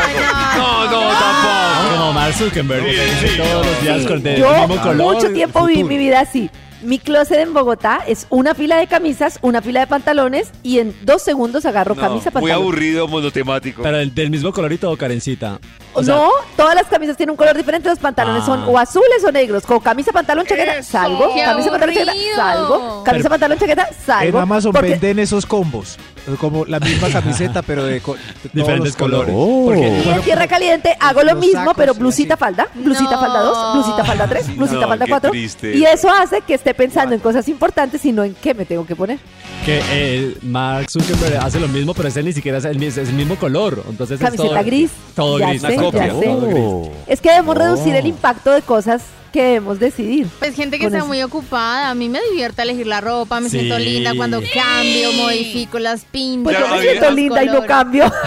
No, 0.58 0.86
no 0.92 1.10
tampoco. 1.10 1.98
Como 1.98 2.14
Mark 2.14 2.34
Zuckerberg, 2.34 2.86
que 2.86 2.92
Sí, 2.94 3.28
sí, 3.28 3.38
todos 3.38 3.66
los 3.66 3.82
días 3.82 4.02
Sí, 4.02 4.08
con 4.08 4.26
el 4.28 4.38
Yo 4.40 4.68
mismo 4.68 4.82
color. 4.82 4.96
mucho 5.16 5.34
tiempo 5.34 5.66
viví 5.66 5.84
mi 5.84 5.98
vida 5.98 6.22
así. 6.22 6.50
Mi 6.86 7.00
closet 7.00 7.40
en 7.40 7.54
Bogotá 7.54 8.02
es 8.08 8.28
una 8.30 8.54
fila 8.54 8.78
de 8.78 8.86
camisas, 8.88 9.40
una 9.42 9.62
fila 9.62 9.80
de 9.82 9.88
pantalones 9.88 10.52
y 10.62 10.80
en 10.80 10.96
dos 11.04 11.22
segundos 11.24 11.66
agarro 11.66 11.96
No, 11.96 12.02
camisa, 12.02 12.30
muy 12.30 12.34
pantalón. 12.44 12.62
aburrido, 12.62 13.08
monotemático. 13.08 13.82
Pero 13.82 13.98
el- 13.98 14.14
del 14.14 14.30
mismo 14.30 14.54
color 14.54 14.72
y 14.72 14.78
todo, 14.78 14.96
Karencita. 14.96 15.60
O 15.94 16.04
sea, 16.04 16.16
no, 16.16 16.30
todas 16.56 16.76
las 16.76 16.86
camisas 16.86 17.18
tienen 17.18 17.32
un 17.32 17.38
color 17.38 17.58
diferente, 17.58 17.90
los 17.90 17.98
pantalones 18.00 18.44
Ah. 18.44 18.46
son 18.46 18.64
o 18.68 18.78
azules 18.78 19.24
o 19.28 19.32
negros, 19.32 19.66
con 19.66 19.80
camisa, 19.80 20.12
pantalón, 20.12 20.46
chaqueta, 20.46 20.78
¡Eso! 20.78 20.92
salgo, 20.92 21.34
¡Qué 21.34 21.42
camisa, 21.44 21.72
pantalón, 21.72 21.96
chaqueta, 21.96 22.14
salgo, 22.36 23.04
camisa, 23.04 23.04
Pero- 23.24 23.30
pantalón, 23.30 23.58
chaqueta, 23.60 23.88
En 23.90 24.06
salgo. 24.06 24.40
Amazon 24.40 24.72
porque- 24.72 24.90
venden 24.92 25.20
esos 25.20 25.46
combos. 25.46 25.98
Como 26.40 26.66
la 26.66 26.80
misma 26.80 27.10
camiseta, 27.10 27.62
pero 27.62 27.84
de, 27.86 28.02
co- 28.02 28.16
de 28.16 28.20
todos 28.22 28.54
Diferentes 28.54 28.90
los 28.94 28.96
colores. 28.98 29.34
colores. 29.34 30.04
Porque- 30.04 30.10
Y 30.10 30.14
en 30.14 30.22
tierra 30.22 30.48
caliente 30.48 30.98
hago 31.00 31.22
lo 31.24 31.34
los 31.34 31.40
mismo, 31.40 31.60
sacos 31.60 31.74
pero 31.78 31.94
blusita 31.94 32.34
así. 32.34 32.40
falda, 32.40 32.68
blusita 32.74 33.12
No. 33.12 33.20
falda 33.20 33.40
2, 33.42 33.74
blusita 33.76 34.06
falda 34.06 34.28
3, 34.28 34.56
blusita 34.58 34.82
No, 34.82 34.88
falda 34.88 35.06
qué 35.06 35.12
4. 35.12 35.32
triste. 35.32 35.76
Y 35.78 35.86
eso 35.86 36.10
hace 36.10 36.42
que 36.42 36.54
esté 36.56 36.74
pensando 36.74 37.14
en 37.14 37.22
cosas 37.22 37.48
importantes 37.48 38.04
y 38.06 38.12
no 38.12 38.24
en 38.24 38.34
qué 38.36 38.54
me 38.54 38.66
tengo 38.66 38.86
que 38.86 38.96
poner. 38.96 39.20
que 39.66 39.82
eh, 39.92 40.38
Mark 40.44 40.92
Zuckerberg 40.92 41.38
hace 41.44 41.60
lo 41.60 41.68
mismo, 41.68 41.94
pero 41.96 42.08
ese 42.10 42.22
ni 42.22 42.34
siquiera 42.34 42.60
es 42.60 42.66
el, 42.66 42.78
mis- 42.78 42.98
es 42.98 43.10
el 43.10 43.16
mismo 43.16 43.36
color. 43.36 43.84
Entonces 43.90 44.20
es 44.20 44.24
Camiseta 44.24 44.50
todo, 44.54 44.64
gris. 44.64 44.92
Todo 45.16 45.40
ya 45.40 45.50
gris. 45.50 45.62
sé, 45.62 45.68
ya 45.70 45.76
sé. 45.76 46.26
Todo 46.26 46.48
gris. 46.48 46.92
Es 47.08 47.20
que 47.22 47.30
debemos 47.30 47.58
reducir 47.58 47.96
el 47.96 48.06
impacto 48.06 48.52
de 48.52 48.62
cosas 48.62 49.02
que 49.36 49.44
debemos 49.44 49.78
decidir. 49.80 50.28
Pues 50.40 50.56
gente 50.56 50.80
que 50.80 50.86
está 50.86 51.00
eso. 51.00 51.08
muy 51.08 51.22
ocupada. 51.22 51.90
A 51.90 51.96
mí 51.96 52.08
me 52.10 52.20
divierte 52.32 52.62
elegir 52.62 52.88
la 52.88 53.02
ropa, 53.02 53.40
me 53.42 53.50
Sí. 53.50 53.60
siento 53.60 53.78
linda 53.78 54.14
cuando 54.16 54.42
cambio, 54.54 55.12
modifico 55.14 55.78
las 55.78 56.06
pintas. 56.06 56.54
Pues 56.56 56.58
yo 56.70 56.76
me 56.76 56.82
siento 56.82 57.12
linda 57.12 57.44
y 57.44 57.48
no 57.48 57.66
cambio. 57.66 58.12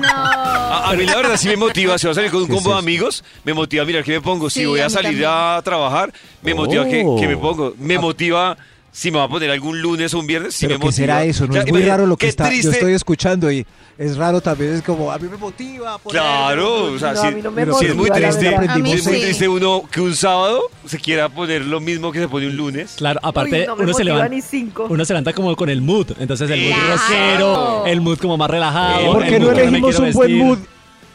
No. 0.00 0.08
A, 0.08 0.90
a 0.90 0.94
mí 0.94 1.04
la 1.04 1.14
verdad 1.16 1.36
sí 1.36 1.48
me 1.48 1.56
motiva, 1.56 1.96
si 1.98 2.06
voy 2.06 2.12
a 2.12 2.14
salir 2.14 2.30
con 2.30 2.40
un 2.42 2.46
¿Qué 2.48 2.52
es 2.54 2.58
combo 2.58 2.72
de 2.72 2.78
amigos, 2.78 3.22
me 3.44 3.52
motiva 3.54 3.82
a 3.82 3.86
mirar 3.86 4.02
qué 4.02 4.12
me 4.12 4.20
pongo. 4.20 4.50
Si 4.50 4.60
Sí, 4.60 4.66
voy 4.66 4.80
a 4.80 4.90
salir 4.90 5.10
también. 5.12 5.30
a 5.30 5.60
trabajar, 5.62 6.12
me 6.42 6.54
motiva 6.54 6.84
qué, 6.86 7.02
Oh. 7.06 7.16
qué 7.20 7.28
me 7.28 7.36
pongo. 7.36 7.74
Me 7.78 7.98
motiva 7.98 8.56
si 8.94 9.10
me 9.10 9.16
va 9.18 9.24
a 9.24 9.28
poner 9.28 9.50
algún 9.50 9.80
lunes 9.80 10.12
o 10.12 10.18
un 10.18 10.26
viernes, 10.26 10.54
si 10.54 10.66
Pero 10.66 10.78
me 10.78 10.84
¿qué 10.84 10.92
será 10.92 11.24
eso? 11.24 11.46
No 11.46 11.56
es 11.56 11.66
muy 11.72 11.82
raro 11.82 12.06
lo 12.06 12.16
que 12.18 12.28
está, 12.28 12.52
yo 12.52 12.70
estoy 12.70 12.92
escuchando 12.92 13.50
y 13.50 13.66
es 13.96 14.16
raro 14.18 14.40
también, 14.42 14.74
es 14.74 14.82
como, 14.82 15.10
a 15.10 15.18
mí 15.18 15.28
me 15.30 15.36
motiva. 15.38 15.96
ponerme, 15.98 16.10
Claro, 16.28 16.84
o 16.92 16.98
sea, 16.98 17.14
No, 17.14 17.20
si, 17.22 17.26
a 17.26 17.30
mí 17.30 17.40
no 17.42 17.78
si 17.78 17.86
es 17.86 17.94
muy 17.94 18.10
triste, 18.10 18.50
verdad. 18.50 18.70
A 18.70 18.78
mí 18.78 18.90
si 18.92 18.96
es 18.98 19.06
muy 19.06 19.20
triste 19.20 19.48
uno 19.48 19.84
que 19.90 20.00
un 20.02 20.14
sábado 20.14 20.60
se 20.86 20.98
quiera 20.98 21.30
poner 21.30 21.64
lo 21.64 21.80
mismo 21.80 22.12
que 22.12 22.18
se 22.20 22.28
pone 22.28 22.46
un 22.48 22.56
lunes. 22.56 22.94
Claro, 22.98 23.18
aparte 23.22 23.60
Uy, 23.62 23.66
no 23.66 23.74
uno 23.76 23.94
se 23.94 24.04
levanta. 24.04 24.28
ni 24.28 24.42
cinco. 24.42 24.86
Uno 24.90 25.04
se 25.06 25.12
levanta 25.14 25.32
como 25.32 25.56
con 25.56 25.70
el 25.70 25.80
mood. 25.80 26.08
Entonces 26.18 26.50
el 26.50 26.60
mood 26.60 26.72
Claro. 26.74 26.96
rockero, 26.96 27.86
el 27.86 28.00
mood 28.02 28.18
como 28.18 28.36
más 28.36 28.50
relajado. 28.50 29.12
¿Por 29.14 29.22
el 29.24 29.30
qué 29.30 29.40
no 29.40 29.50
elegimos 29.52 29.98
un 29.98 30.12
buen 30.12 30.28
vestir. 30.28 30.44
mood 30.44 30.58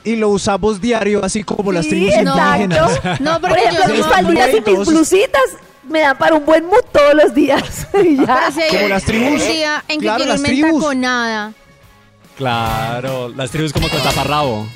y 0.03 0.15
lo 0.15 0.29
usamos 0.29 0.79
diario, 0.81 1.23
así 1.23 1.43
como 1.43 1.71
las 1.71 1.83
Sí, 1.85 1.89
tribus 1.91 2.13
indígenas? 2.15 2.91
exacto. 2.95 3.23
No, 3.23 3.39
Por 3.41 3.49
porque 3.49 3.63
yo 3.87 3.93
mis 3.93 3.99
no. 4.05 4.09
falditas 4.11 4.49
y 4.55 4.71
mis 4.71 4.87
blusitas 4.87 5.41
me 5.89 5.99
dan 6.01 6.17
para 6.17 6.35
un 6.35 6.45
buen 6.45 6.65
mood 6.65 6.83
todos 6.91 7.13
los 7.13 7.33
días. 7.33 7.87
Y 8.03 8.17
ya. 8.17 8.25
Pero 8.25 8.51
si 8.51 8.61
hay 8.61 8.69
Como 8.75 8.87
las 8.89 9.03
tribus. 9.03 9.41
un 9.41 9.47
día 9.47 9.83
en 9.87 9.99
que 9.99 10.05
Claro, 10.05 10.17
quiero 10.17 10.31
las 10.33 10.39
irme 10.41 10.49
tribus. 10.49 10.73
entaconada. 10.73 11.53
Claro, 12.37 13.29
las 13.29 13.49
tribus 13.51 13.73
como 13.73 13.89
con 13.89 13.99
taparrabo. 14.01 14.67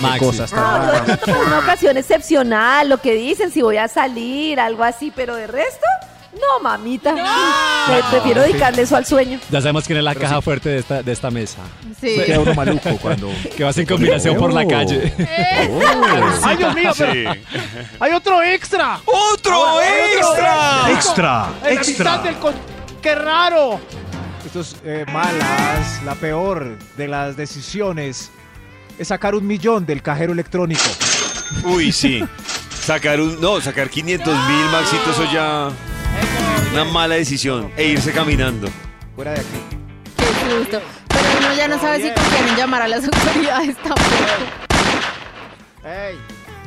Maxi. 0.00 0.18
cosas 0.24 0.50
tan 0.50 1.06
No, 1.26 1.40
una 1.46 1.58
ocasión 1.58 1.96
excepcional, 1.98 2.88
lo 2.88 2.98
que 3.02 3.12
dicen, 3.14 3.50
si 3.52 3.60
voy 3.60 3.76
a 3.76 3.86
salir, 3.86 4.58
algo 4.58 4.82
así, 4.82 5.12
pero 5.14 5.36
de 5.36 5.46
resto, 5.46 5.84
no, 6.32 6.60
mamita. 6.62 7.12
Me- 7.14 8.02
prefiero 8.10 8.42
dedicarle 8.42 8.82
eso 8.82 8.96
al 8.96 9.04
sueño. 9.06 9.38
Ya 9.50 9.60
sabemos 9.60 9.84
quién 9.84 9.98
es 9.98 10.04
la 10.04 10.14
caja 10.14 10.40
fuerte 10.40 10.68
de 10.68 10.78
esta, 10.78 11.02
de 11.02 11.12
esta 11.12 11.30
mesa. 11.30 11.58
Sí. 12.00 12.16
Queda 12.24 12.40
uno 12.40 12.54
maluco 12.54 12.90
cuando... 13.02 13.28
Que 13.56 13.64
vas 13.64 13.76
en 13.78 13.86
combinación 13.86 14.36
por 14.36 14.52
la 14.52 14.62
Oh. 14.62 14.68
calle. 14.68 15.12
Ay, 16.42 16.56
Dios 16.56 16.74
mío, 16.74 16.92
pero 16.96 17.12
Sí. 17.12 17.24
hay 17.98 18.12
otro 18.12 18.42
extra. 18.42 19.00
¡Otro 19.04 19.54
Ahora, 19.54 19.86
hay 19.86 20.16
otro 20.22 20.94
extra! 20.94 21.48
Extra, 21.68 21.68
En 21.68 21.74
la 21.76 21.82
mitad 21.82 22.20
del 22.24 22.34
con- 22.36 22.54
¡Qué 23.02 23.14
raro! 23.14 23.80
Esto 24.44 24.60
es 24.60 24.76
eh, 24.84 25.04
malas, 25.12 26.02
la 26.04 26.14
peor 26.14 26.78
de 26.96 27.08
las 27.08 27.36
decisiones 27.36 28.30
es 28.98 29.08
sacar 29.08 29.34
un 29.34 29.46
millón 29.46 29.86
del 29.86 30.02
cajero 30.02 30.32
electrónico. 30.32 30.82
Uy, 31.64 31.92
sí. 31.92 32.24
Sacar 32.82 33.20
un. 33.20 33.40
No, 33.40 33.60
sacar 33.60 33.88
500 33.90 34.34
mil, 34.48 34.64
Maxito, 34.72 35.10
eso 35.10 35.24
ya. 35.32 35.70
Una 36.72 36.84
mala 36.84 37.16
decisión. 37.16 37.70
E 37.76 37.88
irse 37.88 38.12
caminando. 38.12 38.68
Fuera 39.16 39.32
de 39.32 39.40
aquí. 39.40 39.48
Qué 40.16 40.24
susto. 40.50 40.80
Pero 41.08 41.24
uno 41.38 41.54
ya 41.56 41.68
no 41.68 41.80
sabe 41.80 41.96
si 42.02 42.10
confiar 42.14 42.48
en 42.48 42.56
llamar 42.56 42.82
a 42.82 42.88
las 42.88 43.04
autoridades 43.04 43.76
tampoco. 43.76 44.00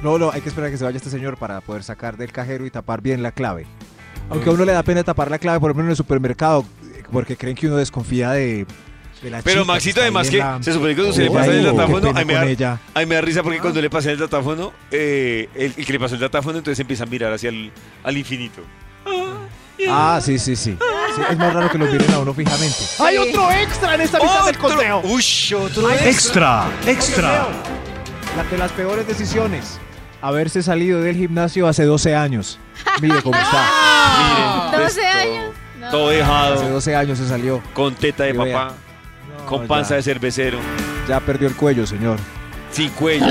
No, 0.01 0.17
no, 0.17 0.31
hay 0.31 0.41
que 0.41 0.49
esperar 0.49 0.67
a 0.67 0.71
que 0.71 0.77
se 0.77 0.83
vaya 0.83 0.97
este 0.97 1.09
señor 1.09 1.37
para 1.37 1.61
poder 1.61 1.83
sacar 1.83 2.17
del 2.17 2.31
cajero 2.33 2.65
y 2.65 2.69
tapar 2.71 3.01
bien 3.01 3.23
la 3.23 3.31
clave. 3.31 3.65
Aunque 4.29 4.49
a 4.49 4.53
uno 4.53 4.65
le 4.65 4.73
da 4.73 4.83
pena 4.83 5.03
tapar 5.03 5.31
la 5.31 5.39
clave, 5.39 5.59
por 5.61 5.69
ejemplo, 5.69 5.85
en 5.85 5.91
el 5.91 5.95
supermercado, 5.95 6.65
porque 7.11 7.37
creen 7.37 7.55
que 7.55 7.67
uno 7.67 7.77
desconfía 7.77 8.31
de, 8.31 8.65
Pero 9.45 9.63
Maxito, 9.63 10.01
además 10.01 10.29
que 10.29 10.39
la- 10.39 10.61
se 10.61 10.73
supone 10.73 10.89
que 10.93 10.95
cuando 10.97 11.13
se 11.13 11.23
le 11.23 11.29
Oh, 11.29 11.33
pasa 11.33 11.51
el 11.53 11.63
datáfono, 11.63 12.11
ahí 12.13 12.25
me, 12.25 12.33
da, 12.55 12.79
ahí 12.93 13.05
me 13.05 13.15
da 13.15 13.21
risa 13.21 13.43
porque 13.43 13.59
cuando 13.59 13.81
le 13.81 13.89
pasa 13.89 14.11
el 14.11 14.19
datáfono, 14.19 14.73
eh, 14.91 15.47
el, 15.55 15.73
el 15.77 15.85
que 15.85 15.93
le 15.93 15.99
pasó 15.99 16.15
el 16.15 16.21
datáfono, 16.21 16.57
entonces 16.57 16.79
empieza 16.81 17.03
a 17.03 17.07
mirar 17.07 17.31
hacia 17.31 17.47
el 17.49 17.71
al 18.03 18.17
infinito. 18.17 18.61
Ah, 19.89 20.19
sí, 20.21 20.39
sí, 20.39 20.55
sí. 20.55 20.77
Sí, 21.15 21.21
Es 21.29 21.37
más 21.37 21.53
raro 21.53 21.69
que 21.69 21.77
los 21.77 21.89
miren 21.91 22.11
a 22.13 22.19
uno 22.19 22.33
fijamente. 22.33 22.75
Hay 22.99 23.17
otro 23.17 23.51
extra 23.51 23.95
en 23.95 24.01
esta 24.01 24.19
mitad 24.19 24.45
del 24.45 24.57
conteo. 24.57 25.01
Uy, 25.03 25.23
otro 25.55 25.91
Extra, 25.91 26.65
extra. 26.87 27.47
La 28.35 28.43
de 28.43 28.57
las 28.57 28.71
peores 28.71 29.05
decisiones. 29.07 29.79
Haberse 30.21 30.63
salido 30.63 31.01
del 31.01 31.15
gimnasio 31.15 31.67
hace 31.67 31.83
12 31.83 32.15
años. 32.15 32.57
Mire 33.01 33.21
cómo 33.21 33.37
está. 33.37 34.71
Miren, 34.71 34.83
12 34.85 35.05
años. 35.07 35.43
No. 35.79 35.89
todo 35.91 36.07
Hace 36.07 36.17
dejado, 36.17 36.69
12 36.69 36.95
años 36.95 37.17
se 37.19 37.27
salió. 37.27 37.61
con 37.73 37.93
teta 37.93 38.23
de 38.23 38.33
papá, 38.33 38.73
con 39.45 39.67
panza 39.67 39.89
ya. 39.91 39.95
de 39.97 40.03
cervecero, 40.03 40.57
Ya 41.09 41.19
perdió 41.19 41.47
el 41.49 41.55
cuello, 41.55 41.85
señor. 41.85 42.17
sin 42.71 42.89
cuello. 42.91 43.25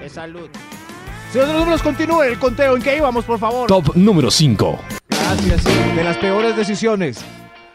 De 0.00 0.08
salud. 0.08 0.48
Señor 1.32 1.46
de 1.46 1.52
los 1.52 1.60
números, 1.62 1.82
continúe 1.82 2.22
el 2.22 2.38
conteo. 2.38 2.74
¿En 2.76 2.82
qué 2.82 2.96
íbamos, 2.96 3.24
por 3.24 3.38
favor? 3.38 3.66
Top 3.68 3.94
número 3.94 4.30
5. 4.30 4.78
Gracias. 5.10 5.64
De 5.94 6.04
las 6.04 6.16
peores 6.16 6.56
decisiones. 6.56 7.18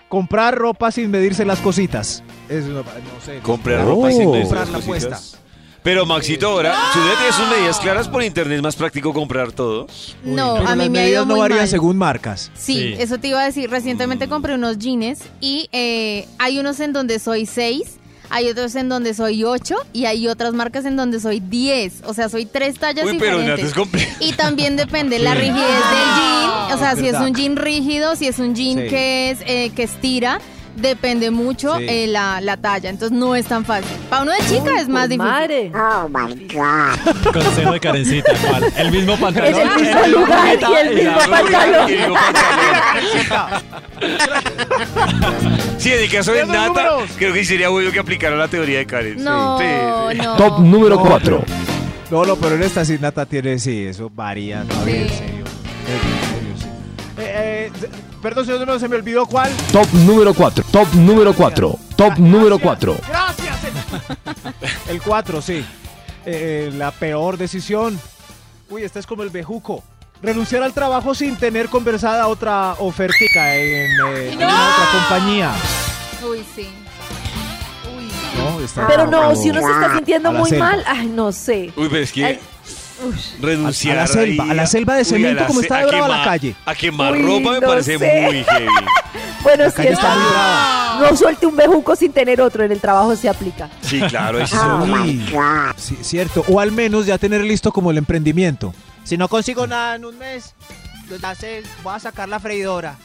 Comprar 0.09 0.55
ropa 0.55 0.91
sin 0.91 1.11
medirse 1.11 1.45
las 1.45 1.59
cositas. 1.59 2.23
Es 2.49 2.65
una- 2.65 2.81
no 2.81 2.85
sé. 3.23 3.39
Comprar 3.39 3.81
Oh. 3.81 3.89
ropa 3.95 4.11
sin 4.11 4.29
medirse 4.31 4.41
Comprar 4.55 4.67
las 4.67 4.69
la 4.71 4.75
cositas. 4.93 5.19
puesta. 5.29 5.37
Pero 5.83 6.05
Maxito, 6.05 6.47
ahora, 6.47 6.73
si 6.93 6.99
usted 6.99 7.13
tiene 7.17 7.33
sus 7.33 7.47
medidas 7.57 7.79
claras 7.79 8.07
por 8.07 8.23
internet, 8.23 8.55
es 8.55 8.63
más 8.63 8.75
práctico 8.77 9.11
comprar 9.13 9.51
todo. 9.51 9.85
No, 10.23 10.55
a 10.55 10.59
mí 10.59 10.65
las 10.65 10.75
me 10.77 10.83
ha 10.85 10.89
medidas 10.89 11.09
ido 11.11 11.25
no 11.25 11.33
muy 11.33 11.39
varían 11.41 11.59
mal. 11.59 11.67
según 11.67 11.97
marcas. 11.97 12.51
Sí, 12.55 12.73
Sí. 12.73 12.95
eso 12.99 13.17
te 13.19 13.27
iba 13.27 13.41
a 13.41 13.45
decir. 13.45 13.69
Recientemente 13.69 14.29
compré 14.29 14.55
unos 14.55 14.77
jeans 14.79 15.19
y 15.41 15.67
eh, 15.73 16.25
hay 16.39 16.57
unos 16.57 16.79
en 16.79 16.93
donde 16.93 17.19
soy 17.19 17.45
6, 17.45 17.97
hay 18.35 18.49
otros 18.49 18.73
en 18.75 18.89
donde 18.89 19.13
soy 19.13 19.43
8 19.43 19.75
y 19.93 20.05
hay 20.05 20.27
otras 20.27 20.53
marcas 20.53 20.85
en 20.85 20.95
donde 20.95 21.19
soy 21.19 21.39
10. 21.39 22.01
O 22.07 22.15
sea, 22.15 22.29
soy 22.29 22.47
tres 22.47 22.79
tallas 22.79 23.05
Uy, 23.05 23.17
pero 23.19 23.37
diferentes. 23.37 23.67
Es 23.69 23.73
complejo. 23.75 24.11
Y 24.19 24.33
también 24.33 24.75
depende 24.75 25.19
la 25.19 25.35
rigidez 25.35 25.55
del 25.55 26.09
jean. 26.17 26.73
O 26.73 26.77
sea, 26.79 26.95
si 26.95 27.05
es 27.05 27.11
verdad. 27.13 27.27
un 27.27 27.35
jean 27.35 27.55
rígido, 27.55 28.15
si 28.15 28.27
es 28.27 28.39
un 28.39 28.55
jean 28.55 28.79
Sí. 28.79 28.87
que 28.89 29.29
es 29.31 29.39
eh, 29.45 29.71
que 29.75 29.83
estira. 29.83 30.39
Depende 30.75 31.29
mucho 31.31 31.77
Sí. 31.77 31.85
eh, 31.87 32.07
la, 32.07 32.41
la 32.41 32.57
talla, 32.57 32.89
entonces 32.89 33.15
no 33.17 33.35
es 33.35 33.45
tan 33.45 33.63
fácil. 33.63 33.95
Para 34.09 34.23
uno 34.23 34.31
de 34.31 34.39
chica 34.49 34.79
es 34.79 34.87
más 34.89 35.07
difícil. 35.07 35.27
Madre. 35.31 35.71
Consejo 37.31 37.73
de 37.73 37.79
Karencita. 37.79 38.31
¿cuál? 38.49 38.73
El 38.77 38.91
mismo 38.91 39.15
pantalón. 39.17 39.53
En 39.53 39.67
el 39.67 39.75
mismo 39.81 39.99
el 40.03 40.11
lugar 40.11 40.57
y 40.59 40.73
el 40.87 40.95
mismo 40.95 41.17
pantalón. 41.29 41.91
Sí, 45.77 45.91
en 45.91 45.99
el 46.03 46.11
caso 46.11 46.31
de 46.31 46.45
Nata, 46.45 46.67
números. 46.67 47.09
creo 47.17 47.33
que 47.33 47.43
sería 47.45 47.69
bueno 47.69 47.91
que 47.91 47.99
aplicara 47.99 48.35
la 48.35 48.47
teoría 48.47 48.79
de 48.79 48.85
Karen. 48.85 49.23
No, 49.23 49.59
Sí, 49.59 49.65
sí. 50.11 50.17
no. 50.21 50.35
Top 50.37 50.59
número 50.59 50.99
4. 50.99 51.43
No, 52.11 52.25
no, 52.25 52.35
pero 52.35 52.55
en 52.55 52.63
esta 52.63 52.83
sí 52.85 52.97
Nata 52.99 53.25
tiene, 53.25 53.59
sí, 53.59 53.85
eso 53.85 54.09
varía 54.13 54.63
todavía, 54.63 55.01
en 55.03 55.09
Sí. 55.09 55.15
serio. 55.15 55.43
Eh, 57.63 57.71
perdón, 58.21 58.45
señor 58.45 58.79
se 58.79 58.87
me 58.87 58.95
olvidó 58.97 59.25
cuál. 59.25 59.51
Top 59.71 59.87
número 59.93 60.33
4. 60.33 60.65
Top 60.71 60.93
número 60.93 61.33
4. 61.33 61.79
Top 61.95 62.17
número 62.17 62.59
4. 62.59 62.97
Gracias. 63.07 63.57
El 64.87 65.01
4, 65.01 65.41
sí. 65.41 65.53
Eh, 65.53 65.65
eh, 66.25 66.71
la 66.75 66.91
peor 66.91 67.37
decisión. 67.37 67.99
Uy, 68.69 68.83
esta 68.83 68.99
es 68.99 69.07
como 69.07 69.23
el 69.23 69.29
bejuco. 69.29 69.83
Renunciar 70.21 70.63
al 70.63 70.73
trabajo 70.73 71.13
sin 71.13 71.35
tener 71.35 71.69
conversada 71.69 72.27
otra 72.27 72.73
ofertica 72.79 73.55
en, 73.55 73.91
eh, 74.07 74.31
en 74.31 74.43
otra 74.43 74.89
compañía. 74.93 75.51
Uy, 76.29 76.45
sí. 76.55 76.69
¿no? 78.37 78.59
Está 78.61 78.87
Pero 78.87 79.07
no, 79.07 79.35
si 79.35 79.49
uno 79.49 79.61
se 79.61 79.71
está 79.71 79.95
sintiendo 79.95 80.31
muy 80.31 80.51
mal, 80.53 80.83
ay, 80.87 81.07
no 81.07 81.31
sé. 81.31 81.73
Uy, 81.75 81.87
pero 81.89 82.03
es 82.03 82.11
que 82.11 82.25
Ay, 82.25 82.39
renunciar 83.41 83.97
A 83.97 84.01
la 84.01 84.07
selva, 84.07 84.43
ahí 84.45 84.49
a 84.49 84.53
la 84.53 84.65
selva 84.67 84.93
de 84.95 84.99
uy, 85.01 85.05
cemento 85.05 85.41
la 85.41 85.47
como 85.47 85.59
ce- 85.59 85.65
está 85.65 85.77
a 85.77 85.79
de 85.81 85.85
brava 85.87 86.07
la 86.07 86.23
calle. 86.23 86.55
A 86.65 86.75
quemar 86.75 87.13
Uy, 87.13 87.21
ropa 87.21 87.51
me 87.53 87.59
no 87.59 87.67
parece 87.67 87.97
sé. 87.97 88.21
muy 88.21 88.43
heavy. 88.43 88.67
Bueno, 89.43 89.65
es 89.65 89.77
está 89.77 89.83
muy 90.15 90.31
brava. 90.31 90.97
no 91.01 91.17
suelte 91.17 91.45
un 91.45 91.55
bejuco 91.57 91.95
sin 91.97 92.13
tener 92.13 92.39
otro, 92.39 92.63
en 92.63 92.71
el 92.71 92.79
trabajo 92.79 93.13
se 93.15 93.27
aplica. 93.27 93.69
Sí, 93.81 93.99
claro, 94.01 94.39
eso 94.39 94.55
Sí, 95.75 95.95
sí, 95.97 95.97
cierto. 96.01 96.45
O 96.47 96.61
al 96.61 96.71
menos 96.71 97.05
ya 97.05 97.17
tener 97.17 97.41
listo 97.41 97.71
como 97.73 97.91
el 97.91 97.97
emprendimiento. 97.97 98.73
Si 99.03 99.17
no 99.17 99.27
consigo 99.27 99.67
nada 99.67 99.95
en 99.95 100.05
un 100.05 100.17
mes, 100.17 100.53
voy 101.83 101.93
a 101.93 101.99
sacar 101.99 102.29
la 102.29 102.39
freidora. 102.39 102.95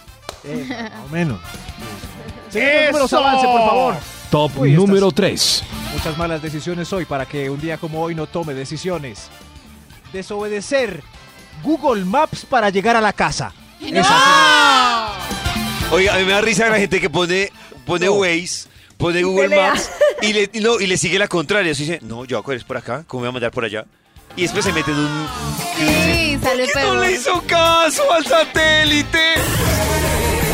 Eh, 0.44 0.64
más 0.94 1.07
o 1.07 1.12
menos. 1.12 1.40
Eso. 2.55 2.86
números, 2.92 3.12
avance, 3.12 3.46
por 3.46 3.61
favor. 3.66 3.94
Top 4.30 4.53
Uy, 4.59 4.72
número 4.72 5.11
3. 5.11 5.64
Muchas 5.94 6.16
malas 6.16 6.40
decisiones 6.40 6.92
hoy 6.92 7.05
para 7.05 7.26
que 7.26 7.51
un 7.51 7.61
día 7.61 7.78
como 7.78 8.01
hoy 8.03 8.14
no 8.14 8.26
tome 8.26 8.55
decisiones. 8.55 9.28
Desobedecer 10.13 11.03
Google 11.63 12.05
Maps 12.05 12.45
para 12.45 12.71
llegar 12.71 12.97
a 12.97 13.01
la 13.01 13.13
casa. 13.13 13.53
Esa 13.81 15.13
Oiga, 15.91 16.15
a 16.15 16.19
mí 16.19 16.25
me 16.25 16.33
da 16.33 16.41
risa 16.41 16.69
la 16.69 16.79
gente 16.79 17.01
que 17.01 17.09
pone, 17.09 17.51
pone 17.87 18.07
No. 18.07 18.15
Waze, 18.15 18.69
pone 18.97 19.23
Google 19.23 19.49
pelea. 19.49 19.71
Maps 19.71 19.91
y 20.23 20.33
le, 20.33 20.51
no, 20.61 20.81
y 20.81 20.87
le 20.87 20.97
sigue 20.97 21.19
la 21.19 21.29
contraria. 21.29 21.73
Así 21.73 21.85
dice, 21.85 22.01
no, 22.03 22.25
yo 22.25 22.37
voy 22.37 22.43
a 22.43 22.45
coger 22.45 22.67
por 22.67 22.77
acá, 22.77 23.05
¿cómo 23.07 23.23
me 23.23 23.27
voy 23.27 23.31
a 23.31 23.33
mandar 23.33 23.51
por 23.53 23.65
allá? 23.65 23.85
Y 24.37 24.43
después 24.43 24.65
se 24.65 24.73
mete 24.73 24.91
en 24.91 24.99
un... 24.99 25.29
Sí, 25.77 26.39
sale 26.43 26.65
¿Por 26.65 26.73
qué 26.73 26.73
peor. 26.75 26.95
no 26.95 27.01
le 27.01 27.13
hizo 27.13 27.43
caso 27.47 28.13
al 28.13 28.25
satélite? 28.25 29.35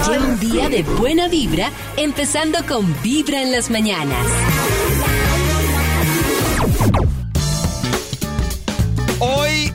Lleva 0.09 0.25
un 0.25 0.39
día 0.39 0.69
de 0.69 0.83
buena 0.83 1.29
vibra, 1.29 1.71
empezando 1.97 2.65
con 2.67 2.95
Vibra 3.03 3.43
en 3.43 3.53
las 3.53 3.71
mañanas. 3.71 4.27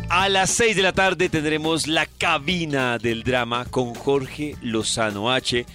A 0.09 0.27
las 0.27 0.49
6 0.51 0.75
de 0.75 0.81
la 0.81 0.91
tarde 0.91 1.29
tendremos 1.29 1.87
la 1.87 2.05
cabina 2.07 2.97
del 2.97 3.23
drama 3.23 3.65
con 3.65 3.93
Jorge 3.93 4.55
Lozano 4.61 5.31
H. 5.31 5.65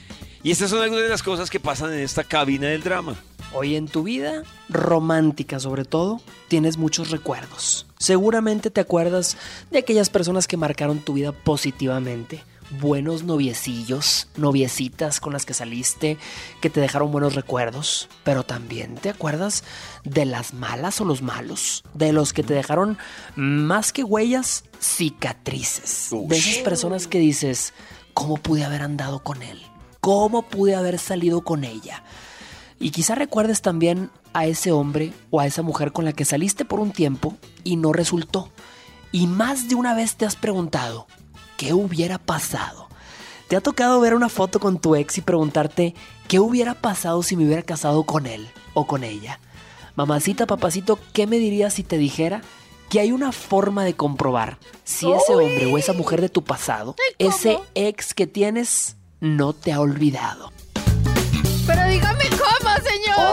Y 0.43 0.51
estas 0.51 0.71
son 0.71 0.83
algunas 0.83 1.05
de 1.05 1.11
las 1.11 1.23
cosas 1.23 1.51
que 1.51 1.61
pasan 1.61 1.93
en 1.93 2.01
esta 2.01 2.25
cabina 2.25 2.67
del 2.67 2.83
drama. 2.83 3.15
Hoy 3.53 3.77
en 3.77 3.87
tu 3.87 4.03
vida, 4.03 4.43
romántica 4.69 5.61
sobre 5.61 5.85
todo, 5.85 6.21
tienes 6.49 6.77
muchos 6.77 7.11
recuerdos. 7.11 7.87
Seguramente 7.99 8.71
te 8.71 8.81
acuerdas 8.81 9.37
de 9.71 9.79
aquellas 9.79 10.11
personas 10.11 10.49
que 10.49 10.57
marcaron 10.57 10.99
tu 10.99 11.15
vida 11.15 11.31
positivamente. 11.31 12.43
Buenos 12.71 13.25
noviecillos, 13.25 14.29
noviecitas 14.37 15.21
con 15.21 15.33
las 15.33 15.47
que 15.47 15.55
saliste, 15.55 16.19
que 16.61 16.71
te 16.71 16.81
dejaron 16.81 17.13
buenos 17.13 17.35
recuerdos, 17.35 18.09
pero 18.25 18.43
también 18.43 18.95
te 18.97 19.11
acuerdas 19.11 19.65
de 20.05 20.25
las 20.25 20.55
malas 20.55 21.01
o 21.01 21.05
los 21.05 21.23
malos, 21.23 21.85
de 21.95 22.13
los 22.13 22.33
que 22.33 22.43
te 22.43 22.55
dejaron 22.55 22.99
más 23.37 23.93
que 23.93 24.05
huellas, 24.05 24.65
cicatrices, 24.81 26.11
de 26.29 26.37
esas 26.37 26.59
personas 26.59 27.07
que 27.07 27.19
dices, 27.19 27.73
¿cómo 28.13 28.37
pude 28.37 28.65
haber 28.65 28.83
andado 28.83 29.23
con 29.23 29.43
él? 29.43 29.63
¿Cómo 30.01 30.43
pude 30.43 30.75
haber 30.75 30.99
salido 30.99 31.43
con 31.43 31.65
ella? 31.65 32.03
Y 32.79 32.91
quizá 32.91 33.15
recuerdes 33.15 33.63
también 33.63 34.11
a 34.33 34.47
ese 34.47 34.73
hombre 34.73 35.13
o 35.31 35.41
a 35.41 35.47
esa 35.47 35.63
mujer 35.63 35.93
con 35.93 36.05
la 36.05 36.13
que 36.13 36.25
saliste 36.25 36.65
por 36.65 36.81
un 36.81 36.91
tiempo 36.91 37.37
y 37.63 37.77
no 37.77 37.93
resultó. 37.93 38.51
Y 39.13 39.27
más 39.29 39.69
de 39.69 39.77
una 39.77 39.95
vez 39.95 40.17
te 40.17 40.27
has 40.27 40.35
preguntado, 40.35 41.07
¿qué 41.57 41.73
hubiera 41.73 42.19
pasado? 42.19 42.89
¿Te 43.49 43.57
ha 43.57 43.61
tocado 43.61 44.01
ver 44.01 44.15
una 44.15 44.29
foto 44.29 44.59
con 44.59 44.79
tu 44.79 44.97
ex 44.97 45.19
y 45.19 45.21
preguntarte, 45.21 45.95
¿qué 46.29 46.41
hubiera 46.41 46.75
pasado 46.75 47.23
si 47.23 47.37
me 47.37 47.45
hubiera 47.45 47.63
casado 47.63 48.05
con 48.05 48.27
él 48.27 48.49
o 48.73 48.87
con 48.87 49.05
ella? 49.05 49.41
Mamacita, 49.97 50.47
papacito, 50.47 50.99
¿qué 51.13 51.27
me 51.27 51.39
dirías 51.39 51.75
si 51.75 51.83
te 51.83 51.99
dijera 51.99 52.43
que 52.89 53.01
hay 53.01 53.13
una 53.13 53.33
forma 53.33 53.85
de 53.85 53.95
comprobar 53.95 54.59
si 54.83 55.11
ese 55.13 55.35
hombre 55.35 55.73
o 55.73 55.79
esa 55.79 55.93
mujer 55.93 56.21
de 56.21 56.29
tu 56.29 56.43
pasado, 56.43 56.97
ese 57.19 57.59
ex 57.75 58.15
que 58.15 58.27
tienes, 58.27 58.97
no 59.21 59.53
te 59.53 59.73
ha 59.73 59.81
olvidado? 59.81 60.53
Pero 61.67 61.85
dígame. 61.87 62.34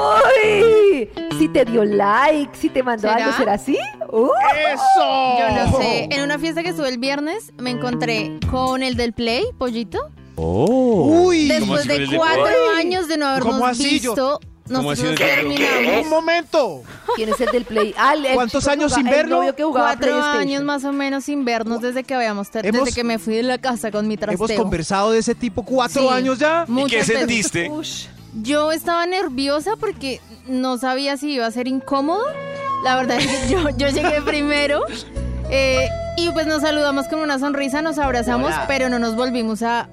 ¡Uy! 0.01 1.09
Si 1.37 1.47
te 1.49 1.65
dio 1.65 1.83
like, 1.83 2.51
si 2.57 2.69
te 2.69 2.83
mandó 2.83 3.07
¿Será? 3.09 3.25
algo, 3.25 3.37
¿será 3.37 3.53
así? 3.53 3.77
¡Uh! 4.11 4.29
¡Eso! 4.73 5.39
Yo 5.39 5.65
no 5.71 5.77
sé. 5.79 6.07
En 6.11 6.21
una 6.21 6.37
fiesta 6.39 6.63
que 6.63 6.69
estuve 6.69 6.89
el 6.89 6.97
viernes, 6.97 7.51
me 7.57 7.71
encontré 7.71 8.39
con 8.49 8.83
el 8.83 8.95
del 8.95 9.13
Play, 9.13 9.43
Pollito. 9.57 10.09
Oh. 10.35 11.23
Uy, 11.25 11.47
Después 11.47 11.87
de 11.87 12.07
cuatro 12.15 12.45
años 12.77 13.07
de 13.07 13.17
no 13.17 13.27
habernos 13.27 13.53
¿Cómo 13.53 13.65
así? 13.65 13.99
Yo- 13.99 14.11
visto, 14.11 14.39
¿Cómo 14.73 14.91
así 14.91 15.03
nosotros 15.03 15.29
terminamos 15.29 16.03
un 16.03 16.09
momento. 16.09 16.83
¿Quién 17.15 17.29
es 17.29 17.41
el 17.41 17.51
del 17.51 17.65
Play? 17.65 17.93
Ah, 17.97 18.13
el- 18.13 18.33
¿Cuántos 18.33 18.63
chico 18.63 18.71
años 18.71 18.93
sin 18.93 19.01
jugaba- 19.03 19.17
el 19.17 19.23
verlo? 19.23 19.37
novio 19.39 19.55
que 19.55 19.63
jugaba 19.63 19.87
cuatro 19.97 20.23
años 20.23 20.63
más 20.63 20.83
o 20.85 20.93
menos 20.93 21.25
sin 21.25 21.43
vernos 21.43 21.81
desde 21.81 22.03
que 22.03 22.13
habíamos 22.13 22.47
Hemos- 22.53 22.85
desde 22.85 22.95
que 22.95 23.03
me 23.03 23.19
fui 23.19 23.35
de 23.35 23.43
la 23.43 23.57
casa 23.57 23.91
con 23.91 24.07
mi 24.07 24.15
trasteo. 24.17 24.45
Hemos 24.47 24.57
conversado 24.61 25.11
de 25.11 25.19
ese 25.19 25.35
tipo 25.35 25.63
cuatro 25.63 26.03
Sí. 26.03 26.07
años 26.09 26.39
ya. 26.39 26.65
¿Y 26.67 26.85
qué 26.85 27.03
sentiste? 27.03 27.69
Yo 28.33 28.71
estaba 28.71 29.05
nerviosa 29.05 29.71
porque 29.79 30.21
no 30.47 30.77
sabía 30.77 31.17
si 31.17 31.33
iba 31.33 31.45
a 31.45 31.51
ser 31.51 31.67
incómodo. 31.67 32.23
La 32.83 32.95
verdad 32.95 33.17
es 33.19 33.27
que 33.47 33.49
yo, 33.49 33.69
yo 33.77 33.89
llegué 33.89 34.21
primero 34.21 34.81
eh, 35.49 35.87
y 36.17 36.29
pues 36.31 36.47
nos 36.47 36.61
saludamos 36.61 37.07
con 37.07 37.19
una 37.19 37.39
sonrisa, 37.39 37.81
nos 37.81 37.97
abrazamos, 37.99 38.53
pero 38.67 38.89
no 38.89 38.99
nos 38.99 39.15
volvimos 39.15 39.61
a 39.63 39.89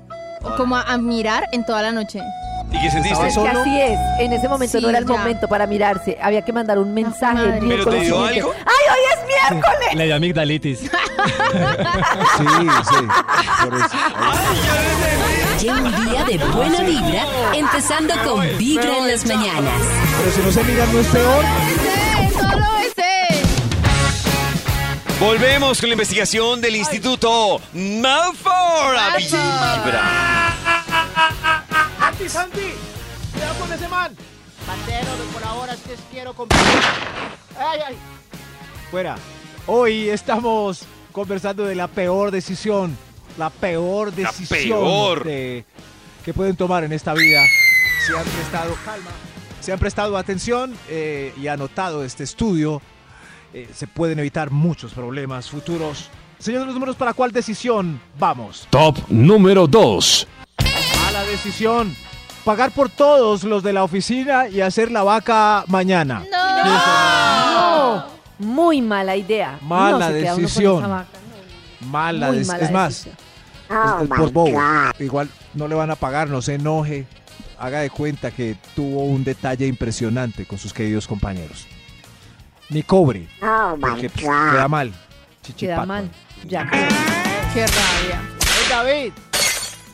como 0.56 0.76
a, 0.76 0.82
a 0.82 0.98
mirar 0.98 1.44
en 1.52 1.66
toda 1.66 1.82
la 1.82 1.92
noche. 1.92 2.22
¿Y 2.70 2.80
qué 2.82 2.90
sentiste? 2.90 3.26
Es 3.28 3.34
que 3.38 3.48
así 3.48 3.80
es, 3.80 3.98
en 4.20 4.32
ese 4.32 4.46
momento 4.46 4.76
Sí, 4.78 4.82
no 4.82 4.90
era 4.90 4.98
el 4.98 5.06
ya. 5.06 5.12
momento 5.16 5.48
para 5.48 5.66
mirarse, 5.66 6.18
había 6.20 6.42
que 6.42 6.52
mandar 6.52 6.78
un 6.78 6.92
mensaje 6.92 7.34
madre. 7.34 7.58
el 7.58 7.66
¿Pero 7.68 7.86
te 7.86 8.00
dio 8.00 8.24
algo? 8.24 8.52
¡Ay, 8.66 8.84
hoy 8.92 9.00
es 9.14 9.26
miércoles! 9.52 9.94
Le 9.94 10.04
dio 10.04 10.16
amigdalitis. 10.16 10.80
Sí, 12.38 12.44
sí. 12.88 13.04
Por 13.64 13.74
eso. 13.74 13.96
Lleva 15.60 15.80
un 15.80 16.04
día 16.10 16.24
de 16.24 16.38
buena 16.38 16.82
vibra, 16.82 17.26
empezando 17.52 18.14
con 18.24 18.58
Vibra 18.58 18.98
en 18.98 19.08
las 19.08 19.26
mañanas. 19.26 19.74
Pero 20.18 20.32
si 20.32 20.40
no 20.40 20.52
se 20.52 20.64
miran, 20.64 20.92
no 20.92 21.00
es 21.00 21.06
peor. 21.08 21.44
Volvemos 25.18 25.80
con 25.80 25.88
la 25.88 25.94
investigación 25.94 26.60
del 26.60 26.76
Instituto 26.76 27.60
Malfour. 27.72 28.96
a 28.96 29.16
Vibra. 29.16 30.54
Santi, 31.98 32.28
Santi. 32.28 32.72
Cuidado 33.32 33.54
con 33.58 33.72
ese 33.72 33.88
man. 33.88 34.16
Pantero, 34.64 35.08
por 35.32 35.42
ahora 35.42 35.72
es 35.74 35.80
que 35.80 35.96
quiero 36.12 36.34
comprar. 36.34 36.60
Ay, 37.58 37.80
ay. 37.88 37.96
Fuera. 38.92 39.16
Hoy 39.66 40.08
estamos 40.08 40.82
conversando 41.10 41.64
de 41.64 41.74
la 41.74 41.88
peor 41.88 42.30
decisión. 42.30 42.96
La 43.38 43.50
peor 43.50 44.08
La 44.18 44.28
decisión 44.30 44.78
peor. 44.80 45.24
de- 45.24 45.64
que 46.24 46.34
pueden 46.34 46.56
tomar 46.56 46.84
en 46.84 46.92
esta 46.92 47.14
vida. 47.14 47.40
Si 48.06 48.12
han 48.12 48.24
prestado 48.24 48.74
calma, 48.84 49.10
si 49.60 49.70
han 49.70 49.78
prestado 49.78 50.16
atención 50.18 50.74
eh, 50.88 51.32
y 51.40 51.46
anotado 51.46 52.04
este 52.04 52.24
estudio, 52.24 52.82
eh, 53.54 53.68
se 53.74 53.86
pueden 53.86 54.18
evitar 54.18 54.50
muchos 54.50 54.92
problemas 54.92 55.48
futuros. 55.48 56.10
Señor 56.38 56.60
de 56.60 56.66
los 56.66 56.74
números, 56.74 56.96
¿para 56.96 57.14
cuál 57.14 57.32
decisión 57.32 58.00
vamos? 58.18 58.66
Top 58.70 58.98
número 59.08 59.66
2. 59.66 60.26
Mala 61.04 61.22
decisión. 61.24 61.94
Pagar 62.44 62.70
por 62.72 62.88
todos 62.88 63.44
los 63.44 63.62
de 63.62 63.72
la 63.72 63.84
oficina 63.84 64.48
y 64.48 64.60
hacer 64.60 64.90
la 64.90 65.02
vaca 65.02 65.64
mañana. 65.66 66.24
No, 66.30 68.04
muy 68.38 68.80
mala 68.80 69.16
idea. 69.16 69.58
Mala 69.62 70.08
No 70.08 70.12
se 70.14 70.20
queda 70.20 70.24
uno 70.24 70.34
con 70.34 70.42
decisión. 70.42 70.78
esa 70.78 70.86
vaca. 70.88 71.08
Mala, 71.80 72.26
mala 72.28 72.38
es 72.40 72.70
más, 72.72 72.88
decisión. 73.04 73.27
Es- 73.68 74.02
es 74.02 74.08
por 74.08 74.32
bobo. 74.32 74.60
Igual 74.98 75.28
no 75.54 75.68
le 75.68 75.74
van 75.74 75.90
a 75.90 75.96
pagar, 75.96 76.28
no 76.28 76.40
se 76.42 76.54
enoje. 76.54 77.06
Haga 77.58 77.80
de 77.80 77.90
cuenta 77.90 78.30
que 78.30 78.56
tuvo 78.76 79.04
un 79.04 79.24
detalle 79.24 79.66
impresionante 79.66 80.46
con 80.46 80.58
sus 80.58 80.72
queridos 80.72 81.06
compañeros. 81.08 81.66
Ni 82.70 82.82
cobre, 82.82 83.28
porque 83.80 84.10
pues, 84.10 84.24
queda 84.24 84.68
mal. 84.68 84.90
Queda 84.90 85.00
Chichipato. 85.42 85.86
mal. 85.86 86.10
Ya. 86.46 86.68
¡Qué 86.70 87.66
rabia! 87.66 88.20
Hey, 88.40 88.66
David. 88.70 89.12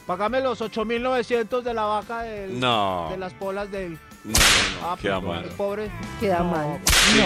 Págame 0.06 0.40
los 0.42 0.60
8.900 0.60 1.62
de 1.64 1.72
la 1.72 1.84
vaca 1.84 2.22
del, 2.22 2.60
No. 2.60 3.08
de 3.10 3.16
las 3.16 3.32
polas 3.32 3.70
del... 3.70 3.92
No, 4.24 4.32
no, 4.32 4.80
no, 4.80 4.90
Ah, 4.92 4.96
queda 5.00 5.20
pues, 5.20 5.32
mal. 5.34 5.44
el 5.44 5.50
pobre. 5.52 5.90
Queda 6.20 6.38
No, 6.40 6.44
mal. 6.50 6.80
Sí, 6.84 7.20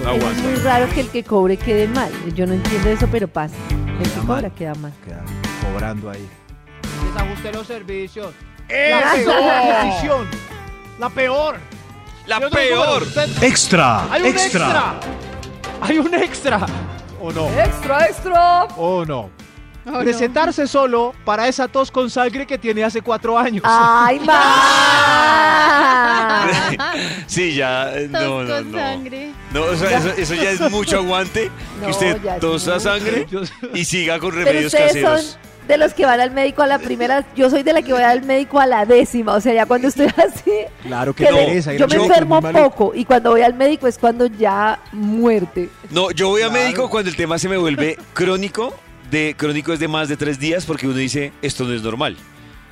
No. 0.00 0.06
no, 0.12 0.16
no 0.18 0.30
Es 0.30 0.38
muy 0.38 0.54
raro 0.56 0.88
que 0.94 1.00
el 1.00 1.08
que 1.08 1.24
cobre 1.24 1.56
quede 1.56 1.88
mal. 1.88 2.10
Yo 2.34 2.46
no 2.46 2.52
entiendo 2.54 2.88
eso, 2.90 3.08
pero 3.10 3.26
pasa. 3.26 3.54
El 3.70 3.98
que 4.04 4.10
Queda 4.10 4.20
cobra 4.20 4.42
mal. 4.42 4.52
queda 4.54 4.74
mal. 4.74 4.92
Queda 5.04 5.24
cobrando 5.62 6.10
ahí. 6.10 6.28
Desajuste 7.12 7.52
los 7.52 7.66
servicios. 7.66 8.34
La 8.68 8.98
¡Esa 9.00 9.14
peor. 9.14 9.84
decisión! 9.84 10.28
¡La 10.98 11.08
peor! 11.10 11.58
La 12.26 12.40
peor. 12.50 13.06
Extra, 13.42 14.04
¡Hay 14.12 14.20
un 14.22 14.28
extra. 14.28 14.66
extra! 14.66 14.94
¡Hay 15.80 15.98
un 15.98 16.14
extra! 16.14 16.66
¿O 17.20 17.32
no? 17.32 17.48
¡Extra, 17.58 18.06
extra! 18.06 18.64
¿O 18.76 19.04
no? 19.04 19.30
Oh, 19.86 19.90
no. 19.92 19.98
Presentarse 20.00 20.66
solo 20.68 21.14
para 21.24 21.48
esa 21.48 21.66
tos 21.66 21.90
con 21.90 22.10
sangre 22.10 22.46
que 22.46 22.58
tiene 22.58 22.84
hace 22.84 23.00
cuatro 23.02 23.36
años. 23.38 23.62
¡Ay, 23.66 24.20
ma! 25.20 26.46
Sí, 27.26 27.54
ya. 27.54 27.92
eh, 27.96 28.06
No, 28.10 28.20
Tos 28.20 28.48
no, 28.48 28.54
con 28.56 28.72
no. 28.72 28.78
sangre. 28.78 29.32
No, 29.52 29.62
o 29.62 29.74
sea, 29.76 29.98
eso, 29.98 30.10
eso 30.16 30.34
ya 30.34 30.50
es 30.50 30.60
mucho 30.70 30.98
aguante. 30.98 31.50
No, 31.80 31.86
que 31.86 31.92
usted 31.92 32.38
tosa 32.40 32.78
sangre 32.78 33.26
y 33.74 33.84
siga 33.84 34.18
con 34.18 34.32
remedios 34.32 34.72
caseros. 34.72 35.22
son 35.24 35.40
de 35.68 35.76
los 35.78 35.94
que 35.94 36.04
van 36.04 36.20
al 36.20 36.30
médico 36.32 36.62
a 36.62 36.66
la 36.66 36.78
primera. 36.78 37.24
Yo 37.36 37.48
soy 37.50 37.62
de 37.62 37.72
la 37.72 37.82
que 37.82 37.92
voy 37.92 38.02
al 38.02 38.22
médico 38.22 38.58
a 38.58 38.66
la 38.66 38.84
décima. 38.84 39.34
O 39.34 39.40
sea, 39.40 39.54
ya 39.54 39.66
cuando 39.66 39.88
estoy 39.88 40.06
así. 40.16 40.50
Claro 40.82 41.14
que 41.14 41.24
que 41.24 41.32
le- 41.32 41.44
pereza. 41.46 41.72
ir 41.74 41.78
yo 41.80 41.84
al 41.86 41.90
me 41.90 42.04
enfermo 42.04 42.40
poco 42.40 42.92
y 42.94 43.04
cuando 43.04 43.30
voy 43.30 43.42
al 43.42 43.54
médico 43.54 43.86
es 43.86 43.98
cuando 43.98 44.26
ya 44.26 44.80
muerte. 44.92 45.68
No, 45.90 46.10
yo 46.10 46.28
voy 46.28 46.42
a 46.42 46.48
Claro. 46.48 46.64
médico 46.64 46.90
cuando 46.90 47.10
el 47.10 47.16
tema 47.16 47.38
se 47.38 47.48
me 47.48 47.56
vuelve 47.56 47.96
crónico. 48.14 48.74
De 49.10 49.34
crónico 49.36 49.72
es 49.72 49.80
de 49.80 49.88
más 49.88 50.08
de 50.08 50.16
tres 50.16 50.38
días 50.38 50.64
porque 50.64 50.86
uno 50.86 50.94
dice 50.96 51.32
esto 51.42 51.64
no 51.64 51.74
es 51.74 51.82
normal. 51.82 52.16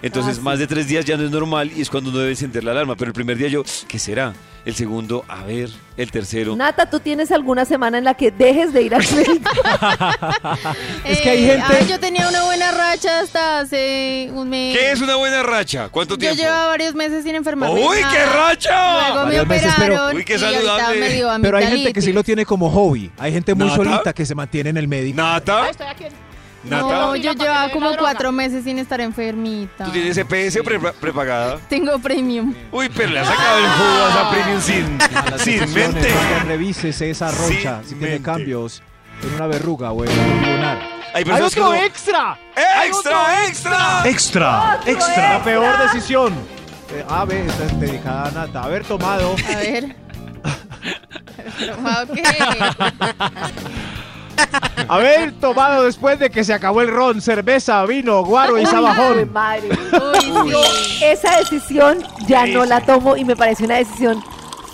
Entonces, 0.00 0.34
Ah, 0.34 0.36
sí. 0.36 0.40
más 0.42 0.58
de 0.60 0.66
tres 0.68 0.86
días 0.86 1.04
ya 1.04 1.16
no 1.16 1.24
es 1.24 1.30
normal 1.30 1.72
y 1.74 1.80
es 1.82 1.90
cuando 1.90 2.10
uno 2.10 2.18
debe 2.20 2.30
encender 2.30 2.62
la 2.64 2.70
alarma. 2.70 2.94
Pero 2.96 3.08
el 3.08 3.14
primer 3.14 3.36
día 3.36 3.48
yo, 3.48 3.64
¿qué 3.88 3.98
será? 3.98 4.32
El 4.64 4.74
segundo, 4.74 5.24
a 5.28 5.42
ver. 5.44 5.70
El 5.96 6.10
tercero. 6.10 6.54
Nata, 6.54 6.88
¿tú 6.90 7.00
tienes 7.00 7.32
alguna 7.32 7.64
semana 7.64 7.98
en 7.98 8.04
la 8.04 8.14
que 8.14 8.30
dejes 8.30 8.72
de 8.72 8.82
ir 8.82 8.94
al 8.94 9.02
médico? 9.14 9.50
Es 11.04 11.20
que 11.20 11.30
hay 11.30 11.44
Eh, 11.44 11.48
gente- 11.52 11.76
ay, 11.80 11.86
yo 11.88 11.98
tenía 11.98 12.28
una 12.28 12.44
buena 12.44 12.70
racha 12.70 13.20
hasta 13.20 13.60
hace 13.60 14.30
un 14.32 14.48
mes. 14.48 14.76
¿Qué 14.76 14.92
es 14.92 15.00
una 15.00 15.16
buena 15.16 15.42
racha? 15.42 15.88
¿Cuánto 15.88 16.14
Yo 16.14 16.18
tiempo? 16.18 16.36
llevaba 16.42 16.66
varios 16.68 16.94
meses 16.94 17.24
sin 17.24 17.34
enfermarme. 17.34 17.80
¡Uy, 17.80 17.96
qué 18.12 18.26
racha! 18.26 18.98
Luego 19.08 19.14
me 19.14 19.24
Varios 19.24 19.46
meses, 19.46 19.72
pero- 19.78 19.94
operaron 19.94 20.16
Uy, 20.16 20.24
qué 20.24 20.38
saludable. 20.38 21.00
me 21.00 21.08
dio 21.10 21.28
Pero 21.42 21.56
hay 21.58 21.66
gente 21.66 21.92
que 21.92 22.02
sí 22.02 22.12
lo 22.12 22.22
tiene 22.22 22.44
como 22.44 22.70
hobby. 22.70 23.10
Hay 23.18 23.32
gente 23.32 23.54
muy 23.54 23.66
¿Nata? 23.68 23.76
solita 23.76 24.12
que 24.12 24.26
se 24.26 24.34
mantiene 24.34 24.70
en 24.70 24.76
el 24.76 24.86
médico. 24.88 25.16
¿Nata? 25.16 25.70
estoy 25.70 25.86
aquí. 25.86 26.04
¿Nata? 26.68 26.82
No, 26.82 27.16
yo 27.16 27.32
llevaba 27.32 27.66
le 27.66 27.72
como 27.72 27.96
cuatro 27.96 28.32
meses 28.32 28.64
sin 28.64 28.78
estar 28.78 29.00
enfermita. 29.00 29.84
¿Tú 29.84 29.90
tienes 29.90 30.16
EPS 30.16 30.56
o 30.60 30.64
pre- 30.64 30.78
prepagada? 30.78 31.58
Tengo 31.68 31.98
premium. 31.98 32.54
Uy, 32.72 32.88
pero 32.94 33.10
le 33.10 33.20
ha 33.20 33.24
sacado 33.24 33.58
el 33.58 33.66
jugo 33.70 34.04
a 34.04 34.08
esa 34.10 34.30
premium 34.30 34.60
sin, 34.60 34.98
sin 35.38 35.74
mente. 35.74 36.12
vaya, 36.14 36.44
Revísese 36.44 37.10
esa 37.10 37.30
rocha. 37.30 37.80
Sin 37.80 37.88
si 37.90 37.94
tiene 37.96 38.14
mente. 38.14 38.22
cambios 38.22 38.82
en 39.22 39.34
una 39.34 39.46
verruga 39.46 39.92
o 39.92 40.04
en 40.04 40.10
un 40.10 40.42
lunar. 40.52 40.78
Hay 41.14 41.22
¡Hay 41.22 41.24
personas 41.24 41.54
que 41.54 41.60
otro 41.60 41.72
no- 41.74 41.82
extra! 41.84 42.38
¡Hay 42.78 42.90
otro 42.90 43.12
¡Extra, 43.46 43.46
extra! 43.46 44.02
Extra, 44.04 44.80
extra. 44.86 45.32
La 45.38 45.44
peor 45.44 45.78
decisión. 45.78 46.34
Eh, 46.94 47.04
a 47.08 47.24
ver, 47.24 47.46
esta 47.46 47.64
es 47.64 47.80
dedicada 47.80 48.28
a 48.28 48.30
Nata. 48.30 48.62
Haber 48.64 48.84
tomado 48.84 49.34
A 49.54 49.56
ver. 49.58 49.96
¿Pero, 51.58 51.76
qué? 52.14 52.22
Haber 54.88 55.32
tomado 55.32 55.84
después 55.84 56.18
de 56.18 56.30
que 56.30 56.44
se 56.44 56.52
acabó 56.54 56.80
el 56.82 56.88
ron, 56.88 57.20
cerveza, 57.20 57.84
vino, 57.84 58.24
guaro 58.24 58.56
y 58.58 58.62
Uy, 58.62 58.66
sabajón. 58.66 59.32
madre. 59.32 59.68
Yo 60.50 60.62
esa 61.02 61.36
decisión 61.38 62.02
ya 62.26 62.46
no 62.46 62.64
la 62.64 62.80
tomo 62.80 63.16
y 63.16 63.24
me 63.24 63.36
parece 63.36 63.64
una 63.64 63.76
decisión 63.76 64.22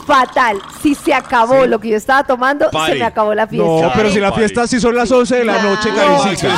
fatal. 0.07 0.61
Si 0.83 0.95
se 0.95 1.15
acabó 1.15 1.67
lo 1.67 1.79
que 1.81 1.89
yo 1.89 1.97
estaba 1.97 2.25
tomando, 2.25 2.69
se 2.87 2.95
me 2.97 3.05
acabó 3.05 3.35
la 3.35 3.47
fiesta. 3.47 3.67
No, 3.87 3.93
pero 3.95 4.11
si 4.11 4.21
la 4.21 4.33
fiesta 4.33 4.67
sí 4.67 4.79
son 4.81 4.95
las 4.95 5.11
11 5.11 5.37
de 5.37 5.45
la 5.45 5.63
noche, 5.63 5.89
No, 5.91 5.97
Karencita. 5.97 6.49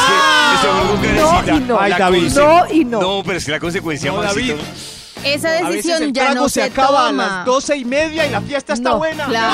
con 0.88 1.00
Karencita. 1.00 1.54
y 1.54 1.60
no. 1.60 1.80
Ay, 1.80 1.92
David. 1.96 2.32
No 2.34 2.64
y 2.70 2.84
no. 2.84 3.00
No, 3.00 3.22
pero 3.24 3.38
es 3.38 3.44
que 3.44 3.52
la 3.52 3.60
consecuencia, 3.60 4.10
No. 4.10 4.20
David. 4.22 4.54
Esa 5.24 5.48
A 5.48 5.52
veces 5.52 5.68
decisión 5.68 6.02
el 6.04 6.12
ya 6.12 6.34
no 6.34 6.48
se 6.48 6.60
se 6.60 6.62
acaba 6.64 7.06
a 7.06 7.10
toma. 7.10 7.26
las 7.38 7.46
12 7.46 7.76
y 7.78 7.84
media 7.84 8.26
y 8.26 8.30
la 8.30 8.40
fiesta 8.40 8.74
está 8.74 8.90
No, 8.90 8.98
buena. 8.98 9.24
Claro. 9.26 9.52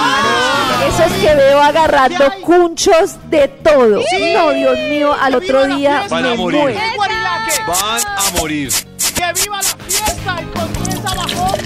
Eso 0.89 1.05
es 1.05 1.13
que 1.13 1.35
veo 1.35 1.63
agarrando 1.63 2.25
cunchos 2.43 3.17
de 3.31 3.49
todo. 3.49 4.01
No, 4.35 4.51
Dios 4.51 4.79
mío, 4.89 5.15
al 5.19 5.35
otro 5.37 5.67
día 5.67 6.05
Van 6.11 6.25
a 6.27 6.31
me 6.31 6.37
morir. 6.37 6.77
Van 7.67 8.01
a 8.07 8.39
morir. 8.39 8.71
¡Que 9.15 9.41
viva 9.43 9.57
la 9.57 9.85
fiesta! 9.87 10.37
¡Encontré 10.41 10.93
esa 10.93 11.15
bajón! 11.15 11.59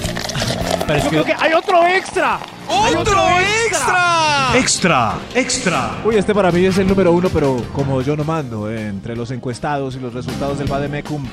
Pero 0.86 0.98
es 0.98 1.04
Yo 1.04 1.10
que 1.10 1.16
creo 1.22 1.24
que 1.24 1.34
hay 1.44 1.52
otro 1.54 1.86
extra. 1.86 2.38
¡Otro 2.68 3.24
extra! 3.66 4.50
Extra, 4.54 5.14
extra. 5.34 5.90
Uy, 6.04 6.16
este 6.16 6.34
para 6.34 6.50
mí 6.52 6.64
es 6.64 6.78
el 6.78 6.86
número 6.86 7.12
uno, 7.12 7.28
pero 7.30 7.62
como 7.72 8.02
yo 8.02 8.16
no 8.16 8.24
mando 8.24 8.70
eh, 8.70 8.88
entre 8.88 9.16
los 9.16 9.30
encuestados 9.30 9.96
y 9.96 10.00
los 10.00 10.12
resultados 10.14 10.58
del 10.58 10.68
Bademecum, 10.68 11.24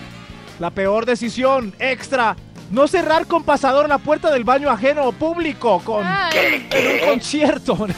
la 0.59 0.70
peor 0.72 1.05
decisión 1.05 1.74
extra. 1.80 2.36
No 2.74 2.88
cerrar 2.88 3.28
con 3.28 3.43
pasador 3.43 3.88
la 3.88 3.99
puerta 3.99 4.32
del 4.32 4.45
baño 4.45 4.67
ajeno 4.67 5.03
o 5.03 5.11
público 5.11 5.80
con 5.86 6.03
Ay. 6.03 6.67
en 6.71 7.03
un 7.03 7.07
concierto. 7.07 7.76
¡No! 7.76 7.86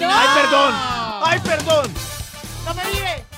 ¡Ay, 0.00 0.28
perdón! 0.40 0.74
¡Ay, 1.24 1.40
perdón! 1.40 1.92
¡No 2.64 2.74
me 2.74 2.82
mire! 2.92 3.35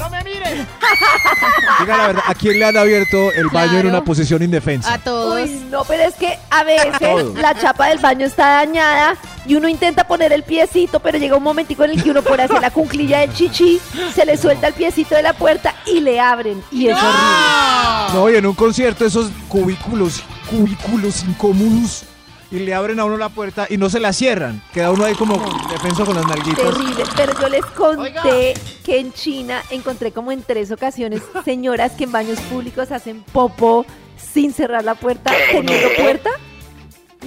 ¡No 0.00 0.10
me 0.10 0.24
mire! 0.24 0.66
Diga 1.80 1.96
la 1.96 2.06
verdad, 2.08 2.22
¿a 2.26 2.34
quién 2.34 2.58
le 2.58 2.64
han 2.64 2.76
abierto 2.76 3.32
el 3.32 3.48
baño 3.48 3.72
en 3.74 3.80
Claro. 3.82 3.88
una 3.90 4.04
posición 4.04 4.42
indefensa? 4.42 4.94
A 4.94 4.98
todos. 4.98 5.40
Uy, 5.48 5.66
no, 5.70 5.84
pero 5.84 6.02
es 6.04 6.14
que 6.14 6.38
a 6.50 6.64
veces 6.64 6.98
Todo. 6.98 7.34
la 7.36 7.54
chapa 7.58 7.88
del 7.88 7.98
baño 7.98 8.26
está 8.26 8.46
dañada 8.56 9.16
y 9.46 9.54
uno 9.54 9.68
intenta 9.68 10.04
poner 10.06 10.32
el 10.32 10.42
piecito, 10.42 11.00
pero 11.00 11.18
llega 11.18 11.36
un 11.36 11.42
momentico 11.42 11.84
en 11.84 11.92
el 11.92 12.02
que 12.02 12.10
uno 12.10 12.22
por 12.22 12.40
hacer 12.40 12.60
la 12.60 12.70
cunclilla 12.70 13.20
del 13.20 13.32
chichi, 13.32 13.80
se 14.14 14.24
le 14.26 14.36
suelta 14.36 14.66
el 14.66 14.74
piecito 14.74 15.14
de 15.14 15.22
la 15.22 15.32
puerta 15.32 15.74
y 15.86 16.00
le 16.00 16.20
abren. 16.20 16.62
Y 16.70 16.88
es 16.88 16.96
horrible. 16.96 18.14
No, 18.14 18.30
y 18.30 18.36
en 18.36 18.46
un 18.46 18.54
concierto 18.54 19.04
esos 19.06 19.30
cubículos, 19.48 20.22
cubículos 20.50 21.22
incómodos, 21.24 22.04
y 22.50 22.58
le 22.60 22.74
abren 22.74 22.98
a 23.00 23.04
uno 23.04 23.16
la 23.16 23.28
puerta 23.28 23.66
y 23.70 23.76
no 23.76 23.88
se 23.90 24.00
la 24.00 24.12
cierran. 24.12 24.62
Queda 24.72 24.90
uno 24.90 25.04
ahí 25.04 25.14
como 25.14 25.34
defenso 25.70 26.04
con 26.04 26.16
las 26.16 26.26
nalguitas. 26.26 26.64
Terrible. 26.64 27.04
Pero 27.16 27.32
yo 27.40 27.48
les 27.48 27.64
conté 27.66 28.54
que 28.84 28.98
en 28.98 29.12
China 29.12 29.62
encontré 29.70 30.10
como 30.12 30.32
en 30.32 30.42
tres 30.42 30.70
ocasiones 30.72 31.22
señoras 31.44 31.92
que 31.92 32.04
en 32.04 32.12
baños 32.12 32.40
públicos 32.40 32.90
hacen 32.90 33.22
popo 33.32 33.86
sin 34.16 34.52
cerrar 34.52 34.84
la 34.84 34.94
puerta, 34.96 35.32
teniendo 35.50 35.88
puerta. 35.96 36.30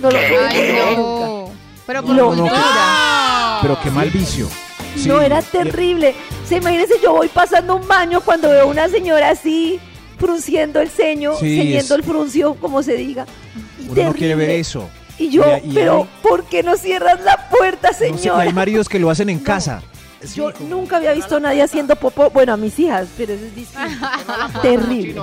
No 0.01 0.09
lo 0.11 0.17
puedo 0.19 0.47
Ay, 0.49 0.71
nunca. 0.73 1.25
no. 1.27 1.49
Pero 1.85 2.03
por 2.03 2.15
No. 2.15 2.49
Pero 3.61 3.79
qué 3.81 3.91
mal 3.91 4.09
vicio. 4.09 4.47
Sí, 4.95 5.07
No, 5.07 5.21
era 5.21 5.41
terrible. 5.41 6.13
O 6.43 6.47
sea, 6.47 6.57
imagínense, 6.57 6.95
yo 7.01 7.13
voy 7.13 7.27
pasando 7.29 7.75
un 7.75 7.87
baño 7.87 8.21
cuando 8.21 8.49
veo 8.49 8.67
una 8.67 8.87
señora 8.89 9.29
así, 9.29 9.79
frunciendo 10.19 10.79
el 10.81 10.89
ceño, 10.89 11.33
Sí, 11.35 11.57
ceñiendo 11.57 11.95
es- 11.95 11.99
el 11.99 12.03
fruncio, 12.03 12.55
como 12.55 12.83
se 12.83 12.95
diga. 12.95 13.25
Uno 13.89 14.03
no 14.03 14.13
quiere 14.13 14.35
ver 14.35 14.49
eso. 14.51 14.89
Y 15.17 15.29
yo, 15.29 15.43
Y- 15.63 15.69
y 15.71 15.73
pero 15.73 16.03
hay- 16.03 16.09
¿por 16.29 16.43
qué 16.45 16.63
no 16.63 16.75
cierras 16.75 17.21
la 17.21 17.49
puerta, 17.49 17.89
No 18.09 18.17
sé, 18.17 18.29
hay 18.29 18.51
maridos 18.53 18.89
que 18.89 18.99
lo 18.99 19.09
hacen 19.09 19.29
en 19.29 19.39
casa. 19.39 19.81
Yo 20.35 20.51
nunca 20.69 20.97
había 20.97 21.11
visto 21.13 21.35
a 21.35 21.39
nadie 21.41 21.61
haciendo 21.61 21.95
popó, 21.97 22.29
bueno, 22.29 22.53
a 22.53 22.57
mis 22.57 22.79
hijas, 22.79 23.07
pero 23.17 23.33
eso 23.33 23.45
es 23.45 23.55
distinto. 23.55 24.07
Terrible. 24.61 25.21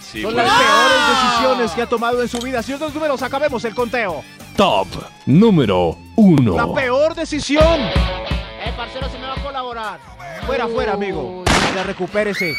Sí, 0.00 0.22
Son 0.22 0.32
pues. 0.32 0.46
las 0.46 0.56
peores 0.58 0.98
decisiones 1.22 1.70
que 1.72 1.82
ha 1.82 1.86
tomado 1.86 2.22
en 2.22 2.28
su 2.28 2.38
vida. 2.38 2.62
Si 2.62 2.72
los 2.76 2.94
números, 2.94 3.20
acabemos 3.22 3.64
el 3.64 3.74
conteo. 3.74 4.22
Top 4.56 4.86
número 5.26 5.98
1. 6.16 6.56
La 6.56 6.72
peor 6.72 7.14
decisión. 7.14 7.80
¡Eh, 7.80 8.72
parcero, 8.76 9.08
si 9.10 9.18
me 9.18 9.26
va 9.26 9.34
a 9.34 9.42
colaborar! 9.42 10.00
Fuera, 10.46 10.66
fuera, 10.68 10.92
amigo. 10.94 11.44
Ya 11.74 11.82
recupérese. 11.82 12.50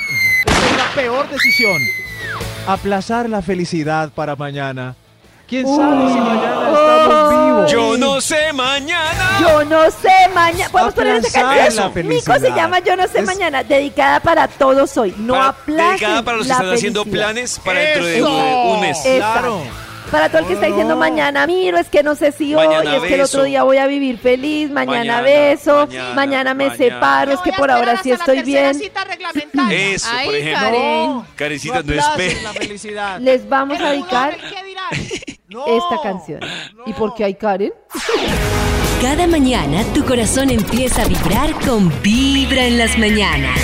Esta 0.45 0.51
es 0.70 0.78
la 0.78 0.91
peor 0.93 1.28
decisión. 1.30 1.82
Aplazar 2.67 3.30
la 3.30 3.41
felicidad 3.41 4.11
para 4.13 4.36
mañana. 4.36 4.95
¿Quién 5.50 5.66
sabe 5.66 6.14
si 6.14 6.20
mañana 6.20 6.70
estamos 6.70 7.45
vivos? 7.45 7.72
Yo 7.72 7.97
no 7.97 8.22
sé 8.22 8.54
mañana. 8.54 9.38
Yo 9.41 9.64
no 9.66 9.89
sé 9.89 10.30
mañana. 10.34 10.70
Podemos 10.70 10.93
poner 10.93 11.16
esa 11.18 11.28
Aplazar 11.39 11.58
canción. 11.66 11.93
la 11.95 12.10
Mico 12.16 12.34
se 12.39 12.50
llama 12.52 12.80
Yo 12.80 12.95
no 12.95 13.08
sé 13.08 13.20
Es- 13.20 13.26
mañana, 13.26 13.64
dedicada 13.64 14.20
para 14.20 14.47
todos 14.47 14.95
hoy. 14.97 15.14
No 15.18 15.34
Para- 15.34 15.47
aplacen 15.50 15.88
dedicada 15.89 16.24
para 16.24 16.38
los 16.38 16.45
que 16.45 16.50
la 16.50 16.56
están 16.60 16.74
haciendo 16.76 17.04
felicidad. 17.04 17.26
planes 17.26 17.60
para 17.66 17.80
dentro 17.80 18.06
de 18.06 18.18
¡Eso! 18.20 18.30
un, 18.30 18.72
un 18.76 18.82
mes. 18.82 18.97
Claro. 19.18 19.62
Para 20.12 20.30
todo 20.30 20.39
el 20.39 20.47
que 20.47 20.53
está 20.53 20.66
oh, 20.66 20.70
diciendo 20.70 20.95
mañana 20.95 21.45
miro, 21.45 21.78
es 21.78 21.88
que 21.88 22.03
no 22.03 22.16
sé 22.16 22.32
si 22.32 22.55
hoy, 22.55 22.68
es 22.68 23.03
que 23.03 23.16
el 23.16 23.22
otro 23.22 23.43
día 23.43 23.64
voy 23.64 23.78
a 23.78 23.88
vivir 23.88 24.18
feliz, 24.18 24.70
mañana, 24.70 25.22
beso, 25.22 25.88
mañana, 26.16 26.53
me 26.53 26.76
separo, 26.76 27.34
es 27.34 27.39
que 27.41 27.53
por 27.53 27.70
ahora 27.72 28.01
sí 28.01 28.12
estoy 28.12 28.41
bien. 28.43 28.80
Eso, 29.70 30.07
Ay, 30.12 30.26
por 30.26 30.36
ejemplo. 30.36 30.72
No, 30.72 31.26
Carecita, 31.36 31.84
no, 31.84 33.20
Les 33.20 33.47
vamos 33.47 33.80
a 33.80 33.91
dedicar 33.91 34.38
esta 34.91 36.01
canción. 36.03 36.39
¿Y 36.86 36.93
por 36.93 37.14
qué 37.16 37.26
hay 37.26 37.36
Karen? 37.36 37.74
Cada 39.01 39.28
mañana 39.28 39.84
tu 39.93 40.03
corazón 40.05 40.49
empieza 40.49 41.03
a 41.03 41.07
vibrar 41.07 41.53
con 41.66 41.89
Vibra 42.01 42.66
en 42.66 42.78
las 42.78 42.97
mañanas. 42.97 43.60